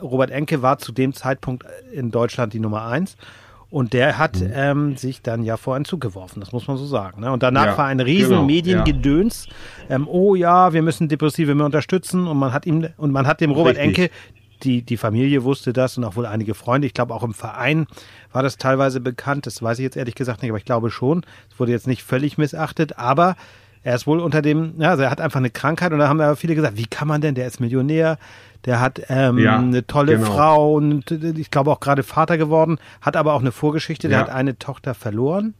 Robert 0.00 0.30
Enke 0.30 0.62
war 0.62 0.78
zu 0.78 0.92
dem 0.92 1.12
Zeitpunkt 1.12 1.66
in 1.92 2.10
Deutschland 2.10 2.54
die 2.54 2.60
Nummer 2.60 2.86
eins. 2.86 3.16
Und 3.74 3.92
der 3.92 4.18
hat 4.18 4.40
mhm. 4.40 4.52
ähm, 4.54 4.96
sich 4.96 5.20
dann 5.20 5.42
ja 5.42 5.56
vor 5.56 5.74
einen 5.74 5.84
Zug 5.84 6.00
geworfen, 6.00 6.38
das 6.38 6.52
muss 6.52 6.68
man 6.68 6.76
so 6.76 6.86
sagen. 6.86 7.22
Ne? 7.22 7.32
Und 7.32 7.42
danach 7.42 7.66
ja, 7.66 7.78
war 7.78 7.86
ein 7.86 7.98
riesen 7.98 8.30
genau, 8.30 8.44
Mediengedöns. 8.44 9.48
Ja. 9.88 9.96
Ähm, 9.96 10.06
oh 10.06 10.36
ja, 10.36 10.72
wir 10.72 10.80
müssen 10.80 11.08
Depressive 11.08 11.56
mehr 11.56 11.66
unterstützen. 11.66 12.28
Und 12.28 12.38
man 12.38 12.52
hat 12.52 12.66
ihm 12.66 12.86
und 12.96 13.10
man 13.10 13.26
hat 13.26 13.40
dem 13.40 13.50
Robert 13.50 13.76
Richtig. 13.76 13.98
Enke 13.98 14.14
die, 14.62 14.82
die 14.82 14.96
Familie 14.96 15.42
wusste 15.42 15.72
das 15.72 15.98
und 15.98 16.04
auch 16.04 16.14
wohl 16.14 16.24
einige 16.24 16.54
Freunde. 16.54 16.86
Ich 16.86 16.94
glaube, 16.94 17.12
auch 17.12 17.24
im 17.24 17.34
Verein 17.34 17.86
war 18.32 18.44
das 18.44 18.58
teilweise 18.58 19.00
bekannt. 19.00 19.46
Das 19.46 19.60
weiß 19.60 19.80
ich 19.80 19.82
jetzt 19.82 19.96
ehrlich 19.96 20.14
gesagt 20.14 20.42
nicht, 20.42 20.52
aber 20.52 20.58
ich 20.58 20.64
glaube 20.64 20.92
schon. 20.92 21.26
Es 21.50 21.58
wurde 21.58 21.72
jetzt 21.72 21.88
nicht 21.88 22.04
völlig 22.04 22.38
missachtet, 22.38 22.96
aber 22.96 23.34
er 23.84 23.94
ist 23.94 24.06
wohl 24.06 24.18
unter 24.18 24.42
dem, 24.42 24.74
ja, 24.78 24.90
also 24.90 25.04
er 25.04 25.10
hat 25.10 25.20
einfach 25.20 25.38
eine 25.38 25.50
Krankheit 25.50 25.92
und 25.92 25.98
da 25.98 26.08
haben 26.08 26.18
ja 26.18 26.34
viele 26.34 26.54
gesagt, 26.54 26.76
wie 26.76 26.86
kann 26.86 27.06
man 27.06 27.20
denn, 27.20 27.34
der 27.34 27.46
ist 27.46 27.60
Millionär, 27.60 28.18
der 28.64 28.80
hat 28.80 29.02
ähm, 29.08 29.38
ja, 29.38 29.58
eine 29.58 29.86
tolle 29.86 30.16
genau. 30.16 30.32
Frau 30.32 30.74
und 30.74 31.10
ich 31.10 31.50
glaube 31.50 31.70
auch 31.70 31.80
gerade 31.80 32.02
Vater 32.02 32.38
geworden, 32.38 32.78
hat 33.02 33.16
aber 33.16 33.34
auch 33.34 33.40
eine 33.40 33.52
Vorgeschichte, 33.52 34.08
der 34.08 34.18
ja. 34.18 34.24
hat 34.24 34.32
eine 34.32 34.58
Tochter 34.58 34.94
verloren 34.94 35.54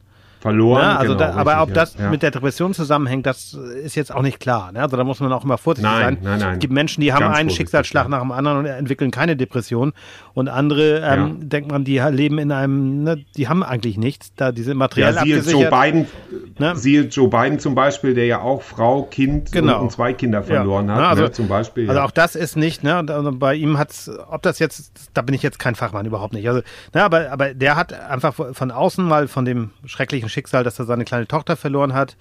verloren. 0.45 0.83
Ja, 0.83 0.97
also 0.97 1.15
genau, 1.15 1.33
da, 1.33 1.37
aber 1.37 1.63
ob 1.63 1.73
das 1.73 1.97
ja. 1.99 2.11
mit 2.11 2.23
der 2.23 2.31
Depression 2.31 2.75
zusammenhängt, 2.75 3.25
das 3.25 3.55
ist 3.55 3.95
jetzt 3.95 4.15
auch 4.15 4.21
nicht 4.21 4.41
klar. 4.41 4.73
Ne? 4.73 4.83
Also 4.83 4.99
da 4.99 5.03
muss 5.03 5.19
man 5.19 5.33
auch 5.33 5.43
immer 5.43 5.57
vorsichtig 5.57 5.91
nein, 5.91 6.03
sein. 6.03 6.19
Nein, 6.21 6.39
nein. 6.39 6.53
Es 6.53 6.59
gibt 6.59 6.75
Menschen, 6.75 7.01
die 7.01 7.15
haben 7.15 7.25
einen 7.25 7.49
Schicksalsschlag 7.49 8.11
nach 8.11 8.21
dem 8.21 8.31
anderen 8.31 8.59
und 8.59 8.67
entwickeln 8.67 9.11
keine 9.11 9.37
Depression. 9.37 9.95
Und 10.35 10.49
andere, 10.49 10.99
ähm, 10.99 11.03
ja. 11.03 11.35
denkt 11.39 11.71
man, 11.71 11.85
die 11.85 11.99
leben 11.99 12.37
in 12.39 12.53
einem, 12.53 13.05
ne, 13.05 13.25
die 13.39 13.49
haben 13.49 13.63
eigentlich 13.63 13.97
nichts. 13.97 14.35
Da 14.37 14.53
diese 14.53 14.75
materiell 14.75 15.15
ja, 15.15 15.23
siehe 15.23 15.39
Joe 15.39 15.71
Biden, 15.71 16.07
ne? 16.59 16.77
siehe 16.77 17.03
Joe 17.05 17.29
Biden 17.29 17.59
zum 17.59 17.75
Beispiel, 17.75 18.13
der 18.13 18.27
ja 18.27 18.41
auch 18.41 18.61
Frau, 18.61 19.05
Kind 19.05 19.51
genau. 19.51 19.81
und 19.81 19.93
zwei 19.93 20.13
Kinder 20.13 20.43
verloren 20.43 20.91
hat. 20.91 20.99
Ne, 20.99 21.07
also, 21.07 21.23
ne, 21.23 21.33
zum 21.33 21.49
Beispiel. 21.49 21.89
Also 21.89 22.03
auch 22.03 22.11
das 22.11 22.35
ist 22.35 22.57
nicht, 22.57 22.85
ne? 22.85 22.97
Also 22.97 23.33
bei 23.33 23.55
ihm 23.55 23.79
hat's, 23.79 24.11
ob 24.29 24.43
das 24.43 24.59
jetzt, 24.59 24.93
da 25.15 25.23
bin 25.23 25.35
ich 25.35 25.43
jetzt 25.43 25.59
kein 25.59 25.75
Fachmann 25.75 26.05
überhaupt 26.05 26.35
nicht. 26.35 26.47
Also, 26.47 26.61
ne, 26.93 27.03
aber, 27.03 27.31
aber 27.31 27.55
der 27.55 27.77
hat 27.77 27.95
einfach 27.95 28.35
von 28.35 28.71
außen 28.71 29.03
mal 29.03 29.27
von 29.27 29.47
dem 29.47 29.71
schrecklichen 29.87 30.29
Schicksal, 30.35 30.65
dass 30.65 30.79
er 30.79 30.85
seine 30.85 31.05
kleine 31.05 31.27
Tochter 31.27 31.57
verloren 31.57 31.95
hat. 31.95 32.17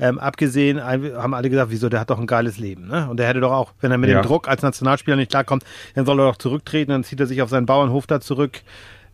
Ähm, 0.00 0.18
abgesehen, 0.18 0.82
haben 0.82 1.34
alle 1.34 1.50
gesagt, 1.50 1.70
wieso, 1.70 1.88
der 1.88 2.00
hat 2.00 2.10
doch 2.10 2.20
ein 2.20 2.28
geiles 2.28 2.58
Leben. 2.58 2.86
Ne? 2.86 3.08
Und 3.10 3.18
der 3.18 3.26
hätte 3.26 3.40
doch 3.40 3.52
auch, 3.52 3.72
wenn 3.80 3.90
er 3.90 3.98
mit 3.98 4.10
ja. 4.10 4.20
dem 4.20 4.26
Druck 4.26 4.48
als 4.48 4.62
Nationalspieler 4.62 5.16
nicht 5.16 5.30
klarkommt, 5.30 5.64
dann 5.94 6.06
soll 6.06 6.20
er 6.20 6.26
doch 6.26 6.36
zurücktreten, 6.36 6.92
dann 6.92 7.02
zieht 7.02 7.18
er 7.18 7.26
sich 7.26 7.42
auf 7.42 7.50
seinen 7.50 7.66
Bauernhof 7.66 8.06
da 8.06 8.20
zurück 8.20 8.60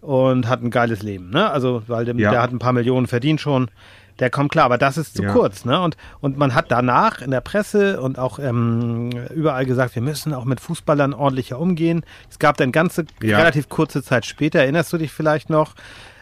und 0.02 0.46
hat 0.46 0.62
ein 0.62 0.70
geiles 0.70 1.02
Leben. 1.02 1.30
Ne? 1.30 1.50
Also, 1.50 1.82
weil 1.86 2.04
der, 2.04 2.14
ja. 2.16 2.30
der 2.30 2.42
hat 2.42 2.52
ein 2.52 2.58
paar 2.58 2.74
Millionen 2.74 3.06
verdient 3.06 3.40
schon 3.40 3.70
der 4.18 4.30
kommt 4.30 4.52
klar, 4.52 4.66
aber 4.66 4.78
das 4.78 4.96
ist 4.96 5.16
zu 5.16 5.24
ja. 5.24 5.32
kurz, 5.32 5.64
ne? 5.64 5.80
Und, 5.80 5.96
und 6.20 6.38
man 6.38 6.54
hat 6.54 6.70
danach 6.70 7.20
in 7.20 7.30
der 7.30 7.40
Presse 7.40 8.00
und 8.00 8.18
auch 8.18 8.38
ähm, 8.38 9.10
überall 9.34 9.66
gesagt, 9.66 9.94
wir 9.94 10.02
müssen 10.02 10.32
auch 10.32 10.44
mit 10.44 10.60
Fußballern 10.60 11.14
ordentlicher 11.14 11.58
umgehen. 11.58 12.04
Es 12.30 12.38
gab 12.38 12.56
dann 12.56 12.70
ganze 12.70 13.06
relativ 13.22 13.68
kurze 13.68 14.02
Zeit 14.02 14.24
später, 14.24 14.60
erinnerst 14.60 14.92
du 14.92 14.98
dich 14.98 15.12
vielleicht 15.12 15.50
noch, 15.50 15.74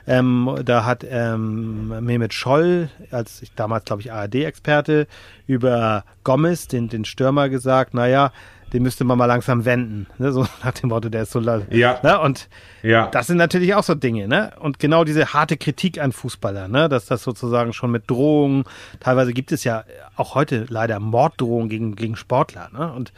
ähm, 0.06 0.56
da 0.64 0.84
hat 0.84 1.04
ähm, 1.08 2.04
Mehmet 2.04 2.34
Scholl, 2.34 2.88
als 3.10 3.42
ich 3.42 3.54
damals, 3.54 3.84
glaube 3.84 4.02
ich, 4.02 4.12
ARD-Experte, 4.12 5.06
über 5.46 6.04
Gomez, 6.24 6.68
den, 6.68 6.88
den 6.88 7.04
Stürmer, 7.04 7.48
gesagt, 7.48 7.94
naja, 7.94 8.32
den 8.72 8.82
müsste 8.82 9.04
man 9.04 9.18
mal 9.18 9.26
langsam 9.26 9.64
wenden. 9.64 10.06
Ne? 10.18 10.32
So 10.32 10.46
nach 10.64 10.72
dem 10.72 10.88
Motto, 10.88 11.08
der 11.08 11.22
ist 11.22 11.32
so. 11.32 11.40
Ja. 11.40 12.00
Ne? 12.02 12.18
Und 12.18 12.48
ja. 12.82 13.08
das 13.08 13.26
sind 13.26 13.36
natürlich 13.36 13.74
auch 13.74 13.84
so 13.84 13.94
Dinge. 13.94 14.28
Ne? 14.28 14.52
Und 14.60 14.78
genau 14.78 15.04
diese 15.04 15.32
harte 15.32 15.56
Kritik 15.56 16.00
an 16.00 16.12
Fußballer, 16.12 16.68
ne? 16.68 16.88
dass 16.88 17.06
das 17.06 17.22
sozusagen 17.22 17.72
schon 17.72 17.90
mit 17.90 18.10
Drohungen, 18.10 18.64
teilweise 19.00 19.32
gibt 19.32 19.52
es 19.52 19.64
ja 19.64 19.84
auch 20.16 20.34
heute 20.34 20.66
leider 20.68 20.98
Morddrohungen 21.00 21.68
gegen, 21.68 21.96
gegen 21.96 22.16
Sportler. 22.16 22.70
Ne? 22.72 22.92
Und 22.92 23.12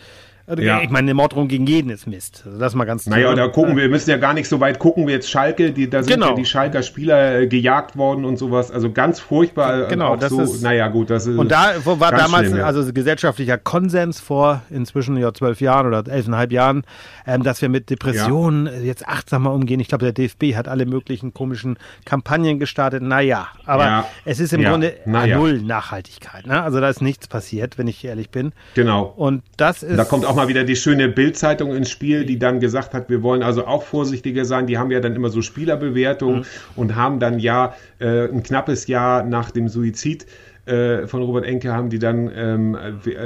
ja. 0.59 0.82
Ich 0.82 0.90
meine, 0.90 1.07
eine 1.07 1.14
Morddrohung 1.14 1.49
gegen 1.49 1.66
jeden 1.66 1.90
ist 1.90 2.07
Mist. 2.07 2.42
Also 2.45 2.59
das 2.59 2.74
mal 2.74 2.84
ganz 2.84 3.07
Naja, 3.07 3.34
da 3.34 3.49
gucken 3.49 3.76
wir, 3.76 3.84
wir 3.84 3.88
müssen 3.88 4.11
ja 4.11 4.18
gar 4.18 4.34
nicht 4.34 4.49
so 4.49 4.61
weit 4.61 4.78
gucken, 4.78 5.07
wie 5.07 5.12
jetzt 5.12 5.30
Schalke, 5.30 5.72
die, 5.72 5.88
da 5.88 6.03
sind 6.03 6.14
genau. 6.14 6.30
ja 6.30 6.34
die 6.34 6.45
Schalker 6.45 6.82
Spieler 6.82 7.40
äh, 7.40 7.47
gejagt 7.47 7.97
worden 7.97 8.24
und 8.24 8.36
sowas. 8.36 8.70
Also 8.70 8.92
ganz 8.92 9.20
furchtbar. 9.20 9.86
Äh, 9.86 9.88
genau, 9.88 10.16
das 10.16 10.30
so, 10.30 10.42
ist. 10.42 10.62
Naja, 10.62 10.88
gut, 10.88 11.09
das 11.09 11.26
ist. 11.26 11.38
Und 11.38 11.51
da 11.51 11.72
war 11.84 12.12
damals 12.12 12.49
schlimm, 12.49 12.59
ja. 12.59 12.66
also 12.66 12.92
gesellschaftlicher 12.92 13.57
Konsens 13.57 14.20
vor 14.20 14.62
inzwischen 14.70 15.16
ja 15.16 15.32
zwölf 15.32 15.61
Jahren 15.62 15.86
oder 15.86 16.07
elfeinhalb 16.07 16.53
Jahren, 16.53 16.82
ähm, 17.26 17.42
dass 17.42 17.62
wir 17.62 17.70
mit 17.70 17.88
Depressionen 17.88 18.66
ja. 18.66 18.72
jetzt 18.80 19.09
achtsamer 19.09 19.53
umgehen. 19.53 19.80
Ich 19.80 19.88
glaube, 19.88 20.05
der 20.05 20.12
DFB 20.12 20.57
hat 20.57 20.68
alle 20.68 20.84
möglichen 20.84 21.32
komischen 21.32 21.78
Kampagnen 22.05 22.59
gestartet. 22.59 23.03
Naja, 23.03 23.49
aber 23.64 23.84
ja. 23.84 24.07
es 24.26 24.40
ist 24.40 24.53
im 24.53 24.62
Grunde 24.62 24.95
null 25.07 25.62
Nachhaltigkeit. 25.62 26.47
Ne? 26.47 26.62
Also 26.62 26.80
da 26.80 26.88
ist 26.90 27.01
nichts 27.01 27.28
passiert, 27.28 27.78
wenn 27.78 27.88
ich 27.88 28.05
ehrlich 28.05 28.30
bin. 28.30 28.53
Genau. 28.74 29.12
Und 29.16 29.42
das 29.57 29.82
ist. 29.82 29.97
Da 29.97 30.05
kommt 30.05 30.26
auch 30.26 30.34
mal 30.35 30.49
wieder 30.49 30.64
die 30.64 30.76
schöne 30.76 31.09
Bildzeitung 31.09 31.74
ins 31.74 31.91
Spiel, 31.91 32.24
die 32.24 32.39
dann 32.39 32.61
gesagt 32.61 32.95
hat, 32.95 33.09
wir 33.09 33.22
wollen 33.22 33.43
also 33.43 33.66
auch 33.66 33.82
vorsichtiger 33.82 34.45
sein. 34.45 34.66
Die 34.66 34.78
haben 34.78 34.91
ja 34.91 35.01
dann 35.01 35.14
immer 35.14 35.30
so 35.30 35.43
Spielerbewertungen 35.43 36.41
mhm. 36.41 36.45
und 36.76 36.95
haben 36.95 37.20
dann 37.20 37.39
ja 37.39 37.74
äh, 37.99 38.28
ein 38.28 38.43
knappes 38.43 38.87
Jahr 38.87 39.24
nach 39.24 39.51
dem 39.51 39.68
Suizid 39.68 40.26
äh, 40.66 41.06
von 41.06 41.22
Robert 41.22 41.44
Enke 41.44 41.72
haben 41.72 41.90
die 41.90 41.98
dann 41.98 42.30
ähm, 42.34 42.76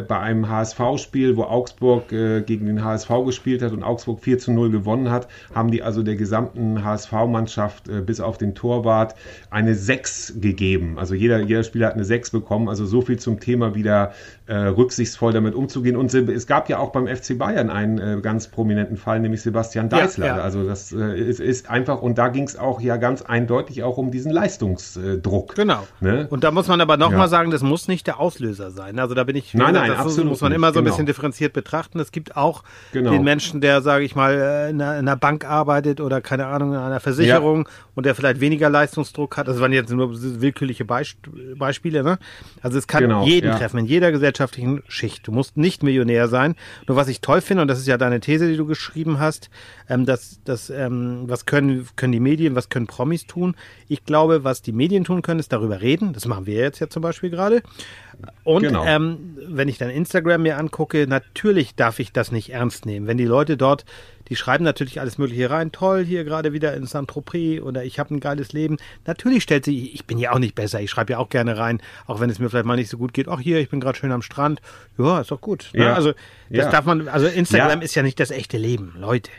bei 0.08 0.18
einem 0.18 0.48
HSV-Spiel, 0.48 1.36
wo 1.36 1.44
Augsburg 1.44 2.12
äh, 2.12 2.42
gegen 2.42 2.66
den 2.66 2.84
HSV 2.84 3.10
gespielt 3.24 3.62
hat 3.62 3.72
und 3.72 3.82
Augsburg 3.82 4.20
4 4.20 4.38
zu 4.38 4.52
0 4.52 4.70
gewonnen 4.70 5.10
hat, 5.10 5.28
haben 5.54 5.70
die 5.70 5.82
also 5.82 6.02
der 6.02 6.16
gesamten 6.16 6.84
HSV-Mannschaft 6.84 7.88
äh, 7.88 8.00
bis 8.00 8.20
auf 8.20 8.38
den 8.38 8.54
Torwart 8.54 9.14
eine 9.50 9.74
6 9.74 10.34
gegeben. 10.40 10.98
Also 10.98 11.14
jeder, 11.14 11.40
jeder 11.40 11.62
Spieler 11.62 11.88
hat 11.88 11.94
eine 11.94 12.04
6 12.04 12.30
bekommen. 12.30 12.68
Also 12.68 12.86
so 12.86 13.02
viel 13.02 13.18
zum 13.18 13.40
Thema 13.40 13.74
wieder 13.74 14.12
äh, 14.46 14.54
rücksichtsvoll 14.54 15.32
damit 15.32 15.54
umzugehen. 15.54 15.96
Und 15.96 16.12
es 16.12 16.46
gab 16.46 16.68
ja 16.68 16.78
auch 16.78 16.90
beim 16.90 17.06
FC 17.06 17.38
Bayern 17.38 17.70
einen 17.70 17.98
äh, 17.98 18.20
ganz 18.20 18.48
prominenten 18.48 18.96
Fall, 18.96 19.20
nämlich 19.20 19.42
Sebastian 19.42 19.88
Deißler. 19.88 20.26
Ja, 20.26 20.36
ja. 20.38 20.42
Also 20.42 20.64
das 20.64 20.92
äh, 20.92 21.18
ist, 21.18 21.38
ist, 21.38 21.70
einfach, 21.70 22.02
und 22.02 22.18
da 22.18 22.28
ging 22.28 22.44
es 22.44 22.58
auch 22.58 22.80
ja 22.80 22.96
ganz 22.96 23.22
eindeutig 23.22 23.82
auch 23.82 23.98
um 23.98 24.10
diesen 24.10 24.32
Leistungsdruck. 24.32 25.54
Genau. 25.54 25.86
Ne? 26.00 26.26
Und 26.30 26.44
da 26.44 26.50
muss 26.50 26.66
man 26.66 26.80
aber 26.80 26.96
nochmal 26.96 27.20
ja. 27.20 27.27
Sagen, 27.28 27.50
das 27.50 27.62
muss 27.62 27.88
nicht 27.88 28.06
der 28.06 28.18
Auslöser 28.18 28.70
sein. 28.70 28.98
Also 28.98 29.14
da 29.14 29.24
bin 29.24 29.36
ich, 29.36 29.54
nein, 29.54 29.74
nein, 29.74 29.90
das 29.90 30.00
absolut 30.00 30.30
muss 30.30 30.40
man 30.40 30.52
immer 30.52 30.72
so 30.72 30.78
ein 30.78 30.84
genau. 30.84 30.94
bisschen 30.94 31.06
differenziert 31.06 31.52
betrachten. 31.52 32.00
Es 32.00 32.12
gibt 32.12 32.36
auch 32.36 32.64
genau. 32.92 33.10
den 33.10 33.22
Menschen, 33.22 33.60
der, 33.60 33.82
sage 33.82 34.04
ich 34.04 34.14
mal, 34.16 34.32
äh, 34.32 34.70
in 34.70 34.80
einer, 34.80 34.98
in 34.98 35.08
einer, 35.08 35.16
Bank 35.16 35.44
arbeitet 35.44 36.00
oder 36.00 36.20
keine 36.20 36.46
Ahnung, 36.46 36.72
in 36.72 36.78
einer 36.78 37.00
Versicherung 37.00 37.68
und 37.94 38.06
der 38.06 38.14
vielleicht 38.14 38.40
weniger 38.40 38.70
Leistungsdruck 38.70 39.36
hat. 39.36 39.48
Das 39.48 39.60
waren 39.60 39.72
jetzt 39.72 39.90
nur 39.90 40.10
willkürliche 40.12 40.84
Beisp 40.84 41.18
Beispiele. 41.56 42.02
Ne? 42.02 42.18
Also 42.62 42.78
es 42.78 42.86
kann 42.86 43.02
genau, 43.02 43.24
jeden 43.24 43.50
treffen, 43.52 43.78
in 43.78 43.86
jeder 43.86 44.12
Gesellschaft 44.12 44.38
gesellschaftlichen 44.38 44.82
Schicht. 44.88 45.26
Du 45.26 45.32
musst 45.32 45.56
nicht 45.56 45.82
Millionär 45.82 46.28
sein. 46.28 46.54
Nur 46.86 46.96
was 46.96 47.08
ich 47.08 47.20
toll 47.20 47.40
finde, 47.40 47.62
und 47.62 47.68
das 47.68 47.78
ist 47.78 47.86
ja 47.86 47.98
deine 47.98 48.20
These, 48.20 48.48
die 48.48 48.56
du 48.56 48.66
geschrieben 48.66 49.18
hast, 49.18 49.50
ähm, 49.88 50.06
dass, 50.06 50.40
dass 50.44 50.70
ähm, 50.70 51.24
was 51.26 51.46
können, 51.46 51.88
können 51.96 52.12
die 52.12 52.20
Medien, 52.20 52.54
was 52.54 52.68
können 52.68 52.86
Promis 52.86 53.26
tun? 53.26 53.56
Ich 53.88 54.04
glaube, 54.04 54.44
was 54.44 54.62
die 54.62 54.72
Medien 54.72 55.04
tun 55.04 55.22
können, 55.22 55.40
ist 55.40 55.52
darüber 55.52 55.80
reden. 55.80 56.12
Das 56.12 56.26
machen 56.26 56.46
wir 56.46 56.54
jetzt 56.54 56.78
ja 56.78 56.88
zum 56.88 57.02
Beispiel 57.02 57.30
gerade. 57.30 57.62
Und 58.44 58.62
genau. 58.62 58.84
ähm, 58.84 59.36
wenn 59.48 59.68
ich 59.68 59.78
dann 59.78 59.90
Instagram 59.90 60.42
mir 60.42 60.58
angucke, 60.58 61.06
natürlich 61.06 61.74
darf 61.74 61.98
ich 62.00 62.12
das 62.12 62.32
nicht 62.32 62.50
ernst 62.50 62.84
nehmen. 62.84 63.06
Wenn 63.06 63.16
die 63.16 63.24
Leute 63.24 63.56
dort, 63.56 63.84
die 64.28 64.36
schreiben 64.36 64.64
natürlich 64.64 65.00
alles 65.00 65.18
Mögliche 65.18 65.50
rein, 65.50 65.72
toll, 65.72 66.04
hier 66.04 66.24
gerade 66.24 66.52
wieder 66.52 66.74
in 66.74 66.84
Saint-Tropez 66.84 67.62
oder 67.62 67.84
ich 67.84 67.98
habe 67.98 68.14
ein 68.14 68.20
geiles 68.20 68.52
Leben. 68.52 68.76
Natürlich 69.06 69.42
stellt 69.42 69.64
sich, 69.64 69.94
ich 69.94 70.04
bin 70.04 70.18
ja 70.18 70.32
auch 70.32 70.38
nicht 70.38 70.54
besser, 70.54 70.80
ich 70.80 70.90
schreibe 70.90 71.12
ja 71.12 71.18
auch 71.18 71.28
gerne 71.28 71.56
rein, 71.56 71.80
auch 72.06 72.20
wenn 72.20 72.28
es 72.28 72.38
mir 72.38 72.50
vielleicht 72.50 72.66
mal 72.66 72.76
nicht 72.76 72.90
so 72.90 72.98
gut 72.98 73.14
geht. 73.14 73.28
Ach 73.28 73.40
hier, 73.40 73.58
ich 73.58 73.70
bin 73.70 73.80
gerade 73.80 73.96
schön 73.96 74.12
am 74.12 74.22
Strand. 74.22 74.60
Ja, 74.98 75.20
ist 75.20 75.30
doch 75.30 75.40
gut. 75.40 75.70
Ne? 75.72 75.84
Ja. 75.84 75.94
Also 75.94 76.12
das 76.50 76.64
ja. 76.66 76.70
darf 76.70 76.84
man, 76.84 77.08
also 77.08 77.26
Instagram 77.26 77.80
ja. 77.80 77.84
ist 77.84 77.94
ja 77.94 78.02
nicht 78.02 78.20
das 78.20 78.30
echte 78.30 78.58
Leben, 78.58 78.94
Leute. 78.98 79.30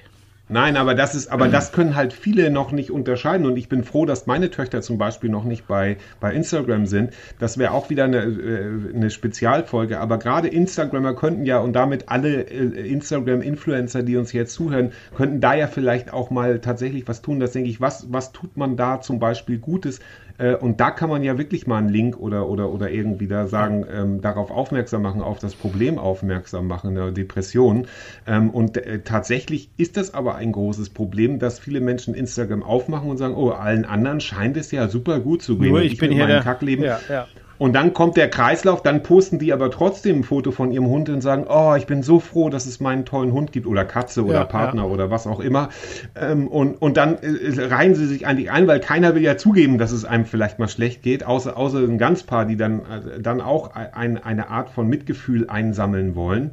Nein, 0.52 0.78
aber 0.78 0.96
das 0.96 1.14
ist, 1.14 1.28
aber 1.32 1.48
das 1.48 1.72
können 1.72 1.96
halt 1.96 2.12
viele 2.12 2.50
noch 2.50 2.72
nicht 2.72 2.90
unterscheiden 2.90 3.46
und 3.46 3.56
ich 3.56 3.70
bin 3.70 3.84
froh, 3.84 4.08
dass 4.08 4.26
meine 4.26 4.50
Töchter 4.50 4.82
zum 4.82 4.98
Beispiel 4.98 5.30
noch 5.30 5.44
nicht 5.44 5.68
bei, 5.68 5.98
bei 6.20 6.34
Instagram 6.34 6.88
sind. 6.88 7.14
Das 7.38 7.60
wäre 7.60 7.72
auch 7.72 7.92
wieder 7.92 8.06
eine, 8.06 8.24
äh, 8.24 8.96
eine 8.96 9.12
Spezialfolge. 9.12 10.00
Aber 10.00 10.18
gerade 10.18 10.48
Instagrammer 10.48 11.14
könnten 11.14 11.46
ja 11.46 11.60
und 11.60 11.74
damit 11.74 12.10
alle 12.10 12.50
äh, 12.50 12.90
Instagram-Influencer, 12.90 14.02
die 14.02 14.18
uns 14.18 14.34
jetzt 14.34 14.56
zuhören, 14.56 14.92
könnten 15.16 15.40
da 15.40 15.54
ja 15.54 15.68
vielleicht 15.68 16.12
auch 16.12 16.32
mal 16.32 16.58
tatsächlich 16.58 17.08
was 17.08 17.22
tun. 17.22 17.40
Das 17.40 17.52
denke 17.52 17.70
ich, 17.70 17.80
was, 17.80 18.12
was 18.12 18.32
tut 18.32 18.58
man 18.58 18.76
da 18.76 19.02
zum 19.02 19.20
Beispiel 19.20 19.60
Gutes? 19.60 20.00
Äh, 20.40 20.56
und 20.56 20.80
da 20.80 20.90
kann 20.90 21.10
man 21.10 21.22
ja 21.22 21.38
wirklich 21.38 21.68
mal 21.68 21.78
einen 21.78 21.90
Link 21.90 22.18
oder, 22.18 22.48
oder, 22.48 22.72
oder 22.72 22.90
irgendwie 22.90 23.28
da 23.28 23.48
sagen, 23.48 23.86
ähm, 23.92 24.22
darauf 24.22 24.50
aufmerksam 24.50 25.02
machen, 25.04 25.22
auf 25.22 25.38
das 25.38 25.54
Problem 25.54 26.00
aufmerksam 26.00 26.68
machen, 26.68 26.96
der 26.96 27.12
Depression. 27.12 27.88
Ähm, 28.26 28.50
und 28.50 28.78
äh, 28.78 29.02
tatsächlich 29.02 29.70
ist 29.78 29.98
das 29.98 30.14
aber 30.14 30.36
ein 30.36 30.52
großes 30.52 30.90
Problem, 30.90 31.40
dass 31.40 31.60
viele 31.60 31.82
Menschen 31.82 32.14
Instagram 32.16 32.64
aufmachen 32.64 33.10
und 33.10 33.18
sagen, 33.18 33.36
oh, 33.36 33.50
allen 33.50 33.86
anderen 33.86 34.22
scheint 34.22 34.58
es 34.58 34.72
ja 34.72 34.88
super 34.88 35.20
gut 35.20 35.42
zu 35.44 35.58
gehen. 35.58 35.70
Nur 35.70 35.82
ich, 35.82 35.94
ich 35.94 36.00
bin 36.00 36.12
hier 36.12 36.26
der, 36.26 36.42
Kackleben. 36.42 36.84
Ja, 36.84 37.00
ja. 37.10 37.28
Und 37.60 37.74
dann 37.74 37.94
kommt 37.94 38.16
der 38.16 38.30
Kreislauf, 38.30 38.82
dann 38.82 39.04
posten 39.04 39.38
die 39.38 39.52
aber 39.52 39.70
trotzdem 39.70 40.22
ein 40.22 40.24
Foto 40.24 40.52
von 40.52 40.72
ihrem 40.72 40.88
Hund 40.88 41.10
und 41.10 41.20
sagen, 41.20 41.46
oh, 41.48 41.76
ich 41.78 41.86
bin 41.86 42.04
so 42.04 42.22
froh, 42.22 42.50
dass 42.50 42.66
es 42.66 42.80
meinen 42.80 43.04
tollen 43.04 43.34
Hund 43.34 43.52
gibt 43.52 43.68
oder 43.68 43.84
Katze 43.84 44.24
oder 44.24 44.34
ja, 44.40 44.46
Partner 44.46 44.84
ja. 44.84 44.88
oder 44.88 45.12
was 45.12 45.28
auch 45.28 45.42
immer. 45.42 45.68
Ähm, 46.16 46.48
und, 46.48 46.82
und 46.82 46.96
dann 46.96 47.18
äh, 47.18 47.66
reihen 47.66 47.96
sie 47.96 48.08
sich 48.08 48.26
eigentlich 48.26 48.50
ein, 48.50 48.66
weil 48.66 48.80
keiner 48.80 49.14
will 49.14 49.22
ja 49.22 49.36
zugeben, 49.36 49.78
dass 49.78 49.92
es 49.92 50.06
einem 50.06 50.26
vielleicht 50.26 50.58
mal 50.58 50.70
schlecht 50.70 51.04
geht, 51.04 51.26
außer, 51.26 51.58
außer 51.58 51.80
ein 51.80 51.98
ganz 51.98 52.24
paar, 52.24 52.46
die 52.46 52.56
dann, 52.56 52.80
äh, 52.80 53.20
dann 53.20 53.42
auch 53.42 53.76
ein, 53.76 54.24
eine 54.24 54.50
Art 54.50 54.70
von 54.70 54.88
Mitgefühl 54.88 55.50
einsammeln 55.50 56.16
wollen. 56.16 56.52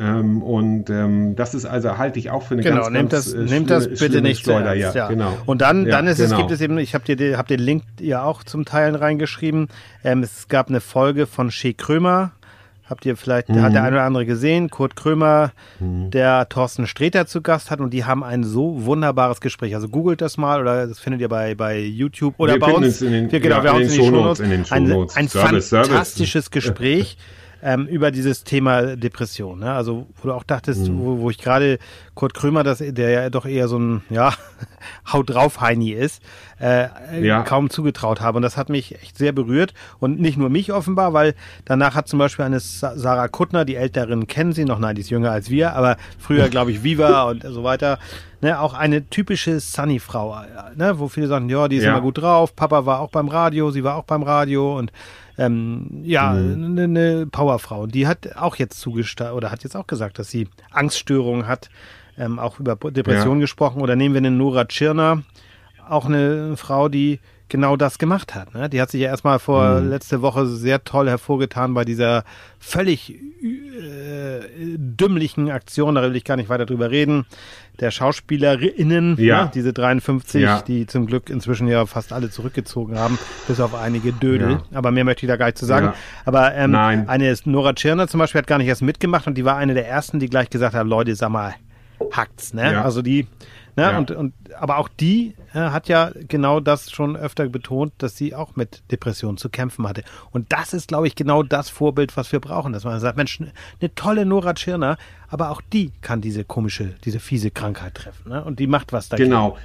Ähm, 0.00 0.42
und 0.42 0.88
ähm, 0.88 1.36
das 1.36 1.54
ist 1.54 1.66
also 1.66 1.98
halte 1.98 2.18
ich 2.18 2.30
auch 2.30 2.42
für 2.42 2.54
eine 2.54 2.62
genau, 2.62 2.82
ganz, 2.82 2.90
nehmt 2.90 3.10
ganz 3.10 3.32
das, 3.32 3.34
äh, 3.34 3.44
nehmt 3.44 3.68
das 3.68 3.86
bitte 3.86 4.22
nicht 4.22 4.42
Schleuder, 4.42 4.72
ja, 4.72 4.92
ja, 4.92 5.08
genau. 5.08 5.36
Und 5.44 5.60
dann, 5.60 5.84
ja, 5.84 5.90
dann 5.90 6.06
ist 6.06 6.16
genau. 6.16 6.30
es 6.30 6.36
gibt 6.38 6.50
es 6.50 6.60
eben, 6.62 6.78
ich 6.78 6.94
habe 6.94 7.04
dir 7.14 7.36
hab 7.36 7.46
den 7.48 7.60
Link 7.60 7.82
ja 8.00 8.24
auch 8.24 8.42
zum 8.42 8.64
Teilen 8.64 8.94
reingeschrieben. 8.94 9.68
Ähm, 10.02 10.22
es 10.22 10.48
gab 10.48 10.70
eine 10.70 10.80
Folge 10.80 11.26
von 11.26 11.50
Shea 11.50 11.74
Krömer. 11.74 12.32
Habt 12.88 13.06
ihr 13.06 13.16
vielleicht, 13.16 13.50
mhm. 13.50 13.62
hat 13.62 13.74
der 13.74 13.84
eine 13.84 13.96
oder 13.96 14.04
andere 14.04 14.26
gesehen, 14.26 14.68
Kurt 14.68 14.96
Krömer, 14.96 15.52
mhm. 15.78 16.10
der 16.10 16.48
Thorsten 16.48 16.88
Sträter 16.88 17.26
zu 17.26 17.40
Gast 17.40 17.70
hat 17.70 17.78
und 17.78 17.92
die 17.92 18.04
haben 18.04 18.24
ein 18.24 18.42
so 18.42 18.84
wunderbares 18.84 19.40
Gespräch. 19.40 19.76
Also 19.76 19.88
googelt 19.88 20.20
das 20.20 20.38
mal 20.38 20.60
oder 20.60 20.88
das 20.88 20.98
findet 20.98 21.20
ihr 21.20 21.28
bei, 21.28 21.54
bei 21.54 21.78
YouTube 21.78 22.34
oder 22.38 22.54
wir 22.54 22.58
bei 22.58 22.72
uns. 22.72 23.00
In 23.00 23.12
den, 23.12 23.30
wir, 23.30 23.38
genau, 23.38 23.62
wir 23.62 23.74
in, 23.74 23.86
den 23.86 23.90
Shownotes, 23.90 24.40
in 24.40 24.50
den 24.50 24.64
Shownotes. 24.64 25.16
Ein, 25.16 25.24
ein 25.24 25.28
Service, 25.28 25.68
fantastisches 25.68 26.46
Service. 26.46 26.50
Gespräch. 26.50 27.16
ähm, 27.62 27.86
über 27.86 28.10
dieses 28.10 28.44
Thema 28.44 28.96
Depression. 28.96 29.60
Ne? 29.60 29.72
Also 29.72 30.06
wo 30.20 30.28
du 30.28 30.34
auch 30.34 30.44
dachtest, 30.44 30.88
mhm. 30.88 30.98
wo, 30.98 31.18
wo 31.20 31.30
ich 31.30 31.38
gerade 31.38 31.78
Kurt 32.14 32.34
Krömer, 32.34 32.64
das, 32.64 32.78
der 32.78 33.10
ja 33.10 33.30
doch 33.30 33.46
eher 33.46 33.68
so 33.68 33.78
ein 33.78 34.02
ja, 34.10 34.32
Haut 35.12 35.30
drauf 35.30 35.60
Heini 35.60 35.92
ist, 35.92 36.22
äh, 36.60 36.88
ja. 37.20 37.42
kaum 37.42 37.70
zugetraut 37.70 38.20
habe. 38.20 38.36
Und 38.36 38.42
das 38.42 38.56
hat 38.56 38.68
mich 38.68 38.94
echt 39.02 39.18
sehr 39.18 39.32
berührt. 39.32 39.74
Und 39.98 40.20
nicht 40.20 40.36
nur 40.36 40.50
mich 40.50 40.72
offenbar, 40.72 41.12
weil 41.12 41.34
danach 41.64 41.94
hat 41.94 42.08
zum 42.08 42.18
Beispiel 42.18 42.44
eine 42.44 42.60
Sarah 42.60 43.28
Kuttner, 43.28 43.64
die 43.64 43.76
Älteren 43.76 44.26
kennen 44.26 44.52
sie 44.52 44.64
noch, 44.64 44.78
nein, 44.78 44.94
die 44.94 45.02
ist 45.02 45.10
jünger 45.10 45.30
als 45.30 45.50
wir, 45.50 45.74
aber 45.74 45.96
früher, 46.18 46.48
glaube 46.50 46.72
ich, 46.72 46.82
Viva 46.82 47.24
und 47.24 47.42
so 47.42 47.64
weiter. 47.64 47.98
Ne, 48.42 48.58
auch 48.58 48.72
eine 48.72 49.06
typische 49.10 49.60
Sunny-Frau, 49.60 50.34
ne, 50.74 50.98
wo 50.98 51.08
viele 51.08 51.26
sagen, 51.26 51.50
ja, 51.50 51.68
die 51.68 51.76
ist 51.76 51.84
ja. 51.84 51.90
immer 51.90 52.00
gut 52.00 52.22
drauf. 52.22 52.56
Papa 52.56 52.86
war 52.86 53.00
auch 53.00 53.10
beim 53.10 53.28
Radio, 53.28 53.70
sie 53.70 53.84
war 53.84 53.96
auch 53.96 54.04
beim 54.04 54.22
Radio 54.22 54.78
und 54.78 54.92
ähm, 55.40 56.02
ja, 56.02 56.32
mhm. 56.32 56.64
eine, 56.78 56.82
eine 56.84 57.26
Powerfrau. 57.26 57.86
Die 57.86 58.06
hat 58.06 58.36
auch 58.36 58.56
jetzt 58.56 58.78
zugesagt 58.78 59.32
oder 59.32 59.50
hat 59.50 59.64
jetzt 59.64 59.74
auch 59.74 59.86
gesagt, 59.86 60.18
dass 60.18 60.30
sie 60.30 60.48
Angststörungen 60.70 61.48
hat, 61.48 61.70
ähm, 62.18 62.38
auch 62.38 62.60
über 62.60 62.76
Depressionen 62.76 63.40
ja. 63.40 63.44
gesprochen. 63.44 63.80
Oder 63.80 63.96
nehmen 63.96 64.14
wir 64.14 64.18
eine 64.18 64.30
Nora 64.30 64.66
Tschirner, 64.66 65.22
auch 65.88 66.04
eine 66.04 66.58
Frau, 66.58 66.90
die 66.90 67.20
genau 67.50 67.76
das 67.76 67.98
gemacht 67.98 68.34
hat. 68.34 68.54
Ne? 68.54 68.70
Die 68.70 68.80
hat 68.80 68.90
sich 68.90 69.02
ja 69.02 69.08
erstmal 69.08 69.38
vor 69.38 69.80
mhm. 69.80 69.90
letzte 69.90 70.22
Woche 70.22 70.46
sehr 70.46 70.84
toll 70.84 71.08
hervorgetan 71.08 71.74
bei 71.74 71.84
dieser 71.84 72.24
völlig 72.58 73.10
äh, 73.10 74.40
dümmlichen 74.76 75.50
Aktion, 75.50 75.94
da 75.94 76.02
will 76.02 76.16
ich 76.16 76.24
gar 76.24 76.36
nicht 76.36 76.48
weiter 76.48 76.66
drüber 76.66 76.90
reden, 76.90 77.26
der 77.80 77.90
Schauspielerinnen, 77.90 79.16
ja. 79.18 79.44
ne? 79.44 79.50
diese 79.54 79.72
53, 79.72 80.42
ja. 80.42 80.62
die 80.62 80.86
zum 80.86 81.06
Glück 81.06 81.30
inzwischen 81.30 81.66
ja 81.66 81.86
fast 81.86 82.12
alle 82.12 82.30
zurückgezogen 82.30 82.98
haben, 82.98 83.18
bis 83.48 83.60
auf 83.60 83.74
einige 83.74 84.12
Dödel. 84.12 84.50
Ja. 84.50 84.78
Aber 84.78 84.90
mehr 84.90 85.04
möchte 85.04 85.26
ich 85.26 85.28
da 85.28 85.36
gar 85.36 85.46
nicht 85.46 85.58
zu 85.58 85.66
sagen. 85.66 85.92
Aber 86.24 86.54
ähm, 86.54 86.72
Nein. 86.72 87.08
eine 87.08 87.34
Nora 87.44 87.72
Tschirner 87.72 88.08
zum 88.08 88.18
Beispiel 88.18 88.40
hat 88.40 88.46
gar 88.46 88.58
nicht 88.58 88.68
erst 88.68 88.82
mitgemacht 88.82 89.26
und 89.26 89.36
die 89.36 89.44
war 89.44 89.56
eine 89.56 89.74
der 89.74 89.88
ersten, 89.88 90.20
die 90.20 90.28
gleich 90.28 90.50
gesagt 90.50 90.74
hat, 90.74 90.86
Leute, 90.86 91.14
sag 91.14 91.30
mal, 91.30 91.54
hackt's, 92.12 92.54
ne? 92.54 92.82
Also 92.82 93.02
die 93.02 93.26
Ne? 93.80 93.92
Ja. 93.92 93.98
Und, 93.98 94.10
und, 94.10 94.34
aber 94.58 94.76
auch 94.76 94.88
die 94.88 95.34
äh, 95.54 95.58
hat 95.58 95.88
ja 95.88 96.10
genau 96.28 96.60
das 96.60 96.90
schon 96.90 97.16
öfter 97.16 97.48
betont, 97.48 97.94
dass 97.96 98.14
sie 98.14 98.34
auch 98.34 98.54
mit 98.54 98.82
Depressionen 98.90 99.38
zu 99.38 99.48
kämpfen 99.48 99.88
hatte. 99.88 100.04
Und 100.32 100.52
das 100.52 100.74
ist, 100.74 100.88
glaube 100.88 101.06
ich, 101.06 101.14
genau 101.14 101.42
das 101.42 101.70
Vorbild, 101.70 102.14
was 102.14 102.30
wir 102.30 102.40
brauchen. 102.40 102.74
Dass 102.74 102.84
man 102.84 103.00
sagt, 103.00 103.16
Mensch, 103.16 103.40
eine 103.40 103.94
tolle 103.94 104.26
Nora 104.26 104.52
Tschirner, 104.52 104.98
aber 105.28 105.50
auch 105.50 105.62
die 105.72 105.92
kann 106.02 106.20
diese 106.20 106.44
komische, 106.44 106.94
diese 107.04 107.20
fiese 107.20 107.50
Krankheit 107.50 107.94
treffen. 107.94 108.28
Ne? 108.28 108.44
Und 108.44 108.58
die 108.58 108.66
macht 108.66 108.92
was 108.92 109.08
dagegen. 109.08 109.30
Genau. 109.30 109.56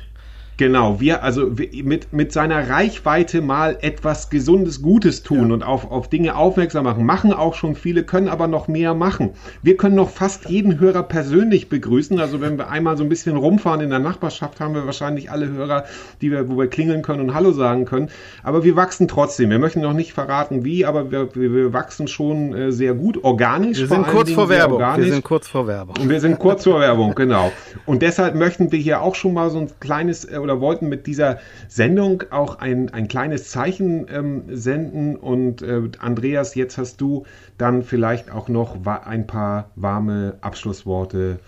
Genau, 0.58 1.02
wir 1.02 1.22
also 1.22 1.52
mit, 1.84 2.14
mit 2.14 2.32
seiner 2.32 2.70
Reichweite 2.70 3.42
mal 3.42 3.78
etwas 3.82 4.30
Gesundes, 4.30 4.82
Gutes 4.82 5.22
tun 5.22 5.50
ja. 5.50 5.54
und 5.54 5.64
auf, 5.64 5.92
auf 5.92 6.10
Dinge 6.10 6.36
aufmerksam 6.38 6.86
machen. 6.86 7.06
Machen 7.06 7.34
auch 7.34 7.56
schon 7.56 7.76
viele, 7.76 8.04
können 8.04 8.30
aber 8.30 8.48
noch 8.48 8.70
mehr 8.70 8.94
machen. 8.94 9.32
Wir 9.64 9.76
können 9.76 9.96
noch 9.96 10.10
fast 10.10 10.50
jeden 10.50 10.80
Hörer 10.80 11.04
persönlich 11.04 11.68
begrüßen. 11.68 12.20
Also 12.22 12.40
wenn 12.40 12.58
wir 12.58 12.70
einmal 12.70 12.96
so 12.96 13.04
ein 13.04 13.10
bisschen 13.10 13.36
rumfahren 13.36 13.82
in 13.82 13.90
der 13.90 14.00
Nachbarschaft, 14.00 14.62
haben 14.62 14.76
wir 14.76 14.86
wahrscheinlich 14.86 15.30
alle 15.30 15.50
Hörer, 15.50 15.84
die 16.22 16.32
wir, 16.32 16.48
wo 16.48 16.58
wir 16.58 16.68
klingeln 16.68 17.02
können 17.02 17.20
und 17.20 17.34
Hallo 17.34 17.52
sagen 17.52 17.84
können. 17.84 18.10
Aber 18.42 18.64
wir 18.64 18.78
wachsen 18.78 19.10
trotzdem. 19.10 19.50
Wir 19.50 19.60
möchten 19.60 19.82
noch 19.82 19.94
nicht 19.94 20.14
verraten, 20.14 20.64
wie, 20.64 20.86
aber 20.86 21.12
wir, 21.12 21.36
wir, 21.36 21.54
wir 21.54 21.74
wachsen 21.74 22.08
schon 22.08 22.54
äh, 22.54 22.72
sehr 22.72 22.94
gut, 22.94 23.22
organisch. 23.26 23.80
Wir 23.80 23.88
sind 23.88 24.08
kurz 24.08 24.32
vor 24.32 24.48
Werbung. 24.48 24.80
Wir 24.80 25.12
sind 25.12 25.24
kurz 25.24 25.50
vor 25.50 25.68
Werbung. 25.68 25.98
Und 26.00 26.10
wir 26.10 26.22
sind 26.22 26.40
kurz 26.40 26.64
vor 26.64 26.80
Werbung, 26.80 27.14
genau. 27.14 27.52
Und 27.86 28.02
deshalb 28.02 28.36
möchten 28.36 28.72
wir 28.72 28.80
hier 28.80 29.02
auch 29.02 29.16
schon 29.16 29.34
mal 29.34 29.50
so 29.50 29.60
ein 29.60 29.68
kleines 29.82 30.24
äh, 30.24 30.45
oder 30.46 30.62
wollten 30.62 30.88
mit 30.88 31.08
dieser 31.08 31.40
Sendung 31.68 32.24
auch 32.32 32.60
ein, 32.60 32.94
ein 32.94 33.08
kleines 33.08 33.50
Zeichen 33.50 34.08
ähm, 34.10 34.44
senden. 34.48 35.16
Und 35.16 35.62
äh, 35.62 35.82
Andreas, 36.00 36.56
jetzt 36.56 36.78
hast 36.78 37.02
du 37.02 37.26
dann 37.58 37.84
vielleicht 37.84 38.32
auch 38.32 38.48
noch 38.48 38.86
ein 38.86 39.28
paar 39.28 39.72
warme 39.76 40.38
Abschlussworte 40.42 41.40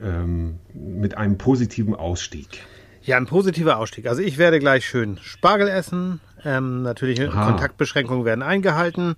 ähm, 0.00 0.56
mit 0.72 1.16
einem 1.16 1.38
positiven 1.38 1.94
Ausstieg. 1.94 2.64
Ja, 3.02 3.16
ein 3.16 3.26
positiver 3.26 3.78
Ausstieg. 3.78 4.06
Also 4.06 4.20
ich 4.20 4.36
werde 4.36 4.58
gleich 4.58 4.84
schön 4.84 5.18
Spargel 5.22 5.68
essen. 5.68 6.20
Ähm, 6.44 6.82
natürlich 6.82 7.20
Aha. 7.20 7.46
Kontaktbeschränkungen 7.46 8.24
werden 8.24 8.42
eingehalten. 8.42 9.16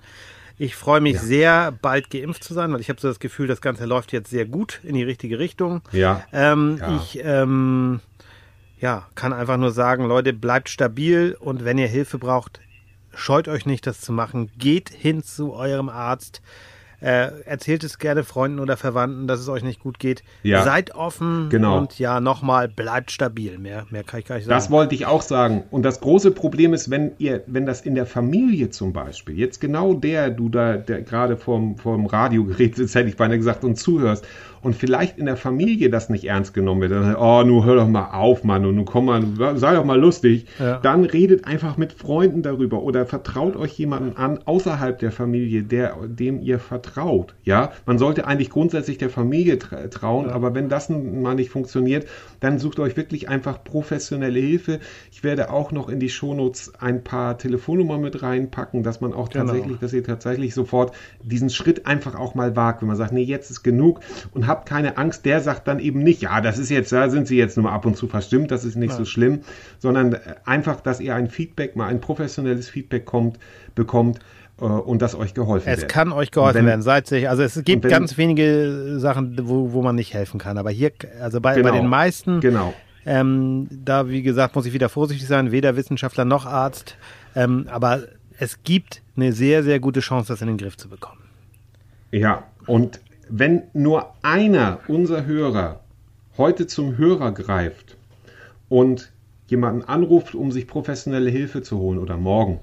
Ich 0.59 0.75
freue 0.75 1.01
mich 1.01 1.15
ja. 1.15 1.21
sehr, 1.21 1.73
bald 1.73 2.11
geimpft 2.11 2.43
zu 2.43 2.53
sein, 2.53 2.73
weil 2.73 2.81
ich 2.81 2.89
habe 2.89 3.01
so 3.01 3.09
das 3.09 3.21
Gefühl, 3.21 3.47
das 3.47 3.61
Ganze 3.61 3.85
läuft 3.87 4.13
jetzt 4.13 4.29
sehr 4.29 4.45
gut 4.45 4.81
in 4.83 4.95
die 4.95 5.05
richtige 5.05 5.39
Richtung. 5.39 5.83
Ja. 5.93 6.25
Ähm, 6.33 6.79
ja. 6.81 6.97
Ich 6.97 7.21
ähm, 7.23 8.01
ja, 8.81 9.07
kann 9.15 9.33
einfach 9.33 9.57
nur 9.57 9.73
sagen, 9.73 10.05
Leute, 10.05 10.33
bleibt 10.33 10.69
stabil 10.69 11.37
und 11.39 11.65
wenn 11.65 11.79
ihr 11.79 11.89
Hilfe 11.89 12.19
braucht, 12.19 12.61
scheut 13.15 13.49
euch 13.49 13.67
nicht, 13.67 13.87
das 13.87 14.01
zu 14.01 14.13
machen. 14.13 14.51
Geht 14.59 14.91
hin 14.91 15.23
zu 15.23 15.55
eurem 15.55 15.89
Arzt. 15.89 16.41
Äh, 17.01 17.43
erzählt 17.45 17.85
es 17.85 18.01
gerne 18.01 18.25
Freunden 18.25 18.59
oder 18.59 18.77
Verwandten, 18.77 19.29
dass 19.29 19.39
es 19.39 19.49
euch 19.49 19.63
nicht 19.63 19.79
gut 19.79 20.01
geht. 20.01 20.25
Ja. 20.43 20.65
Seid 20.65 20.97
offen 20.97 21.49
genau. 21.49 21.79
und 21.79 21.97
ja, 22.01 22.19
nochmal, 22.19 22.67
bleibt 22.67 23.13
stabil. 23.13 23.57
Mehr, 23.57 23.87
mehr 23.91 24.03
kann 24.03 24.19
ich 24.19 24.27
gar 24.27 24.35
nicht 24.35 24.47
sagen. 24.47 24.57
Das 24.57 24.69
wollte 24.73 24.97
ich 24.97 25.07
auch 25.07 25.23
sagen. 25.23 25.63
Und 25.71 25.85
das 25.85 26.01
große 26.01 26.33
Problem 26.33 26.75
ist, 26.75 26.91
wenn 26.91 27.13
ihr, 27.19 27.45
wenn 27.47 27.67
das 27.67 27.83
in 27.83 27.95
der 27.95 28.05
Familie 28.05 28.71
zum 28.71 28.93
Beispiel, 28.93 29.39
jetzt 29.39 29.61
genau 29.61 29.95
der, 29.95 30.31
du 30.31 30.49
da 30.49 30.77
der 30.77 31.03
gerade 31.03 31.37
vorm, 31.37 31.77
vorm 31.77 32.07
Radiogerät 32.07 32.75
sitzt, 32.75 32.97
hätte 32.97 33.09
ich 33.09 33.17
beinahe 33.17 33.39
gesagt, 33.39 33.63
und 33.63 33.77
zuhörst, 33.77 34.27
und 34.63 34.75
vielleicht 34.75 35.19
in 35.19 35.27
der 35.27 35.37
Familie 35.37 35.91
das 35.91 36.09
nicht 36.09 36.25
ernst 36.25 36.55
genommen 36.55 36.83
wird, 36.83 36.93
dann, 36.93 37.17
oh, 37.17 37.43
nun 37.45 37.65
hör 37.65 37.77
doch 37.77 37.89
mal 37.89 38.11
auf, 38.13 38.45
Mann, 38.45 38.65
und 38.67 38.75
nun 38.75 38.85
komm 38.85 39.07
mal, 39.07 39.23
sei 39.57 39.75
doch 39.75 39.85
mal 39.85 39.99
lustig, 39.99 40.47
ja. 40.59 40.79
dann 40.79 41.05
redet 41.05 41.47
einfach 41.47 41.77
mit 41.77 41.93
Freunden 41.93 42.43
darüber 42.43 42.83
oder 42.83 43.07
vertraut 43.07 43.57
euch 43.57 43.79
jemanden 43.79 44.17
an 44.17 44.41
außerhalb 44.45 44.99
der 44.99 45.13
Familie, 45.13 45.63
der, 45.63 45.97
dem 46.07 46.41
ihr 46.41 46.59
vertraut. 46.59 47.35
Ja, 47.45 47.73
man 47.87 47.99
sollte 47.99 48.27
eigentlich 48.27 48.51
grundsätzlich 48.51 48.99
der 48.99 49.11
Familie 49.11 49.59
trauen, 49.59 50.27
ja. 50.27 50.33
aber 50.33 50.55
wenn 50.55 50.69
das 50.69 50.89
mal 50.89 51.35
nicht 51.35 51.51
funktioniert, 51.51 52.07
dann 52.41 52.59
sucht 52.59 52.81
euch 52.81 52.97
wirklich 52.97 53.29
einfach 53.29 53.63
professionelle 53.65 54.39
Hilfe. 54.39 54.81
Ich 55.11 55.25
werde 55.25 55.51
auch 55.51 55.73
noch 55.73 55.89
in 55.89 56.01
die 56.01 56.09
Shownotes 56.09 56.73
ein 56.81 57.05
paar 57.05 57.39
Telefonnummern 57.39 58.01
mit 58.01 58.23
reinpacken, 58.23 58.83
dass 58.83 59.01
man 59.01 59.13
auch 59.13 59.29
genau. 59.29 59.47
tatsächlich, 59.47 59.79
dass 59.79 59.93
ihr 59.93 60.05
tatsächlich 60.05 60.55
sofort 60.55 60.95
diesen 61.23 61.51
Schritt 61.51 61.87
einfach 61.87 62.15
auch 62.15 62.35
mal 62.35 62.57
wagt, 62.57 62.83
wenn 62.83 62.89
man 62.89 62.97
sagt, 62.97 63.13
nee, 63.13 63.23
jetzt 63.23 63.51
ist 63.51 63.63
genug 63.63 64.01
und 64.33 64.47
habt 64.49 64.69
keine 64.69 64.97
Angst, 64.97 65.25
der 65.25 65.41
sagt 65.41 65.69
dann 65.69 65.79
eben 65.79 66.03
nicht, 66.03 66.23
ja, 66.23 66.41
das 66.41 66.59
ist 66.59 66.71
jetzt, 66.71 66.91
da 66.93 67.09
sind 67.11 67.29
sie 67.29 67.37
jetzt 67.37 67.57
nur 67.57 67.65
mal 67.65 67.73
ab 67.73 67.87
und 67.87 67.97
zu 67.97 68.09
verstimmt, 68.09 68.51
das 68.51 68.65
ist 68.65 68.77
nicht 68.77 68.91
ja. 68.91 68.97
so 68.97 69.05
schlimm, 69.05 69.41
sondern 69.79 70.15
äh, 70.15 70.19
einfach, 70.45 70.81
dass 70.81 71.01
ihr 71.01 71.15
ein 71.15 71.29
Feedback, 71.29 71.77
mal 71.77 71.87
ein 71.87 72.01
professionelles 72.01 72.69
Feedback 72.69 73.05
kommt, 73.05 73.39
bekommt 73.75 74.19
äh, 74.61 74.65
und 74.65 75.03
das 75.03 75.15
euch 75.15 75.35
geholfen 75.35 75.67
wird. 75.67 75.79
Es 75.79 75.87
kann 75.87 76.13
euch 76.13 76.31
geholfen 76.31 76.59
wenn, 76.59 76.67
werden, 76.67 76.83
seid 76.83 77.07
sich. 77.07 77.29
Also 77.29 77.43
es 77.43 77.63
gibt 77.65 77.85
wenn, 77.85 77.91
ganz 77.91 78.17
wenige 78.19 78.99
Sachen, 78.99 79.39
wo, 79.43 79.73
wo 79.73 79.83
man 79.83 79.95
nicht 79.95 80.15
helfen 80.15 80.41
kann. 80.41 80.59
Aber 80.59 80.71
hier, 80.71 80.93
also 81.21 81.41
bei, 81.41 81.55
genau, 81.55 81.71
bei 81.71 81.77
den 81.77 81.87
meisten, 81.87 82.41
genau. 82.41 82.75
Ähm, 83.07 83.69
da 83.71 84.11
wie 84.11 84.23
gesagt, 84.23 84.55
muss 84.55 84.67
ich 84.67 84.75
wieder 84.75 84.89
vorsichtig 84.89 85.27
sein, 85.27 85.51
weder 85.51 85.77
Wissenschaftler 85.77 86.25
noch 86.25 86.45
Arzt. 86.45 86.97
Ähm, 87.35 87.67
aber 87.71 88.03
es 88.39 88.63
gibt 88.63 89.03
eine 89.17 89.33
sehr, 89.33 89.63
sehr 89.63 89.81
gute 89.81 90.01
Chance, 90.01 90.33
das 90.33 90.43
in 90.43 90.49
den 90.49 90.59
Griff 90.59 90.77
zu 90.77 90.89
bekommen. 90.89 91.23
Ja, 92.11 92.45
und 92.67 93.01
wenn 93.29 93.65
nur 93.73 94.15
einer 94.23 94.81
unserer 94.89 95.27
Hörer 95.27 95.81
heute 96.37 96.67
zum 96.67 96.97
Hörer 96.97 97.33
greift 97.33 97.97
und 98.69 99.13
jemanden 99.49 99.83
anruft, 99.83 100.35
um 100.35 100.53
sich 100.53 100.67
professionelle 100.67 101.31
Hilfe 101.31 101.63
zu 101.63 101.79
holen 101.79 101.99
oder 101.99 102.17
morgen, 102.17 102.61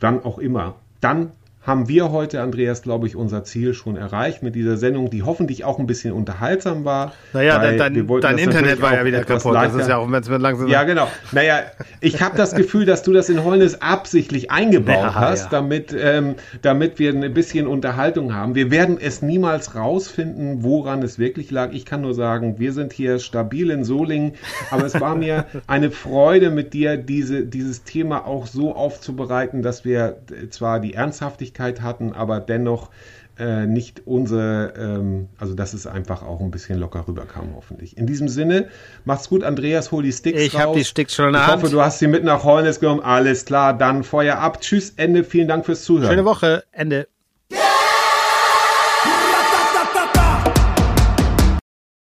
dann 0.00 0.22
auch 0.24 0.38
immer, 0.38 0.76
dann 1.00 1.32
haben 1.62 1.86
wir 1.88 2.10
heute, 2.12 2.40
Andreas, 2.40 2.82
glaube 2.82 3.06
ich, 3.08 3.16
unser 3.16 3.44
Ziel 3.44 3.74
schon 3.74 3.96
erreicht 3.96 4.42
mit 4.42 4.54
dieser 4.54 4.76
Sendung, 4.76 5.10
die 5.10 5.22
hoffentlich 5.22 5.64
auch 5.64 5.78
ein 5.78 5.86
bisschen 5.86 6.12
unterhaltsam 6.14 6.84
war. 6.84 7.12
Naja, 7.32 7.58
dein, 7.58 8.06
dein 8.20 8.38
Internet 8.38 8.80
war 8.80 8.94
ja 8.94 9.04
wieder 9.04 9.22
kaputt. 9.24 9.54
Das 9.54 9.74
ist 9.74 9.88
ja 9.88 9.98
auch, 9.98 10.10
wenn 10.10 10.22
es 10.22 10.28
langsam. 10.28 10.68
Ja, 10.68 10.84
genau. 10.84 11.08
Naja, 11.32 11.60
ich 12.00 12.22
habe 12.22 12.36
das 12.36 12.54
Gefühl, 12.54 12.86
dass 12.86 13.02
du 13.02 13.12
das 13.12 13.28
in 13.28 13.44
Holnes 13.44 13.82
absichtlich 13.82 14.50
eingebaut 14.50 14.96
ja, 14.96 15.14
hast, 15.14 15.44
ja. 15.44 15.48
damit, 15.50 15.94
ähm, 15.98 16.36
damit 16.62 16.98
wir 16.98 17.12
ein 17.12 17.34
bisschen 17.34 17.66
Unterhaltung 17.66 18.34
haben. 18.34 18.54
Wir 18.54 18.70
werden 18.70 18.96
es 18.98 19.20
niemals 19.20 19.74
rausfinden, 19.74 20.62
woran 20.62 21.02
es 21.02 21.18
wirklich 21.18 21.50
lag. 21.50 21.72
Ich 21.72 21.84
kann 21.84 22.00
nur 22.00 22.14
sagen, 22.14 22.58
wir 22.58 22.72
sind 22.72 22.92
hier 22.94 23.18
stabil 23.18 23.70
in 23.70 23.84
Solingen, 23.84 24.34
aber 24.70 24.86
es 24.86 24.98
war 24.98 25.16
mir 25.16 25.44
eine 25.66 25.90
Freude 25.90 26.50
mit 26.50 26.72
dir, 26.72 26.96
diese, 26.96 27.44
dieses 27.44 27.84
Thema 27.84 28.26
auch 28.26 28.46
so 28.46 28.74
aufzubereiten, 28.74 29.60
dass 29.60 29.84
wir 29.84 30.16
zwar 30.50 30.80
die 30.80 30.94
Ernsthaftigkeit 30.94 31.47
Möglichkeit 31.48 31.82
hatten, 31.82 32.12
aber 32.12 32.40
dennoch 32.40 32.90
äh, 33.38 33.66
nicht 33.66 34.02
unsere, 34.06 34.74
ähm, 34.76 35.28
also 35.38 35.54
dass 35.54 35.72
es 35.72 35.86
einfach 35.86 36.22
auch 36.22 36.40
ein 36.40 36.50
bisschen 36.50 36.78
locker 36.78 37.06
rüberkam, 37.06 37.54
hoffentlich. 37.54 37.96
In 37.96 38.06
diesem 38.06 38.28
Sinne, 38.28 38.68
macht's 39.04 39.28
gut, 39.28 39.44
Andreas, 39.44 39.92
hol 39.92 40.02
die 40.02 40.12
Sticks 40.12 40.40
ich 40.40 40.54
raus. 40.54 40.60
Ich 40.60 40.66
habe 40.66 40.78
die 40.78 40.84
Sticks 40.84 41.14
schon 41.14 41.28
in 41.28 41.32
der 41.34 41.42
Ich 41.42 41.48
hoffe, 41.48 41.70
du 41.70 41.80
hast 41.80 42.00
sie 42.00 42.08
mit 42.08 42.24
nach 42.24 42.44
Holnes 42.44 42.80
genommen. 42.80 43.00
Alles 43.00 43.44
klar, 43.44 43.76
dann 43.76 44.02
Feuer 44.02 44.38
ab. 44.38 44.60
Tschüss, 44.60 44.92
Ende. 44.96 45.24
Vielen 45.24 45.48
Dank 45.48 45.64
fürs 45.66 45.84
Zuhören. 45.84 46.10
Schöne 46.10 46.24
Woche, 46.24 46.64
Ende. 46.72 47.06